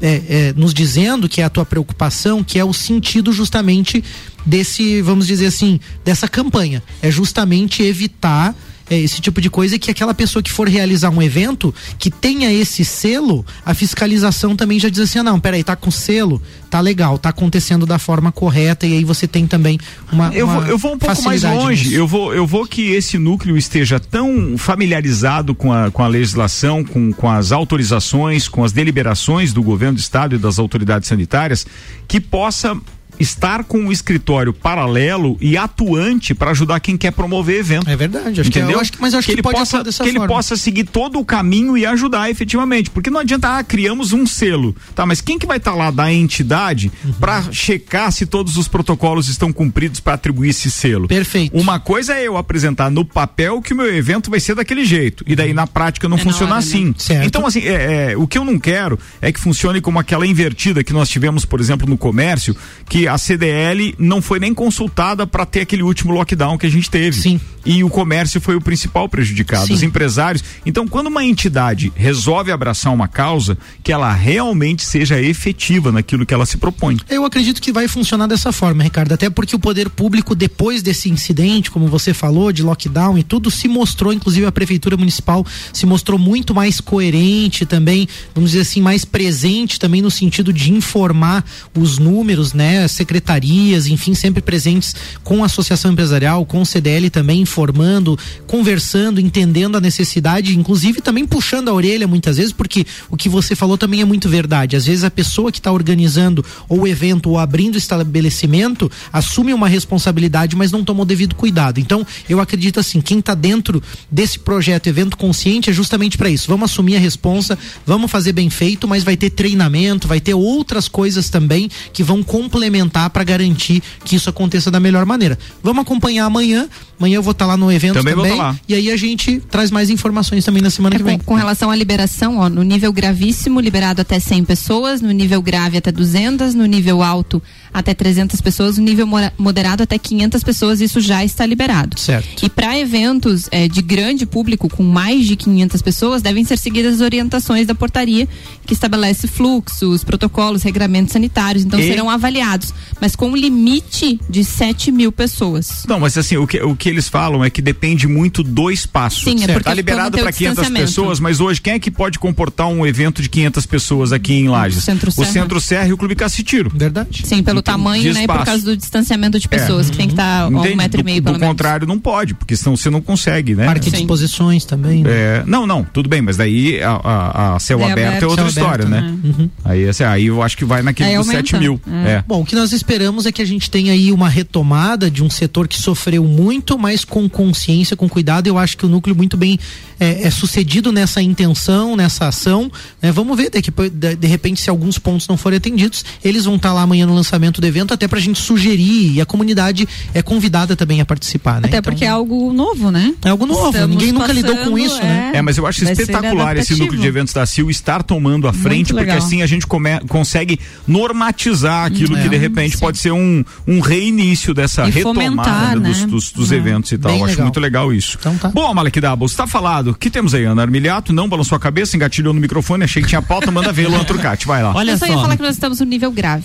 é, 0.00 0.22
é, 0.28 0.52
nos 0.56 0.72
dizendo 0.72 1.28
que 1.28 1.40
é 1.40 1.44
a 1.44 1.50
tua 1.50 1.64
preocupação, 1.64 2.42
que 2.42 2.58
é 2.58 2.64
o 2.64 2.72
sentido 2.72 3.32
justamente 3.32 4.02
desse, 4.44 5.02
vamos 5.02 5.26
dizer 5.26 5.46
assim, 5.46 5.78
dessa 6.04 6.26
campanha. 6.26 6.82
É 7.02 7.10
justamente 7.10 7.82
evitar 7.82 8.54
esse 8.96 9.20
tipo 9.20 9.40
de 9.40 9.48
coisa 9.48 9.76
e 9.76 9.78
que 9.78 9.90
aquela 9.90 10.14
pessoa 10.14 10.42
que 10.42 10.50
for 10.50 10.68
realizar 10.68 11.10
um 11.10 11.22
evento 11.22 11.74
que 11.98 12.10
tenha 12.10 12.52
esse 12.52 12.84
selo, 12.84 13.44
a 13.64 13.74
fiscalização 13.74 14.56
também 14.56 14.78
já 14.78 14.88
diz 14.88 15.00
assim: 15.00 15.20
ah, 15.20 15.22
não, 15.22 15.38
peraí, 15.38 15.62
tá 15.62 15.76
com 15.76 15.90
selo, 15.90 16.42
tá 16.68 16.80
legal, 16.80 17.18
tá 17.18 17.28
acontecendo 17.28 17.86
da 17.86 17.98
forma 17.98 18.32
correta 18.32 18.86
e 18.86 18.94
aí 18.94 19.04
você 19.04 19.26
tem 19.26 19.46
também 19.46 19.78
uma. 20.12 20.34
Eu 20.34 20.46
uma 20.46 20.60
vou, 20.60 20.66
eu 20.68 20.78
vou 20.78 20.94
um 20.94 20.98
pouco 20.98 21.22
mais 21.22 21.42
longe. 21.42 21.84
nisso. 21.84 21.96
Eu 21.96 22.06
vou, 22.06 22.34
eu 22.34 22.46
vou 22.46 22.66
que 22.66 22.90
esse 22.92 23.18
núcleo 23.18 23.56
esteja 23.56 24.00
tão 24.00 24.56
familiarizado 24.58 25.54
com 25.54 25.72
a, 25.72 25.90
com 25.90 26.02
a 26.02 26.08
legislação, 26.08 26.84
com, 26.84 27.12
com 27.12 27.28
as 27.28 27.52
autorizações, 27.52 28.48
com 28.48 28.64
as 28.64 28.72
deliberações 28.72 29.52
do 29.52 29.62
governo 29.62 29.94
do 29.94 30.00
estado 30.00 30.34
e 30.34 30.38
das 30.38 30.58
autoridades 30.58 31.08
sanitárias, 31.08 31.66
que 32.06 32.20
possa 32.20 32.76
estar 33.20 33.62
com 33.64 33.78
um 33.78 33.92
escritório 33.92 34.52
paralelo 34.52 35.36
e 35.40 35.56
atuante 35.56 36.34
para 36.34 36.50
ajudar 36.50 36.80
quem 36.80 36.96
quer 36.96 37.12
promover 37.12 37.60
evento. 37.60 37.88
É 37.88 37.94
verdade, 37.94 38.40
acho 38.40 38.50
que- 38.50 38.58
Entendeu? 38.58 38.76
eu 38.76 38.80
acho 38.80 38.92
que- 38.92 39.00
mas 39.00 39.12
eu 39.12 39.18
acho 39.18 39.26
que 39.28 39.34
ele 39.34 39.42
pode 39.42 39.58
possa, 39.58 39.82
que 39.84 40.02
ele 40.08 40.12
forma. 40.18 40.26
possa 40.26 40.56
seguir 40.56 40.84
todo 40.84 41.18
o 41.18 41.24
caminho 41.24 41.76
e 41.76 41.84
ajudar 41.86 42.30
efetivamente, 42.30 42.88
porque 42.90 43.10
não 43.10 43.20
adianta 43.20 43.58
ah, 43.58 43.62
criamos 43.62 44.12
um 44.12 44.26
selo, 44.26 44.74
tá? 44.94 45.04
Mas 45.04 45.20
quem 45.20 45.38
que 45.38 45.46
vai 45.46 45.58
estar 45.58 45.74
lá 45.74 45.90
da 45.90 46.12
entidade 46.12 46.90
Uhum. 47.04 47.12
para 47.12 47.42
checar 47.52 48.10
se 48.10 48.24
todos 48.26 48.56
os 48.56 48.66
protocolos 48.68 49.28
estão 49.28 49.52
cumpridos 49.52 50.00
para 50.00 50.14
atribuir 50.14 50.48
esse 50.50 50.70
selo? 50.70 51.06
Perfeito. 51.06 51.56
Uma 51.56 51.78
coisa 51.78 52.14
é 52.14 52.26
eu 52.26 52.36
apresentar 52.36 52.90
no 52.90 53.04
papel 53.04 53.60
que 53.60 53.72
o 53.74 53.76
meu 53.76 53.94
evento 53.94 54.30
vai 54.30 54.40
ser 54.40 54.54
daquele 54.54 54.84
jeito 54.84 55.22
e 55.26 55.36
daí 55.36 55.52
na 55.52 55.66
prática 55.66 56.08
não 56.08 56.16
É 56.16 56.18
na 56.18 56.24
funciona 56.24 56.52
hora, 56.54 56.60
né? 56.62 56.66
assim. 56.66 56.94
Certo. 56.96 57.26
Então 57.26 57.46
assim, 57.46 57.60
é, 57.60 58.12
é, 58.12 58.16
o 58.16 58.26
que 58.26 58.38
eu 58.38 58.44
não 58.44 58.58
quero 58.58 58.98
é 59.20 59.30
que 59.30 59.38
funcione 59.40 59.80
como 59.80 59.98
aquela 59.98 60.26
invertida 60.26 60.82
que 60.82 60.92
nós 60.92 61.08
tivemos, 61.08 61.44
por 61.44 61.60
exemplo, 61.60 61.88
no 61.88 61.98
comércio, 61.98 62.56
que 62.88 63.06
a 63.10 63.18
CDL 63.18 63.94
não 63.98 64.22
foi 64.22 64.38
nem 64.38 64.54
consultada 64.54 65.26
para 65.26 65.44
ter 65.44 65.62
aquele 65.62 65.82
último 65.82 66.12
lockdown 66.12 66.56
que 66.56 66.66
a 66.66 66.70
gente 66.70 66.90
teve. 66.90 67.16
Sim. 67.20 67.40
E 67.64 67.84
o 67.84 67.90
comércio 67.90 68.40
foi 68.40 68.56
o 68.56 68.60
principal 68.60 69.08
prejudicado, 69.08 69.66
Sim. 69.66 69.74
os 69.74 69.82
empresários. 69.82 70.42
Então, 70.64 70.88
quando 70.88 71.08
uma 71.08 71.24
entidade 71.24 71.92
resolve 71.94 72.50
abraçar 72.50 72.92
uma 72.92 73.06
causa, 73.06 73.58
que 73.82 73.92
ela 73.92 74.12
realmente 74.12 74.84
seja 74.84 75.20
efetiva 75.20 75.92
naquilo 75.92 76.24
que 76.24 76.32
ela 76.32 76.46
se 76.46 76.56
propõe. 76.56 76.96
Eu 77.08 77.24
acredito 77.24 77.60
que 77.60 77.72
vai 77.72 77.86
funcionar 77.86 78.26
dessa 78.26 78.50
forma, 78.50 78.82
Ricardo. 78.82 79.12
Até 79.12 79.28
porque 79.28 79.54
o 79.54 79.58
poder 79.58 79.90
público, 79.90 80.34
depois 80.34 80.82
desse 80.82 81.10
incidente, 81.10 81.70
como 81.70 81.86
você 81.86 82.14
falou, 82.14 82.50
de 82.50 82.62
lockdown 82.62 83.18
e 83.18 83.22
tudo, 83.22 83.50
se 83.50 83.68
mostrou, 83.68 84.12
inclusive 84.12 84.46
a 84.46 84.52
prefeitura 84.52 84.96
municipal 84.96 85.44
se 85.72 85.84
mostrou 85.84 86.18
muito 86.18 86.54
mais 86.54 86.80
coerente 86.80 87.66
também, 87.66 88.08
vamos 88.34 88.52
dizer 88.52 88.62
assim, 88.62 88.80
mais 88.80 89.04
presente 89.04 89.78
também 89.78 90.00
no 90.00 90.10
sentido 90.10 90.52
de 90.52 90.72
informar 90.72 91.44
os 91.76 91.98
números, 91.98 92.54
né? 92.54 92.88
Secretarias, 93.00 93.86
enfim, 93.86 94.14
sempre 94.14 94.42
presentes 94.42 94.94
com 95.24 95.42
a 95.42 95.46
associação 95.46 95.92
empresarial, 95.92 96.44
com 96.44 96.60
o 96.60 96.66
CDL 96.66 97.08
também 97.08 97.40
informando, 97.40 98.18
conversando, 98.46 99.18
entendendo 99.18 99.76
a 99.76 99.80
necessidade, 99.80 100.58
inclusive 100.58 101.00
também 101.00 101.26
puxando 101.26 101.68
a 101.68 101.72
orelha 101.72 102.06
muitas 102.06 102.36
vezes, 102.36 102.52
porque 102.52 102.86
o 103.08 103.16
que 103.16 103.28
você 103.28 103.56
falou 103.56 103.78
também 103.78 104.02
é 104.02 104.04
muito 104.04 104.28
verdade. 104.28 104.76
Às 104.76 104.84
vezes 104.84 105.02
a 105.02 105.10
pessoa 105.10 105.50
que 105.50 105.58
está 105.58 105.72
organizando 105.72 106.44
ou 106.68 106.80
o 106.80 106.86
evento 106.86 107.30
ou 107.30 107.38
abrindo 107.38 107.78
estabelecimento 107.78 108.90
assume 109.10 109.54
uma 109.54 109.68
responsabilidade, 109.68 110.54
mas 110.54 110.70
não 110.70 110.84
tomou 110.84 111.06
devido 111.06 111.34
cuidado. 111.34 111.80
Então, 111.80 112.06
eu 112.28 112.38
acredito 112.38 112.78
assim, 112.78 113.00
quem 113.00 113.20
está 113.20 113.34
dentro 113.34 113.82
desse 114.10 114.38
projeto 114.38 114.88
Evento 114.88 115.16
Consciente 115.16 115.70
é 115.70 115.72
justamente 115.72 116.18
para 116.18 116.28
isso. 116.28 116.48
Vamos 116.48 116.70
assumir 116.70 116.96
a 116.96 117.00
responsa, 117.00 117.58
vamos 117.86 118.10
fazer 118.10 118.32
bem 118.32 118.50
feito, 118.50 118.86
mas 118.86 119.02
vai 119.02 119.16
ter 119.16 119.30
treinamento, 119.30 120.06
vai 120.06 120.20
ter 120.20 120.34
outras 120.34 120.86
coisas 120.86 121.30
também 121.30 121.70
que 121.94 122.02
vão 122.02 122.22
complementar 122.22 122.79
para 122.88 123.24
garantir 123.24 123.82
que 124.04 124.16
isso 124.16 124.28
aconteça 124.30 124.70
da 124.70 124.80
melhor 124.80 125.04
maneira. 125.06 125.38
Vamos 125.62 125.82
acompanhar 125.82 126.24
amanhã. 126.26 126.68
Amanhã 126.98 127.16
eu 127.16 127.22
vou 127.22 127.32
estar 127.32 127.46
lá 127.46 127.56
no 127.56 127.72
evento 127.72 127.94
Também 127.94 128.14
também. 128.14 128.30
vou 128.32 128.38
tá 128.38 128.48
lá. 128.50 128.56
E 128.68 128.74
aí 128.74 128.90
a 128.90 128.96
gente 128.96 129.40
traz 129.50 129.70
mais 129.70 129.88
informações 129.88 130.44
também 130.44 130.62
na 130.62 130.68
semana 130.70 130.96
É, 130.96 130.98
que 130.98 131.04
vem. 131.04 131.18
com, 131.18 131.24
com 131.24 131.34
relação 131.34 131.70
à 131.70 131.76
liberação, 131.76 132.36
ó, 132.38 132.48
no 132.48 132.62
nível 132.62 132.92
gravíssimo, 132.92 133.58
liberado 133.60 134.02
até 134.02 134.20
100 134.20 134.44
pessoas, 134.44 135.00
no 135.00 135.10
nível 135.10 135.40
grave 135.40 135.78
até 135.78 135.90
200, 135.90 136.54
no 136.54 136.66
nível 136.66 137.02
alto 137.02 137.42
até 137.72 137.94
300 137.94 138.40
pessoas, 138.40 138.76
no 138.76 138.84
nível 138.84 139.06
moderado 139.38 139.82
até 139.82 139.96
500 139.96 140.42
pessoas, 140.44 140.80
isso 140.80 141.00
já 141.00 141.24
está 141.24 141.46
liberado. 141.46 141.98
Certo. 141.98 142.44
E 142.44 142.50
para 142.50 142.78
eventos 142.78 143.48
eh, 143.50 143.68
de 143.68 143.80
grande 143.80 144.26
público, 144.26 144.68
com 144.68 144.82
mais 144.82 145.24
de 145.26 145.36
500 145.36 145.80
pessoas, 145.80 146.20
devem 146.20 146.44
ser 146.44 146.58
seguidas 146.58 146.96
as 146.96 147.00
orientações 147.00 147.66
da 147.66 147.74
portaria, 147.74 148.28
que 148.66 148.74
estabelece 148.74 149.26
fluxos, 149.26 150.04
protocolos, 150.04 150.62
regramentos 150.62 151.12
sanitários, 151.12 151.64
então 151.64 151.78
E- 151.80 151.84
serão 151.86 152.10
avaliados, 152.10 152.69
mas 153.00 153.14
com 153.16 153.30
um 153.30 153.36
limite 153.36 154.20
de 154.28 154.44
7 154.44 154.90
mil 154.92 155.10
pessoas. 155.12 155.84
Não, 155.88 156.00
mas 156.00 156.16
assim, 156.16 156.36
o 156.36 156.46
que, 156.46 156.60
o 156.62 156.74
que 156.76 156.88
eles 156.88 157.08
falam 157.08 157.44
é 157.44 157.50
que 157.50 157.60
depende 157.62 158.06
muito 158.06 158.42
do 158.42 158.70
espaço. 158.70 159.24
Sim, 159.24 159.44
é 159.44 159.46
porque 159.48 159.64
tá 159.64 159.74
liberado 159.74 160.18
para 160.18 160.32
500 160.32 160.36
distanciamento. 160.56 160.86
pessoas, 160.86 161.20
mas 161.20 161.40
hoje 161.40 161.60
quem 161.60 161.74
é 161.74 161.78
que 161.78 161.90
pode 161.90 162.18
comportar 162.18 162.68
um 162.68 162.86
evento 162.86 163.22
de 163.22 163.28
500 163.28 163.66
pessoas 163.66 164.12
aqui 164.12 164.34
em 164.34 164.48
Lages? 164.48 164.82
Centro 164.84 165.10
o. 165.16 165.24
Centro 165.24 165.60
Serra 165.60 165.88
e 165.88 165.92
o 165.92 165.96
Clube 165.96 166.14
Cacitiro. 166.14 166.70
Verdade. 166.74 167.22
Sim, 167.26 167.42
pelo 167.42 167.60
Então, 167.60 167.74
tamanho, 167.74 168.02
de 168.02 168.12
né, 168.12 168.24
e 168.24 168.26
por 168.26 168.44
causa 168.44 168.64
do 168.64 168.76
distanciamento 168.76 169.38
de 169.38 169.48
pessoas, 169.48 169.90
que 169.90 169.96
tem 169.96 170.06
que 170.06 170.12
estar 170.14 170.42
a 170.44 170.48
um 170.48 170.58
Entende? 170.60 170.76
metro 170.76 171.00
e 171.00 171.02
Do- 171.02 171.06
meio, 171.06 171.20
do, 171.20 171.24
pelo 171.24 171.38
menos. 171.38 171.48
contrário, 171.52 171.86
não 171.86 171.98
pode, 171.98 172.34
porque 172.34 172.56
senão 172.56 172.76
você 172.76 172.90
não 172.90 173.00
consegue, 173.00 173.54
né? 173.54 173.66
Parque 173.66 173.90
de 173.90 173.96
Sim. 173.96 174.02
exposições 174.02 174.64
também. 174.64 175.02
né? 175.04 175.10
É, 175.10 175.42
não, 175.46 175.66
não, 175.66 175.84
tudo 175.84 176.08
bem, 176.08 176.20
mas 176.22 176.36
daí 176.36 176.82
a, 176.82 176.90
a- 176.92 177.56
a 177.56 177.58
céu 177.60 177.80
É 177.80 177.92
aberto, 177.92 178.06
aberto, 178.08 178.22
é 178.22 178.26
outra 178.26 178.48
história, 178.48 178.84
aberto, 178.86 179.04
né? 179.04 179.18
Uhum. 179.24 179.50
Aí, 179.64 179.88
assim, 179.88 180.04
aí 180.04 180.26
eu 180.26 180.42
acho 180.42 180.56
que 180.56 180.64
vai 180.64 180.82
naquele 180.82 181.10
Aí 181.10 181.16
dos 181.16 181.26
aumenta. 181.28 181.46
7 181.48 181.58
mil. 181.60 181.80
É. 182.04 182.10
É. 182.10 182.24
Bom, 182.26 182.40
o 182.40 182.44
que 182.44 182.54
nós 182.60 182.72
esperamos 182.72 183.24
é 183.26 183.32
que 183.32 183.40
a 183.40 183.44
gente 183.44 183.70
tenha 183.70 183.92
aí 183.92 184.12
uma 184.12 184.28
retomada 184.28 185.10
de 185.10 185.24
um 185.24 185.30
setor 185.30 185.66
que 185.66 185.78
sofreu 185.78 186.22
muito, 186.24 186.78
mas 186.78 187.04
com 187.04 187.28
consciência, 187.28 187.96
com 187.96 188.08
cuidado. 188.08 188.46
Eu 188.46 188.58
acho 188.58 188.76
que 188.76 188.84
o 188.84 188.88
núcleo 188.88 189.16
muito 189.16 189.34
bem 189.36 189.58
é, 189.98 190.24
é 190.26 190.30
sucedido 190.30 190.92
nessa 190.92 191.22
intenção, 191.22 191.96
nessa 191.96 192.28
ação. 192.28 192.70
né? 193.00 193.10
Vamos 193.10 193.36
ver, 193.36 193.50
daqui, 193.50 193.70
de, 193.70 194.14
de 194.16 194.26
repente, 194.26 194.60
se 194.60 194.68
alguns 194.68 194.98
pontos 194.98 195.26
não 195.26 195.36
forem 195.38 195.56
atendidos, 195.56 196.04
eles 196.22 196.44
vão 196.44 196.56
estar 196.56 196.72
lá 196.74 196.82
amanhã 196.82 197.06
no 197.06 197.14
lançamento 197.14 197.60
do 197.60 197.66
evento, 197.66 197.94
até 197.94 198.06
pra 198.06 198.20
gente 198.20 198.38
sugerir. 198.38 199.14
E 199.14 199.20
a 199.20 199.26
comunidade 199.26 199.88
é 200.12 200.22
convidada 200.22 200.76
também 200.76 201.00
a 201.00 201.04
participar, 201.06 201.60
né? 201.62 201.68
Até 201.68 201.78
Então, 201.78 201.90
porque 201.92 202.04
é 202.04 202.08
algo 202.08 202.52
novo, 202.52 202.90
né? 202.90 203.14
é 203.24 203.30
algo 203.30 203.46
novo. 203.46 203.68
Estamos 203.70 203.96
Ninguém 203.96 204.12
nunca 204.12 204.32
lidou 204.32 204.52
com 204.56 204.60
passando, 204.64 204.78
isso, 204.78 204.98
né? 205.02 205.32
É, 205.34 205.40
mas 205.42 205.56
eu 205.56 205.66
acho 205.66 205.82
espetacular 205.84 206.56
esse 206.58 206.76
núcleo 206.76 207.00
de 207.00 207.06
eventos 207.06 207.32
da 207.32 207.46
CIL 207.46 207.70
estar 207.70 208.02
tomando 208.02 208.46
a 208.46 208.52
frente, 208.52 208.92
porque 208.92 209.10
assim 209.10 209.40
a 209.40 209.46
gente 209.46 209.66
come- 209.66 210.00
consegue 210.08 210.58
normatizar 210.86 211.86
aquilo 211.86 212.16
É. 212.16 212.22
que 212.22 212.28
de 212.28 212.36
repente 212.36 212.49
pode 212.78 212.98
ser 212.98 213.12
um, 213.12 213.44
um 213.66 213.80
reinício 213.80 214.52
dessa 214.54 214.86
E 214.86 214.90
retomada 214.90 215.20
fomentar, 215.30 215.80
dos, 215.80 216.00
né? 216.00 216.06
dos- 216.06 216.32
dos 216.32 216.52
É. 216.52 216.56
eventos 216.56 216.92
e 216.92 216.98
tal. 216.98 217.10
Bem 217.12 217.20
Acho 217.22 217.30
legal. 217.30 217.44
muito 217.46 217.60
legal 217.60 217.92
isso. 217.92 218.16
Então 218.20 218.36
tá. 218.36 218.48
Bom, 218.48 218.72
Malek 218.74 219.00
Doubles, 219.00 219.34
tá 219.34 219.46
falado. 219.46 219.90
O 219.90 219.94
que 219.94 220.10
temos 220.10 220.34
aí, 220.34 220.44
Ana 220.44 220.62
Armiliato? 220.62 221.12
Não 221.12 221.28
balançou 221.28 221.56
a 221.56 221.58
cabeça, 221.60 221.96
engatilhou 221.96 222.32
no 222.34 222.40
microfone, 222.40 222.84
achei 222.84 223.02
que 223.02 223.08
tinha 223.08 223.22
pauta, 223.22 223.50
manda 223.50 223.72
ver, 223.72 223.88
Luan 223.88 224.04
Turcati, 224.04 224.46
vai 224.46 224.62
lá. 224.62 224.72
Olha 224.74 224.92
Eu 224.92 224.98
só 224.98 225.06
ia 225.06 225.12
só. 225.14 225.22
falar 225.22 225.36
que 225.36 225.42
nós 225.42 225.54
estamos 225.54 225.80
no 225.80 225.86
nível 225.86 226.10
grave. 226.12 226.44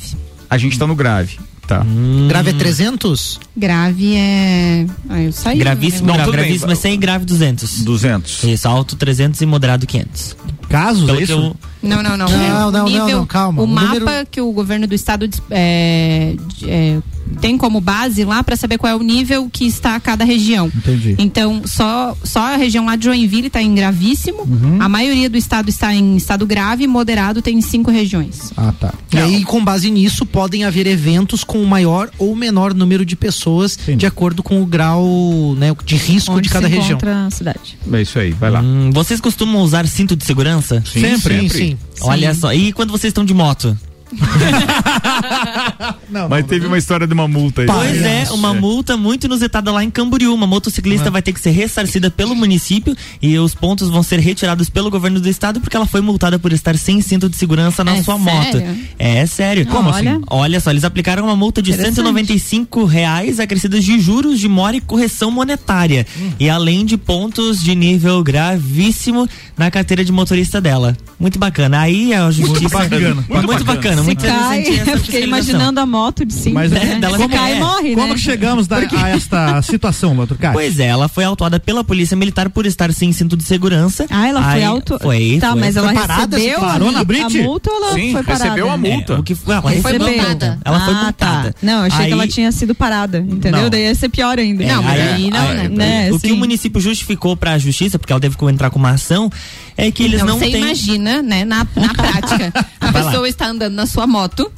A 0.50 0.58
gente 0.58 0.78
tá 0.78 0.86
no 0.86 0.96
grave, 0.96 1.40
tá? 1.68 1.84
Grave 2.28 2.52
é 2.52 2.54
300? 2.54 3.40
Grave 3.58 4.16
é. 4.16 4.86
Ah, 5.10 5.22
eu 5.22 5.32
saí. 5.32 5.58
Gravíssimo, 5.58 6.06
Não, 6.08 6.14
grave, 6.14 6.30
tudo 6.30 6.36
bem. 6.36 6.46
gravíssimo 6.46 6.72
é 6.72 6.76
100 6.76 7.00
grave 7.00 7.26
200. 7.26 7.84
200. 7.84 8.44
Isso, 8.44 8.68
alto 8.68 8.96
300 8.96 9.42
e 9.42 9.46
moderado 9.46 9.88
500. 9.88 10.38
Casos, 10.70 11.06
Pelo 11.06 11.14
é 11.16 11.18
que 11.18 11.24
isso? 11.24 11.34
eu- 11.34 11.56
Não, 11.86 12.02
não, 12.04 12.18
não. 12.18 12.28
Não, 12.28 12.50
não, 12.50 12.68
o 12.68 12.72
não, 12.72 12.86
nível, 12.86 13.18
não, 13.20 13.26
calma. 13.26 13.62
O 13.62 13.66
O 13.66 13.68
mapa 13.68 14.00
número- 14.00 14.28
que 14.30 14.42
o 14.42 14.52
governo 14.52 14.88
do 14.88 14.94
estado 14.96 15.30
é, 15.52 16.36
é, 16.64 16.98
tem 17.42 17.58
como 17.58 17.80
base 17.82 18.24
lá 18.24 18.44
para 18.44 18.56
saber 18.56 18.78
qual 18.78 18.92
é 18.92 18.96
o 18.96 19.02
nível 19.04 19.50
que 19.52 19.66
está 19.66 20.00
cada 20.00 20.24
região. 20.24 20.72
Entendi. 20.76 21.16
Então, 21.18 21.62
só, 21.66 22.16
só 22.24 22.54
a 22.54 22.56
região 22.58 22.86
lá 22.86 22.96
de 22.96 23.06
Joinville 23.06 23.48
está 23.48 23.62
em 23.62 23.74
gravíssimo. 23.74 24.42
Uhum. 24.44 24.78
A 24.82 24.88
maioria 24.90 25.30
do 25.30 25.38
estado 25.38 25.70
está 25.70 25.94
em 25.94 26.16
estado 26.16 26.46
grave 26.46 26.84
e 26.84 26.88
moderado 26.88 27.42
tem 27.42 27.60
cinco 27.62 27.92
regiões. 27.92 28.52
Ah, 28.58 28.74
tá. 28.80 28.94
E 29.14 29.18
aí, 29.18 29.44
com 29.44 29.64
base 29.64 29.90
nisso, 29.90 30.26
podem 30.26 30.64
haver 30.66 30.88
eventos 30.88 31.44
com 31.44 31.64
maior 31.66 32.10
ou 32.18 32.36
menor 32.36 32.74
número 32.74 33.06
de 33.06 33.16
pessoas, 33.16 33.78
de 33.98 34.06
acordo 34.06 34.44
com 34.44 34.62
o 34.62 34.66
grau 34.66 35.56
né, 35.58 35.74
de 35.86 35.96
risco 35.96 36.34
Onde 36.34 36.44
de 36.44 36.50
cada 36.50 36.68
se 36.68 36.74
região. 36.74 36.92
encontra 36.92 37.26
a 37.26 37.32
cidade. 37.32 37.78
É 37.92 38.02
isso 38.02 38.20
aí, 38.20 38.32
vai 38.32 38.50
lá. 38.52 38.62
Hum, 38.62 38.90
vocês 38.94 39.20
costumam 39.22 39.62
usar 39.62 39.88
cinto 39.88 40.16
de 40.16 40.26
segurança? 40.26 40.84
Sim, 40.86 41.02
Sim, 41.02 41.18
sempre. 41.18 41.50
sim. 41.50 41.75
Olha 42.02 42.34
só. 42.34 42.54
E 42.54 42.72
quando 42.74 42.92
vocês 42.92 43.12
estão 43.12 43.26
de 43.26 43.34
moto? 43.34 43.78
Não, 46.10 46.30
Mas 46.30 46.46
teve 46.46 46.66
uma 46.68 46.78
história 46.78 47.06
de 47.08 47.14
uma 47.14 47.28
multa 47.28 47.62
aí. 47.62 47.68
Pois 47.68 48.02
é, 48.02 48.26
uma 48.32 48.54
multa 48.54 48.96
muito 48.98 49.26
inusitada 49.26 49.72
lá 49.72 49.84
em 49.84 49.90
Camboriú. 49.90 50.34
Uma 50.34 50.48
motociclista 50.48 51.10
vai 51.12 51.22
ter 51.22 51.34
que 51.34 51.40
ser 51.40 51.52
ressarcida 51.52 52.10
pelo 52.12 52.36
município 52.36 52.96
e 53.22 53.38
os 53.38 53.54
pontos 53.56 53.90
vão 53.90 54.04
ser 54.04 54.20
retirados 54.20 54.70
pelo 54.70 54.90
governo 54.90 55.20
do 55.20 55.28
estado 55.30 55.60
porque 55.60 55.76
ela 55.76 55.86
foi 55.86 56.02
multada 56.02 56.38
por 56.40 56.54
estar 56.54 56.78
sem 56.78 57.02
cinto 57.02 57.28
de 57.30 57.36
segurança 57.36 57.84
na 57.84 57.96
É 57.98 58.04
sua 58.04 58.18
sério? 58.20 58.34
moto. 58.68 58.78
É 59.00 59.26
sério. 59.26 59.66
Como 59.68 59.90
Olha. 59.90 60.12
assim? 60.14 60.22
Olha 60.30 60.60
só, 60.60 60.72
eles 60.72 60.84
aplicaram 60.84 61.24
uma 61.24 61.36
multa 61.36 61.62
de 61.62 61.72
Interessante. 61.72 61.96
195 61.96 62.86
reais 62.86 63.40
acrescidas 63.40 63.84
de 63.84 64.00
juros 64.00 64.40
de 64.40 64.48
mora 64.48 64.76
e 64.78 64.82
correção 64.82 65.32
monetária. 65.32 66.06
E 66.40 66.50
além 66.50 66.86
de 66.86 66.98
pontos 66.98 67.62
de 67.64 67.76
nível 67.76 68.24
gravíssimo 68.24 69.28
na 69.58 69.70
carteira 69.72 70.04
de 70.04 70.12
motorista 70.12 70.60
dela. 70.62 70.96
Muito 71.20 71.40
bacana. 71.40 71.80
Aí 71.82 72.14
a 72.14 72.30
justiça. 72.32 72.70
bacana. 72.78 73.16
Muito, 73.30 73.48
Muito 73.48 73.64
bacana. 73.64 73.95
Se 74.02 74.06
muito 74.08 74.26
cai, 74.26 74.64
eu 74.88 75.00
fiquei 75.00 75.24
imaginando 75.24 75.80
a 75.80 75.86
moto 75.86 76.26
de 76.26 76.34
cima. 76.34 76.62
Mas 76.62 76.72
né? 76.72 76.94
é, 76.96 77.00
dela 77.00 77.18
Se 77.18 77.24
como 77.24 77.36
cai, 77.36 77.54
é? 77.54 77.60
morre, 77.60 77.94
Como 77.96 78.08
né? 78.08 78.14
que 78.14 78.20
chegamos 78.20 78.68
da- 78.68 78.78
a 78.78 79.10
esta 79.10 79.62
situação, 79.62 80.18
Laturcati? 80.18 80.54
Pois 80.54 80.80
é, 80.80 80.88
ela 80.88 81.08
foi 81.08 81.24
autuada 81.24 81.60
pela 81.60 81.84
polícia 81.84 82.16
militar 82.16 82.50
por 82.50 82.66
estar 82.66 82.92
sem 82.94 83.12
cinto 83.12 83.36
de 83.38 83.44
segurança. 83.44 84.06
Ah, 84.10 84.28
ela 84.28 84.42
foi 84.44 84.54
Aí- 84.54 84.64
auto... 84.64 85.00
Foi. 85.02 85.38
Tá, 85.40 85.52
foi. 85.52 85.60
mas 85.60 85.76
ela 85.76 85.88
Foi 85.94 85.96
parada, 86.08 86.38
recebeu 86.38 86.60
parou 86.60 86.90
a, 86.90 86.92
na 86.92 87.00
a 87.02 87.30
multa 87.30 87.72
ou 87.72 87.78
ela 87.84 87.94
Sim, 87.94 88.12
foi 88.12 88.24
parada? 88.24 88.44
recebeu 88.46 88.70
a 88.72 88.78
multa. 88.78 89.14
É, 89.14 89.18
o 89.20 89.24
que, 89.24 89.38
ela 89.48 89.62
Foi 89.62 89.74
recebeu 89.74 90.08
multada. 90.08 90.60
Ela 90.66 90.80
foi 90.80 90.94
ah, 90.94 91.04
multada. 91.04 91.52
Tá. 91.52 91.60
Não, 91.62 91.74
eu 91.80 91.86
achei 91.86 92.00
Aí- 92.02 92.08
que 92.08 92.14
ela 92.14 92.28
tinha 92.28 92.52
sido 92.52 92.74
parada, 92.76 93.20
entendeu? 93.20 93.62
Não. 93.64 93.70
Daí 93.70 93.84
ia 93.84 93.96
ser 93.96 94.10
pior 94.10 94.38
ainda. 94.40 94.64
É, 94.64 94.68
Não, 94.68 94.84
mas 94.84 95.00
aí- 95.02 95.08
aí 95.10 95.30
não, 95.30 95.48
né? 95.54 95.68
né, 95.70 96.12
O 96.12 96.20
que 96.20 96.28
sim. 96.28 96.34
o 96.34 96.38
município 96.38 96.80
justificou 96.82 97.36
para 97.38 97.54
a 97.54 97.58
justiça, 97.58 97.98
porque 98.00 98.12
ela 98.14 98.20
teve 98.20 98.36
que 98.38 98.46
entrar 98.46 98.70
com 98.70 98.80
uma 98.80 98.92
ação, 98.92 99.30
é 99.78 99.92
que 99.92 100.04
eles 100.04 100.22
não, 100.24 100.38
você 100.40 100.46
têm. 100.52 100.62
imagina, 100.62 101.22
né, 101.22 101.44
na, 101.46 101.66
na 101.76 101.94
prática, 101.96 102.54
a 102.80 102.92
Vai 102.92 103.02
lá. 103.04 103.10
pessoa 103.12 103.28
está 103.30 103.48
andando 103.48 103.74
na 103.74 103.86
sua 103.86 104.08
moto. 104.08 104.52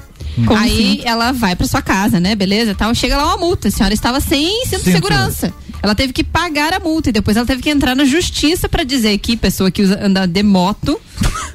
Com 0.45 0.55
aí 0.55 1.01
ela 1.03 1.31
vai 1.31 1.55
pra 1.55 1.65
sua 1.65 1.81
casa, 1.81 2.19
né? 2.19 2.35
Beleza? 2.35 2.75
Tal, 2.75 2.93
chega 2.93 3.17
lá 3.17 3.25
uma 3.25 3.37
multa. 3.37 3.69
A 3.69 3.71
senhora 3.71 3.91
estava 3.91 4.19
sem 4.21 4.65
cinto 4.67 4.83
de 4.83 4.91
segurança. 4.91 5.51
Ela 5.81 5.95
teve 5.95 6.13
que 6.13 6.23
pagar 6.23 6.73
a 6.73 6.79
multa 6.79 7.09
e 7.09 7.11
depois 7.11 7.35
ela 7.37 7.45
teve 7.45 7.59
que 7.61 7.71
entrar 7.71 7.95
na 7.95 8.05
justiça 8.05 8.69
pra 8.69 8.83
dizer 8.83 9.17
que 9.17 9.35
pessoa 9.35 9.71
que 9.71 9.81
usa, 9.81 9.99
anda 9.99 10.27
de 10.27 10.43
moto 10.43 10.99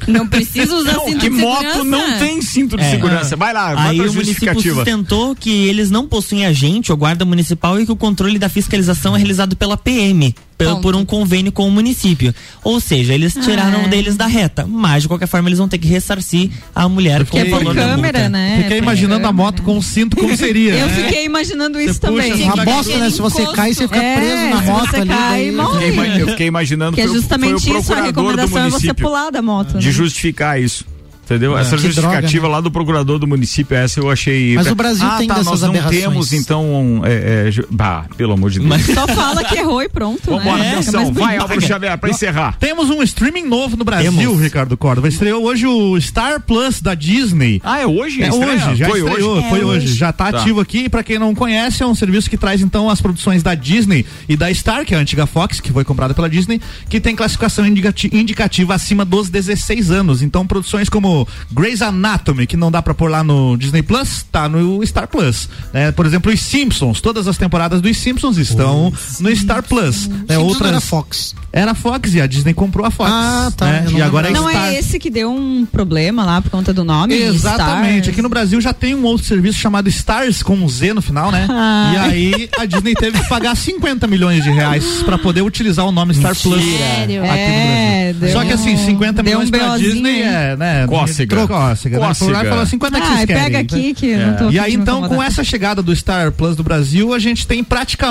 não 0.08 0.26
precisa 0.26 0.74
usar 0.74 0.94
Não, 0.98 1.04
cinto 1.06 1.20
que 1.20 1.30
de 1.30 1.30
moto 1.30 1.58
segurança. 1.60 1.84
não 1.84 2.18
tem 2.18 2.42
cinto 2.42 2.76
de 2.76 2.82
É. 2.82 2.90
segurança. 2.90 3.36
Vai 3.36 3.52
lá, 3.52 3.84
Aí 3.88 4.00
o 4.00 4.12
município 4.12 4.60
sustentou 4.60 5.36
que 5.36 5.50
eles 5.68 5.88
não 5.88 6.08
possuem 6.08 6.44
agente 6.44 6.90
ou 6.90 6.98
guarda 6.98 7.24
municipal 7.24 7.78
e 7.80 7.86
que 7.86 7.92
o 7.92 7.96
controle 7.96 8.36
da 8.36 8.48
fiscalização 8.48 9.14
é 9.14 9.18
realizado 9.18 9.54
pela 9.54 9.76
PM. 9.76 10.34
Ponto. 10.70 10.80
Por 10.82 10.94
um 10.96 11.04
convênio 11.04 11.52
com 11.52 11.66
o 11.66 11.70
município. 11.70 12.34
Ou 12.64 12.80
seja, 12.80 13.14
eles 13.14 13.34
tiraram 13.34 13.80
Ah, 13.80 13.84
é. 13.84 13.88
deles 13.88 14.16
da 14.16 14.26
reta. 14.26 14.66
Mas, 14.68 15.02
de 15.02 15.08
qualquer 15.08 15.26
forma, 15.26 15.48
eles 15.48 15.58
vão 15.58 15.68
ter 15.68 15.78
que 15.78 15.88
ressarcir 15.88 16.50
a 16.74 16.88
mulher 16.88 17.24
com 17.26 17.32
Que 17.36 17.38
é 17.38 17.44
o 17.44 17.50
valor 17.50 17.74
da 17.74 17.82
câmera, 17.88 18.18
multa. 18.20 18.28
né? 18.28 18.56
Fiquei 18.62 18.78
Por 18.78 18.82
imaginando 18.84 19.26
a 19.26 19.28
câmera. 19.28 19.32
moto 19.32 19.62
com 19.62 19.78
o 19.78 19.82
cinto 19.82 20.16
como 20.16 20.36
seria. 20.36 20.74
Eu 20.74 20.86
né? 20.86 20.94
fiquei 20.94 21.24
imaginando 21.24 21.80
isso 21.80 21.94
Você 21.94 22.00
também. 22.00 22.30
puxa 22.32 22.44
Uma 22.44 22.64
bosta, 22.64 22.98
né? 22.98 23.10
Se 23.10 23.20
você 23.20 23.46
cai, 23.52 23.74
você 23.74 23.82
fica 23.88 24.02
É, 24.02 24.16
preso 24.16 24.48
na 24.54 24.62
se 24.62 24.68
moto 24.68 24.90
você 24.90 24.96
ali. 24.96 25.08
cai, 25.08 25.18
daí- 25.44 25.52
morre. 25.52 25.86
Fiquei 25.92 26.22
eu 26.22 26.28
fiquei 26.28 26.46
imaginando 26.46 26.94
Que 26.94 27.00
é 27.02 27.06
foi 27.06 27.12
o- 27.16 27.20
justamente 27.20 27.62
foi 27.66 27.76
o 27.76 27.78
isso, 27.80 27.92
a 27.92 28.02
recomendação 28.02 28.58
é 28.58 28.64
você 28.64 28.70
município 28.70 28.94
pular 29.06 29.30
da 29.30 29.42
moto. 29.42 29.78
de 29.78 29.86
né? 29.86 29.92
justificar 29.92 30.60
isso. 30.60 30.84
Entendeu? 31.24 31.56
É. 31.56 31.60
Essa 31.62 31.76
Que 31.76 31.82
justificativa 31.84 32.40
droga, 32.42 32.48
lá 32.56 32.60
do 32.60 32.70
procurador 32.70 33.18
do 33.18 33.26
município, 33.28 33.76
essa 33.76 34.00
eu 34.00 34.10
achei. 34.10 34.54
Mas 34.56 34.66
o 34.66 34.74
Brasil 34.74 35.06
ah, 35.06 35.16
tem 35.18 35.28
tá, 35.28 35.34
dessas 35.34 35.50
nós 35.50 35.60
não 35.62 35.68
aberrações. 35.70 36.00
temos, 36.02 36.32
então. 36.32 37.00
É, 37.04 37.46
é, 37.46 37.50
ju- 37.50 37.66
bah, 37.70 38.06
pelo 38.16 38.32
amor 38.32 38.50
de 38.50 38.58
Deus. 38.58 38.82
Só 38.86 39.06
fala 39.06 39.44
que 39.44 39.56
errou 39.56 39.80
e 39.82 39.88
pronto, 39.88 40.20
Vambora, 40.30 40.58
né? 40.58 40.72
atenção, 40.72 41.06
Fica 41.06 41.20
mais 41.20 41.26
vai. 41.28 41.36
Álvaro 41.38 41.60
Xavier, 41.60 41.96
pra 41.98 42.10
encerrar. 42.10 42.56
Temos 42.58 42.90
um 42.90 43.02
streaming 43.04 43.46
novo 43.46 43.76
no 43.76 43.84
Brasil, 43.84 44.12
Temos. 44.12 44.40
Ricardo 44.40 44.76
Córdova. 44.76 45.08
Estreou 45.08 45.44
hoje 45.44 45.64
o 45.66 45.98
Star 46.00 46.40
Plus 46.42 46.82
da 46.82 46.94
Disney. 46.94 47.60
Ah, 47.64 47.78
é 47.80 47.86
hoje? 47.86 48.22
É 48.22 48.28
estreia? 48.28 48.52
hoje, 48.54 48.76
já 48.76 48.88
Foi 48.88 48.98
estreou, 49.00 49.36
hoje? 49.36 49.48
foi 49.48 49.60
É 49.60 49.64
hoje. 49.64 49.86
hoje. 49.86 49.94
Já 49.94 50.12
tá, 50.12 50.32
Tá. 50.32 50.38
ativo 50.40 50.60
aqui. 50.60 50.88
Pra 50.88 51.02
quem 51.04 51.18
não 51.20 51.34
conhece, 51.34 51.82
é 51.82 51.86
um 51.86 51.94
serviço 51.94 52.28
que 52.28 52.36
traz 52.36 52.60
então 52.60 52.90
as 52.90 53.00
produções 53.00 53.42
da 53.44 53.54
Disney 53.54 54.04
e 54.28 54.36
da 54.36 54.52
Star, 54.52 54.84
que 54.84 54.92
é 54.94 54.98
a 54.98 55.00
antiga 55.00 55.24
Fox, 55.26 55.60
que 55.60 55.72
foi 55.72 55.84
comprada 55.84 56.12
pela 56.14 56.28
Disney, 56.28 56.60
que 56.90 57.00
tem 57.00 57.14
classificação 57.14 57.64
indicati- 57.64 58.10
indicativa 58.12 58.74
acima 58.74 59.04
dos 59.04 59.30
16 59.30 59.90
anos. 59.90 60.20
Então, 60.20 60.44
produções 60.46 60.88
como 60.88 61.11
Grey's 61.52 61.82
Anatomy, 61.82 62.46
que 62.46 62.56
não 62.56 62.70
dá 62.70 62.80
pra 62.82 62.94
pôr 62.94 63.10
lá 63.10 63.22
no 63.22 63.56
Disney 63.56 63.82
Plus, 63.82 64.24
tá 64.30 64.48
no 64.48 64.84
Star 64.86 65.06
Plus. 65.08 65.48
né? 65.72 65.92
Por 65.92 66.06
exemplo, 66.06 66.32
os 66.32 66.40
Simpsons, 66.40 67.00
todas 67.00 67.26
as 67.28 67.36
temporadas 67.36 67.80
dos 67.80 67.96
Simpsons 67.96 68.36
estão 68.38 68.92
no 69.20 69.36
Star 69.36 69.62
Plus. 69.62 70.08
né? 70.08 70.16
Simpsons 70.28 70.38
Outras 70.42 70.68
era 70.70 70.80
Fox. 70.80 71.34
Era 71.52 71.74
Fox 71.74 72.14
e 72.14 72.20
a 72.20 72.26
Disney 72.26 72.54
comprou 72.54 72.86
a 72.86 72.90
Fox. 72.90 73.10
Ah, 73.12 73.52
tá. 73.56 73.66
né? 73.66 73.86
E 73.94 74.00
agora 74.02 74.28
é 74.28 74.30
Não 74.32 74.48
Star. 74.48 74.68
é 74.68 74.78
esse 74.78 74.98
que 74.98 75.10
deu 75.10 75.30
um 75.30 75.66
problema 75.66 76.24
lá 76.24 76.40
por 76.40 76.50
conta 76.50 76.72
do 76.72 76.82
nome? 76.84 77.14
Exatamente. 77.14 77.96
Stars? 78.00 78.08
Aqui 78.08 78.22
no 78.22 78.28
Brasil 78.28 78.60
já 78.60 78.72
tem 78.72 78.94
um 78.94 79.04
outro 79.04 79.26
serviço 79.26 79.58
chamado 79.58 79.88
Stars 79.88 80.42
com 80.42 80.54
um 80.56 80.68
Z 80.68 80.94
no 80.94 81.02
final, 81.02 81.30
né? 81.30 81.46
Ah. 81.54 81.92
E 81.94 81.96
aí 81.98 82.50
a 82.58 82.64
Disney 82.64 82.94
teve 82.94 83.20
que 83.20 83.28
pagar 83.28 83.54
50 83.56 84.06
milhões 84.06 84.42
de 84.42 84.50
reais 84.50 84.84
pra 85.04 85.16
poder 85.18 85.42
utilizar 85.42 85.84
o 85.86 85.92
nome 85.92 86.14
Star 86.14 86.34
Plus 86.34 86.62
Sério? 86.64 87.22
aqui 87.22 87.30
É, 87.32 88.12
no 88.12 88.18
Brasil. 88.18 88.20
deu 88.20 88.32
Só 88.32 88.44
que 88.44 88.52
assim, 88.52 88.76
50 88.76 89.22
deu 89.22 89.38
um 89.38 89.42
milhões 89.42 89.50
pra. 89.50 89.76
Disney 89.78 90.22
é, 90.22 90.56
né? 90.56 90.86
Cócega. 91.06 91.46
Cócega. 91.46 91.98
né? 92.00 92.06
Cócega. 92.06 92.44
falou 92.48 92.66
50 92.66 93.00
que 93.00 93.06
Ah, 93.06 93.10
vocês 93.14 93.26
querem. 93.26 93.42
pega 93.44 93.58
aqui 93.58 93.94
que 93.94 94.06
eu 94.06 94.20
É. 94.20 94.26
não 94.26 94.36
tô 94.36 94.50
E 94.50 94.58
aí 94.58 94.74
então, 94.74 95.08
com 95.08 95.22
essa 95.22 95.42
chegada 95.44 95.82
do 95.82 95.94
Star 95.94 96.32
Plus 96.32 96.56
do 96.56 96.62
Brasil, 96.62 97.12
a 97.14 97.18
gente 97.18 97.46
tem 97.46 97.62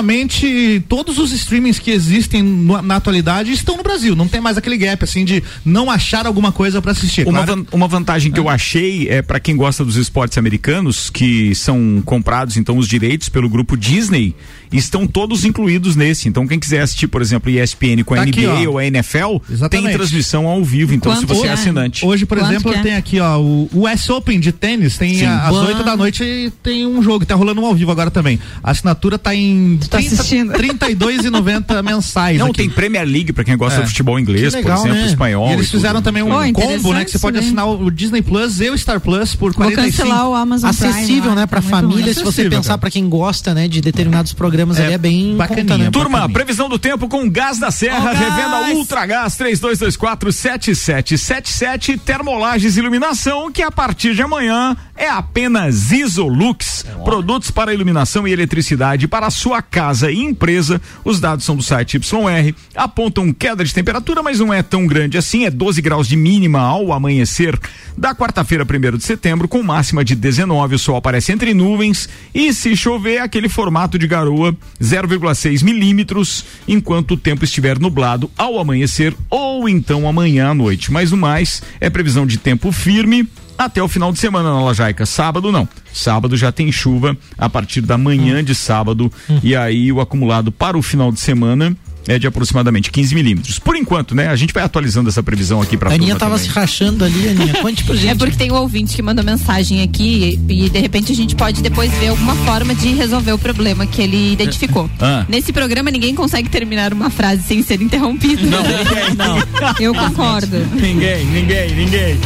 praticamente 0.06 0.82
todos 0.88 1.18
os 1.18 1.32
streamings 1.32 1.78
que 1.78 1.90
existem 1.90 2.42
no- 2.42 2.80
na 2.82 2.96
atualidade 2.96 3.52
estão 3.52 3.76
no 3.76 3.82
Brasil. 3.82 4.14
Não 4.16 4.28
tem 4.28 4.40
mais 4.40 4.56
aquele 4.56 4.76
gap 4.76 5.02
assim 5.04 5.24
de 5.24 5.42
não 5.64 5.90
achar 5.90 6.26
alguma 6.26 6.52
coisa 6.52 6.80
pra 6.82 6.92
assistir. 6.92 7.26
Uma, 7.26 7.44
Claro- 7.44 7.62
van- 7.62 7.66
uma 7.72 7.88
vantagem 7.88 8.32
que 8.32 8.38
eu 8.40 8.48
achei 8.48 9.08
é 9.08 9.22
para 9.22 9.38
quem 9.40 9.56
gosta 9.56 9.84
dos 9.84 9.96
esportes 9.96 10.38
americanos, 10.38 11.10
que 11.10 11.54
são 11.54 12.02
comprados 12.04 12.56
então 12.56 12.76
os 12.78 12.88
direitos 12.88 13.28
pelo 13.28 13.48
grupo 13.48 13.76
Disney, 13.76 14.34
estão 14.72 15.06
todos 15.06 15.44
incluídos 15.44 15.96
nesse. 15.96 16.28
Então 16.28 16.46
quem 16.46 16.58
quiser 16.58 16.80
assistir, 16.82 17.06
por 17.08 17.20
exemplo, 17.22 17.50
ESPN 17.50 18.02
com 18.04 18.14
a 18.14 18.18
Tá 18.18 18.22
aqui, 18.24 18.40
NBA 18.46 18.68
ó. 18.68 18.72
ou 18.72 18.78
a 18.78 18.86
NFL, 18.86 19.36
Exatamente. 19.50 19.86
tem 19.88 19.96
transmissão 19.96 20.46
ao 20.46 20.64
vivo. 20.64 20.94
Então 20.94 21.12
se 21.14 21.20
Quanto 21.26 21.34
você 21.34 21.46
é 21.46 21.50
é? 21.50 21.52
assinante. 21.52 22.04
Hoje, 22.06 22.24
por 22.26 22.38
Quanto 22.38 22.50
exemplo, 22.50 22.72
é? 22.72 22.82
tem 22.82 22.94
aqui, 22.94 23.20
ó, 23.20 23.38
o 23.40 23.68
US 23.72 24.08
Open 24.10 24.38
de 24.40 24.52
tênis, 24.52 24.96
tem 24.96 25.16
Sim. 25.18 25.26
às 25.26 25.50
Bah. 25.54 25.62
8 25.66 25.84
da 25.84 25.96
noite 25.96 26.52
tem 26.62 26.86
um 26.86 27.02
jogo, 27.02 27.24
tá 27.26 27.34
rolando 27.34 27.60
um 27.60 27.66
ao 27.66 27.74
vivo 27.74 27.90
agora 27.90 28.10
também. 28.10 28.38
A 28.62 28.70
assinatura 28.70 29.18
tá 29.18 29.34
em 29.34 29.78
tá 29.88 29.98
assistindo. 29.98 30.52
32,90 30.52 31.82
mensais. 31.84 32.38
Não, 32.38 32.46
aqui. 32.46 32.56
tem 32.58 32.70
Premier 32.70 33.04
League 33.06 33.32
para 33.32 33.44
quem 33.44 33.56
gosta 33.56 33.80
É. 33.80 33.82
de 33.82 33.88
futebol 33.88 34.18
inglês, 34.18 34.52
legal, 34.54 34.78
por 34.78 34.86
exemplo, 34.86 35.02
né? 35.02 35.06
espanhol. 35.08 35.48
E 35.50 35.52
eles 35.54 35.66
e 35.66 35.70
tudo. 35.70 35.80
fizeram 35.80 36.02
também 36.02 36.22
um 36.22 36.28
Pô, 36.52 36.60
combo, 36.60 36.92
né? 36.94 37.04
Que 37.04 37.10
você 37.12 37.18
pode 37.18 37.38
assinar 37.38 37.68
o 37.68 37.90
Disney 37.90 38.22
Plus 38.22 38.60
e 38.60 38.70
o 38.70 38.76
Star 38.78 39.00
Plus 39.00 39.34
por 39.34 39.52
Vou 39.52 39.64
45. 39.64 39.96
cancelar 40.08 40.28
o 40.28 40.34
Amazon 40.34 40.70
Acessível, 40.70 41.22
Prime, 41.22 41.36
né, 41.36 41.46
pra 41.46 41.60
tá 41.60 41.68
família. 41.68 42.12
Se 42.14 42.22
você 42.22 42.48
pensar 42.48 42.78
pra 42.78 42.90
quem 42.90 43.08
gosta, 43.08 43.54
né, 43.54 43.68
de 43.68 43.80
determinados 43.80 44.32
programas 44.32 44.61
É 44.78 44.84
ali, 44.84 44.94
é 44.94 44.98
bem 44.98 45.36
bacaninha. 45.36 45.64
conta, 45.64 45.78
né? 45.78 45.90
Turma, 45.90 46.18
Bacaninha. 46.20 46.34
previsão 46.34 46.68
do 46.68 46.78
tempo 46.78 47.08
com 47.08 47.28
Gás 47.28 47.58
da 47.58 47.70
Serra, 47.70 48.10
Ó, 48.10 48.14
revenda 48.14 48.60
gás! 48.60 48.76
Ultragás 48.76 49.36
32247777, 49.36 52.00
Termolages 52.04 52.76
Iluminação, 52.76 53.50
que 53.50 53.62
a 53.62 53.70
partir 53.70 54.14
de 54.14 54.22
amanhã 54.22 54.76
é 54.96 55.08
apenas 55.08 55.90
Isolux. 55.92 56.84
Produtos 57.04 57.50
para 57.50 57.72
iluminação 57.74 58.26
e 58.28 58.32
eletricidade 58.32 59.08
para 59.08 59.26
a 59.26 59.30
sua 59.30 59.62
casa 59.62 60.10
e 60.10 60.20
empresa. 60.20 60.80
Os 61.04 61.20
dados 61.20 61.44
são 61.44 61.56
do 61.56 61.62
site 61.62 61.96
YR, 61.96 62.54
apontam 62.74 63.32
queda 63.32 63.64
de 63.64 63.74
temperatura, 63.74 64.22
mas 64.22 64.38
não 64.38 64.52
é 64.52 64.62
tão 64.62 64.86
grande 64.86 65.18
assim, 65.18 65.44
é 65.44 65.50
12 65.50 65.80
graus 65.82 66.06
de 66.06 66.16
mínima 66.16 66.60
ao 66.60 66.92
amanhecer 66.92 67.58
da 67.96 68.14
quarta-feira, 68.14 68.64
1 68.64 68.96
de 68.96 69.04
setembro, 69.04 69.48
com 69.48 69.62
máxima 69.62 70.04
de 70.04 70.14
19. 70.14 70.74
O 70.74 70.78
sol 70.78 70.96
aparece 70.96 71.32
entre 71.32 71.54
nuvens 71.54 72.08
e 72.34 72.52
se 72.52 72.76
chover, 72.76 73.18
aquele 73.18 73.48
formato 73.48 73.98
de 73.98 74.06
garoa 74.06 74.51
0,6 74.80 75.62
milímetros, 75.62 76.44
enquanto 76.66 77.12
o 77.12 77.16
tempo 77.16 77.44
estiver 77.44 77.78
nublado 77.78 78.30
ao 78.36 78.58
amanhecer 78.58 79.14
ou 79.28 79.68
então 79.68 80.08
amanhã 80.08 80.50
à 80.50 80.54
noite. 80.54 80.92
Mas 80.92 81.12
o 81.12 81.16
mais 81.16 81.62
é 81.80 81.90
previsão 81.90 82.26
de 82.26 82.38
tempo 82.38 82.72
firme 82.72 83.28
até 83.56 83.82
o 83.82 83.88
final 83.88 84.12
de 84.12 84.18
semana 84.18 84.52
na 84.52 84.62
Lajaica. 84.62 85.06
Sábado 85.06 85.52
não. 85.52 85.68
Sábado 85.92 86.36
já 86.36 86.50
tem 86.50 86.72
chuva 86.72 87.16
a 87.36 87.48
partir 87.48 87.80
da 87.82 87.98
manhã 87.98 88.42
de 88.42 88.54
sábado 88.54 89.12
e 89.42 89.54
aí 89.54 89.92
o 89.92 90.00
acumulado 90.00 90.50
para 90.50 90.76
o 90.76 90.82
final 90.82 91.12
de 91.12 91.20
semana 91.20 91.76
é 92.06 92.18
de 92.18 92.26
aproximadamente 92.26 92.90
15 92.90 93.14
milímetros. 93.14 93.58
Por 93.58 93.76
enquanto, 93.76 94.14
né? 94.14 94.28
A 94.28 94.36
gente 94.36 94.52
vai 94.52 94.62
atualizando 94.62 95.08
essa 95.08 95.22
previsão 95.22 95.60
aqui 95.60 95.76
para 95.76 95.90
A 95.90 95.94
Aninha 95.94 96.16
tava 96.16 96.38
se 96.38 96.48
rachando 96.48 97.04
ali, 97.04 97.28
Aninha. 97.28 97.54
Conte 97.54 97.84
pra 97.84 97.94
gente. 97.96 98.08
É 98.08 98.14
porque 98.14 98.36
tem 98.36 98.50
um 98.50 98.56
ouvinte 98.56 98.94
que 98.94 99.02
mandou 99.02 99.24
mensagem 99.24 99.82
aqui 99.82 100.40
e, 100.48 100.64
e, 100.64 100.70
de 100.70 100.78
repente 100.78 101.12
a 101.12 101.14
gente 101.14 101.34
pode 101.34 101.62
depois 101.62 101.92
ver 101.92 102.08
alguma 102.08 102.34
forma 102.36 102.74
de 102.74 102.88
resolver 102.92 103.32
o 103.32 103.38
problema 103.38 103.86
que 103.86 104.02
ele 104.02 104.32
identificou. 104.32 104.90
Ah. 105.00 105.24
Nesse 105.28 105.52
programa 105.52 105.90
ninguém 105.90 106.14
consegue 106.14 106.48
terminar 106.48 106.92
uma 106.92 107.10
frase 107.10 107.42
sem 107.42 107.62
ser 107.62 107.80
interrompido. 107.80 108.46
Não, 108.46 108.62
ninguém, 108.62 109.14
não. 109.16 109.38
Eu 109.78 109.94
concordo. 109.94 110.58
Ninguém, 110.74 111.24
ninguém, 111.26 111.74
ninguém. 111.74 112.18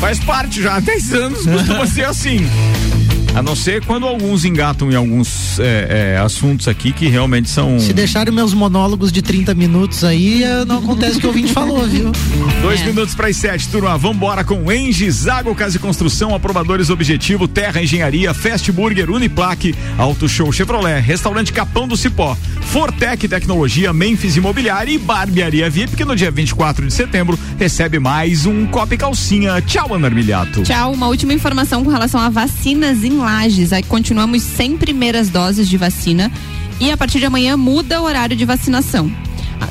Faz 0.00 0.18
parte 0.20 0.62
já, 0.62 0.76
há 0.76 0.80
10 0.80 1.12
anos 1.12 1.46
costuma 1.46 1.86
ser 1.88 2.04
assim. 2.04 2.46
A 3.38 3.42
não 3.42 3.54
ser 3.54 3.84
quando 3.84 4.04
alguns 4.04 4.44
engatam 4.44 4.90
em 4.90 4.96
alguns 4.96 5.60
é, 5.60 6.14
é, 6.16 6.18
assuntos 6.18 6.66
aqui 6.66 6.92
que 6.92 7.06
realmente 7.06 7.48
são. 7.48 7.78
Se 7.78 7.92
deixarem 7.92 8.34
meus 8.34 8.52
monólogos 8.52 9.12
de 9.12 9.22
30 9.22 9.54
minutos 9.54 10.02
aí, 10.02 10.42
eh, 10.42 10.64
não 10.64 10.78
acontece 10.78 11.18
o 11.18 11.20
que 11.20 11.26
o 11.26 11.28
ouvinte 11.28 11.52
falou, 11.52 11.86
viu? 11.86 12.10
Dois 12.60 12.82
minutos 12.84 13.14
para 13.14 13.28
as 13.28 13.36
sete, 13.36 13.68
turma. 13.68 13.96
Vambora 13.96 14.42
com 14.42 14.72
Engie, 14.72 15.08
Zago 15.08 15.54
Casa 15.54 15.76
e 15.76 15.78
Construção, 15.78 16.34
Aprovadores 16.34 16.90
Objetivo, 16.90 17.46
Terra 17.46 17.80
Engenharia, 17.80 18.34
Fast 18.34 18.72
Burger, 18.72 19.08
Uniplaque, 19.08 19.72
Auto 19.96 20.28
Show 20.28 20.50
Chevrolet, 20.50 21.00
Restaurante 21.00 21.52
Capão 21.52 21.86
do 21.86 21.96
Cipó, 21.96 22.36
Fortec 22.62 23.28
Tecnologia, 23.28 23.92
Memphis 23.92 24.36
Imobiliária 24.36 24.90
e 24.90 24.98
Barbearia 24.98 25.70
VIP, 25.70 25.94
que 25.94 26.04
no 26.04 26.16
dia 26.16 26.32
24 26.32 26.88
de 26.88 26.92
setembro 26.92 27.38
recebe 27.56 28.00
mais 28.00 28.46
um 28.46 28.66
copo 28.66 28.94
e 28.94 28.98
calcinha. 28.98 29.62
Tchau, 29.62 29.94
Ana 29.94 30.08
Armiliato. 30.08 30.64
Tchau, 30.64 30.92
uma 30.92 31.06
última 31.06 31.32
informação 31.32 31.84
com 31.84 31.90
relação 31.90 32.20
a 32.20 32.28
vacinas 32.28 33.04
em 33.04 33.27
Lages. 33.28 33.74
Aí 33.74 33.82
continuamos 33.82 34.42
sem 34.42 34.78
primeiras 34.78 35.28
doses 35.28 35.68
de 35.68 35.76
vacina 35.76 36.32
e 36.80 36.90
a 36.90 36.96
partir 36.96 37.18
de 37.18 37.26
amanhã 37.26 37.58
muda 37.58 38.00
o 38.00 38.04
horário 38.04 38.34
de 38.34 38.44
vacinação. 38.46 39.12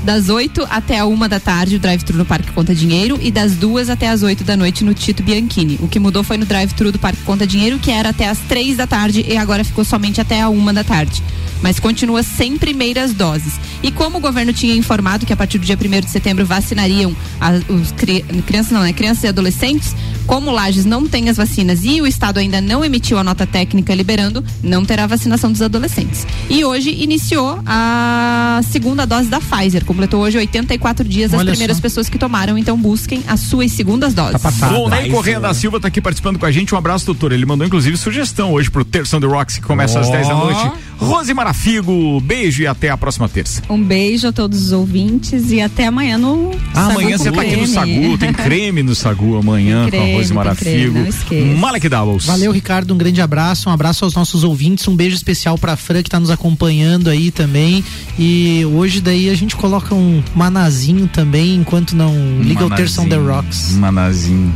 Das 0.03 0.30
8 0.30 0.68
até 0.70 0.99
a 0.99 1.05
uma 1.05 1.28
da 1.28 1.39
tarde, 1.39 1.78
o 1.78 1.80
drive-thru 1.80 2.18
no 2.18 2.26
Parque 2.26 2.51
Conta 2.51 2.76
Dinheiro, 2.76 3.18
e 3.22 3.32
das 3.32 3.55
duas 3.55 3.89
até 3.89 4.10
as 4.10 4.22
8 4.22 4.43
da 4.43 4.55
noite 4.55 4.84
no 4.84 4.93
Tito 4.93 5.24
Bianchini. 5.24 5.80
O 5.82 5.88
que 5.88 5.97
mudou 5.97 6.24
foi 6.24 6.38
no 6.38 6.45
drive-thru 6.45 6.91
do 6.91 6.99
Parque 6.99 7.22
Conta 7.24 7.47
Dinheiro, 7.47 7.80
que 7.80 7.89
era 7.89 8.10
até 8.10 8.28
as 8.28 8.38
três 8.38 8.78
da 8.78 8.86
tarde 8.86 9.26
e 9.28 9.38
agora 9.38 9.64
ficou 9.64 9.84
somente 9.84 10.22
até 10.22 10.41
a 10.41 10.49
uma 10.49 10.74
da 10.74 10.84
tarde. 10.84 11.24
Mas 11.62 11.80
continua 11.80 12.22
sem 12.22 12.58
primeiras 12.58 13.14
doses. 13.14 13.60
E 13.84 13.92
como 13.92 14.18
o 14.18 14.22
governo 14.22 14.52
tinha 14.54 14.76
informado 14.76 15.26
que 15.26 15.34
a 15.34 15.38
partir 15.38 15.58
do 15.58 15.66
dia 15.66 15.78
1 15.78 16.00
de 16.02 16.10
setembro 16.10 16.46
vacinariam 16.46 17.16
as, 17.40 17.62
os 17.70 17.92
cri- 17.92 18.24
crianças, 18.46 18.72
não, 18.72 18.82
né? 18.82 18.94
Crianças 18.94 19.24
e 19.24 19.28
adolescentes, 19.28 19.96
como 20.26 20.52
Lages 20.52 20.86
não 20.86 21.08
tem 21.08 21.30
as 21.30 21.38
vacinas 21.38 21.82
e 21.84 22.02
o 22.02 22.08
Estado 22.08 22.40
ainda 22.40 22.60
não 22.60 22.84
emitiu 22.84 23.18
a 23.18 23.24
nota 23.24 23.46
técnica 23.46 23.94
liberando, 23.94 24.44
não 24.64 24.84
terá 24.84 25.06
vacinação 25.08 25.52
dos 25.52 25.62
adolescentes. 25.62 26.26
E 26.50 26.66
hoje 26.66 26.90
iniciou 26.92 27.60
a 27.66 28.62
segunda 28.70 29.06
dose 29.06 29.28
da 29.30 29.40
Pfizer. 29.40 29.86
Completou 29.86 30.22
hoje 30.22 30.38
84 30.38 31.08
dias 31.08 31.34
as 31.34 31.40
Olha 31.40 31.52
primeiras 31.52 31.78
só. 31.78 31.82
pessoas 31.84 32.10
que 32.10 32.18
tomaram, 32.18 32.58
então 32.58 32.78
busquem 32.78 33.24
as 33.28 33.42
suas 33.42 33.72
segundas 33.72 34.14
doses. 34.14 34.42
O 34.78 34.90
Ney 34.90 35.10
Correia 35.10 35.40
da 35.40 35.54
Silva 35.54 35.80
tá 35.80 35.88
aqui 35.88 36.02
participando 36.02 36.38
com 36.40 36.46
a 36.46 36.52
gente. 36.52 36.74
Um 36.74 36.78
abraço, 36.78 37.06
doutor. 37.06 37.32
Ele 37.32 37.46
mandou 37.46 37.66
inclusive 37.66 37.96
sugestão 37.98 38.52
hoje 38.54 38.70
pro 38.70 38.84
Terção 38.84 39.20
The 39.20 39.28
Rocks, 39.28 39.56
que 39.58 39.62
começa 39.64 40.00
às 40.00 40.08
Ó. 40.08 40.12
10 40.12 40.28
da 40.28 40.34
noite. 40.36 40.72
Rose 41.00 41.34
Marafigo, 41.34 42.20
beijo 42.22 42.64
e 42.64 42.68
até 42.68 42.90
a 42.90 42.98
próxima 42.98 43.30
terça. 43.30 43.62
Um 43.70 43.84
beijo 43.84 44.28
a 44.30 44.32
todos 44.32 44.61
os 44.68 44.72
ouvintes 44.72 45.51
e 45.51 45.59
até 45.59 45.88
amanhã 45.88 46.18
no 46.18 46.51
Ah, 46.74 46.86
Sagu 46.88 46.91
amanhã 46.91 47.18
com 47.18 47.24
você 47.24 47.32
tá 47.32 47.41
aqui 47.41 47.55
no 47.57 47.63
creme. 47.63 47.68
Sagu, 47.74 48.18
tem 48.18 48.32
creme 48.34 48.84
no 48.84 48.95
Sagu 48.95 49.36
amanhã 49.38 49.89
Tem 49.89 49.91
com 49.91 49.97
a 49.97 49.99
creme, 49.99 50.13
Rose 50.18 50.28
tem 50.28 50.36
Marafigo. 50.36 51.13
creme. 51.28 51.55
Malek 51.55 51.89
Doubles. 51.89 52.26
Valeu, 52.26 52.51
Ricardo. 52.53 52.93
Um 52.93 52.97
grande 52.97 53.22
abraço. 53.22 53.70
Um 53.70 53.74
abraço 53.74 54.05
aos 54.05 54.15
nossos 54.15 54.43
ouvintes. 54.45 54.88
Um 54.88 54.95
beijo 54.95 55.15
especial 55.18 55.57
pra 55.57 55.76
Fran 55.76 56.01
que 56.01 56.09
tá 56.09 56.20
nos 56.20 56.30
acompanhando 56.30 57.09
aí 57.09 57.30
também. 57.30 57.84
E 58.18 58.63
hoje 58.65 59.01
daí 59.01 59.30
a 59.30 59.36
gente 59.36 59.55
coloca 59.55 59.93
um 59.93 60.24
manazinho 60.34 61.07
também, 61.07 61.55
enquanto 61.55 61.93
não 61.95 62.13
liga 62.41 62.65
o 62.65 62.70
Terção 62.70 63.07
The 63.07 63.18
Rocks. 63.18 63.74
Manazinho. 63.74 64.53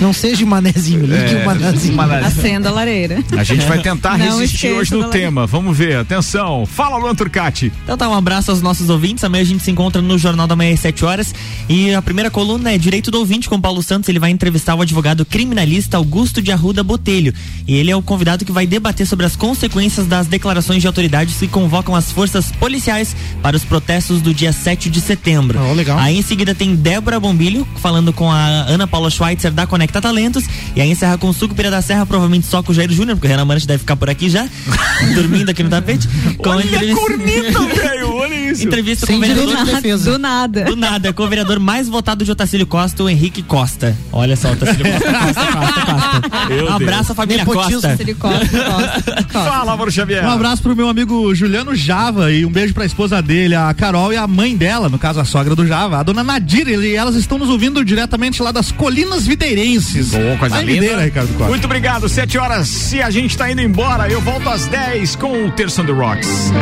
Não 0.00 0.12
seja 0.12 0.46
manezinho, 0.46 1.00
ligue 1.00 1.34
É, 1.34 1.42
o 1.42 1.46
manazinho. 1.46 1.96
manazinho. 1.96 2.26
Acenda 2.28 2.68
a 2.68 2.72
lareira. 2.72 3.18
A 3.36 3.42
gente 3.42 3.64
vai 3.66 3.80
tentar 3.80 4.16
Não 4.16 4.38
resistir 4.38 4.68
hoje 4.68 4.92
no 4.94 5.08
tema. 5.10 5.44
Vamos 5.46 5.76
ver, 5.76 5.96
atenção. 5.96 6.57
Fala, 6.66 6.96
Luan 6.96 7.14
Turcati. 7.14 7.72
Então 7.84 7.96
tá, 7.96 8.08
um 8.08 8.14
abraço 8.14 8.50
aos 8.50 8.62
nossos 8.62 8.88
ouvintes. 8.90 9.24
Amanhã 9.24 9.42
a 9.42 9.46
gente 9.46 9.62
se 9.62 9.70
encontra 9.70 10.00
no 10.00 10.18
Jornal 10.18 10.46
da 10.46 10.56
Manhã 10.56 10.74
às 10.74 10.80
7 10.80 11.04
horas. 11.04 11.34
E 11.68 11.94
a 11.94 12.02
primeira 12.02 12.30
coluna 12.30 12.72
é 12.72 12.78
Direito 12.78 13.10
do 13.10 13.18
Ouvinte 13.18 13.48
com 13.48 13.60
Paulo 13.60 13.82
Santos. 13.82 14.08
Ele 14.08 14.18
vai 14.18 14.30
entrevistar 14.30 14.74
o 14.74 14.82
advogado 14.82 15.24
criminalista 15.24 15.96
Augusto 15.96 16.40
de 16.40 16.52
Arruda 16.52 16.82
Botelho. 16.82 17.32
E 17.66 17.74
ele 17.74 17.90
é 17.90 17.96
o 17.96 18.02
convidado 18.02 18.44
que 18.44 18.52
vai 18.52 18.66
debater 18.66 19.06
sobre 19.06 19.26
as 19.26 19.36
consequências 19.36 20.06
das 20.06 20.26
declarações 20.26 20.80
de 20.80 20.86
autoridades 20.86 21.36
que 21.36 21.48
convocam 21.48 21.94
as 21.94 22.10
forças 22.12 22.50
policiais 22.52 23.14
para 23.42 23.56
os 23.56 23.64
protestos 23.64 24.20
do 24.20 24.32
dia 24.32 24.52
7 24.52 24.90
de 24.90 25.00
setembro. 25.00 25.58
Oh, 25.60 25.72
legal. 25.72 25.98
Aí 25.98 26.18
em 26.18 26.22
seguida 26.22 26.54
tem 26.54 26.74
Débora 26.74 27.20
Bombilho 27.20 27.66
falando 27.76 28.12
com 28.12 28.30
a 28.30 28.44
Ana 28.44 28.86
Paula 28.86 29.10
Schweitzer 29.10 29.52
da 29.52 29.66
Conecta 29.66 30.00
Talentos. 30.00 30.44
E 30.74 30.80
aí 30.80 30.90
encerra 30.90 31.18
com 31.18 31.32
Sucupira 31.32 31.70
da 31.70 31.82
Serra, 31.82 32.06
provavelmente 32.06 32.46
só 32.46 32.62
com 32.62 32.72
o 32.72 32.74
Jair 32.74 32.90
Júnior, 32.90 33.16
porque 33.16 33.26
o 33.26 33.30
Renan 33.30 33.44
Mancha 33.44 33.66
deve 33.66 33.80
ficar 33.80 33.96
por 33.96 34.08
aqui 34.08 34.28
já, 34.28 34.48
dormindo 35.14 35.50
aqui 35.50 35.62
no 35.62 35.70
tapete. 35.70 36.08
Olha 36.50 36.60
a 36.60 36.66
entrevista- 36.66 37.00
corneta, 37.00 37.60
velho, 37.82 38.14
olha 38.14 38.34
isso. 38.50 38.64
Entrevista 38.64 39.06
Sem 39.06 39.16
com 39.18 39.24
o 39.24 39.28
vereador 39.28 39.46
direito 39.48 39.66
de 39.68 39.74
defesa. 39.76 40.10
Do 40.12 40.18
nada. 40.18 40.64
do 40.64 40.76
nada, 40.76 41.12
com 41.12 41.22
o 41.22 41.28
vereador 41.28 41.58
mais 41.58 41.88
votado 41.88 42.24
de 42.24 42.30
Otacílio 42.30 42.66
Costa, 42.66 43.02
o 43.04 43.08
Henrique 43.08 43.42
Costa. 43.42 43.96
Olha 44.12 44.36
só, 44.36 44.52
Otacílio 44.52 44.92
Costa, 44.92 45.12
Costa, 45.12 45.46
Costa, 45.46 46.30
Costa. 46.30 46.46
Meu 46.48 46.64
Um 46.66 46.72
abraço 46.74 47.12
à 47.12 47.14
família 47.14 47.44
Nepotismo. 47.44 47.80
Costa. 47.82 47.98
Costa, 48.14 48.14
costa, 48.14 49.12
costa. 49.24 49.28
Fala, 49.50 49.72
Álvaro 49.72 49.90
Xavier. 49.90 50.24
Um 50.24 50.30
abraço 50.30 50.62
pro 50.62 50.74
meu 50.74 50.88
amigo 50.88 51.34
Juliano 51.34 51.74
Java 51.74 52.32
e 52.32 52.44
um 52.44 52.50
beijo 52.50 52.74
pra 52.74 52.84
esposa 52.84 53.20
dele, 53.22 53.54
a 53.54 53.72
Carol 53.74 54.12
e 54.12 54.16
a 54.16 54.26
mãe 54.26 54.56
dela, 54.56 54.88
no 54.88 54.98
caso 54.98 55.20
a 55.20 55.24
sogra 55.24 55.54
do 55.54 55.66
Java, 55.66 55.98
a 55.98 56.02
dona 56.02 56.24
Nadir, 56.24 56.68
e 56.68 56.94
elas 56.94 57.14
estão 57.14 57.38
nos 57.38 57.48
ouvindo 57.48 57.84
diretamente 57.84 58.42
lá 58.42 58.50
das 58.52 58.72
Colinas 58.72 59.26
Videirenses. 59.26 60.10
Boa, 60.10 60.36
coisa 60.36 60.60
linda. 60.60 60.72
Videira, 60.72 61.02
Ricardo 61.04 61.28
Costa. 61.34 61.48
Muito 61.48 61.64
obrigado. 61.64 62.08
Sete 62.08 62.38
horas. 62.38 62.66
Se 62.68 63.00
a 63.02 63.10
gente 63.10 63.36
tá 63.36 63.50
indo 63.50 63.60
embora, 63.60 64.08
eu 64.10 64.20
volto 64.20 64.48
às 64.48 64.66
10 64.66 65.16
com 65.16 65.46
o 65.46 65.50
Terça 65.52 65.82
on 65.82 65.86
the 65.86 65.92
Rocks. 65.92 66.28
Deus. 66.38 66.52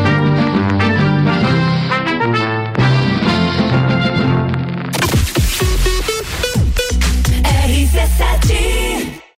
RC7 7.45 8.76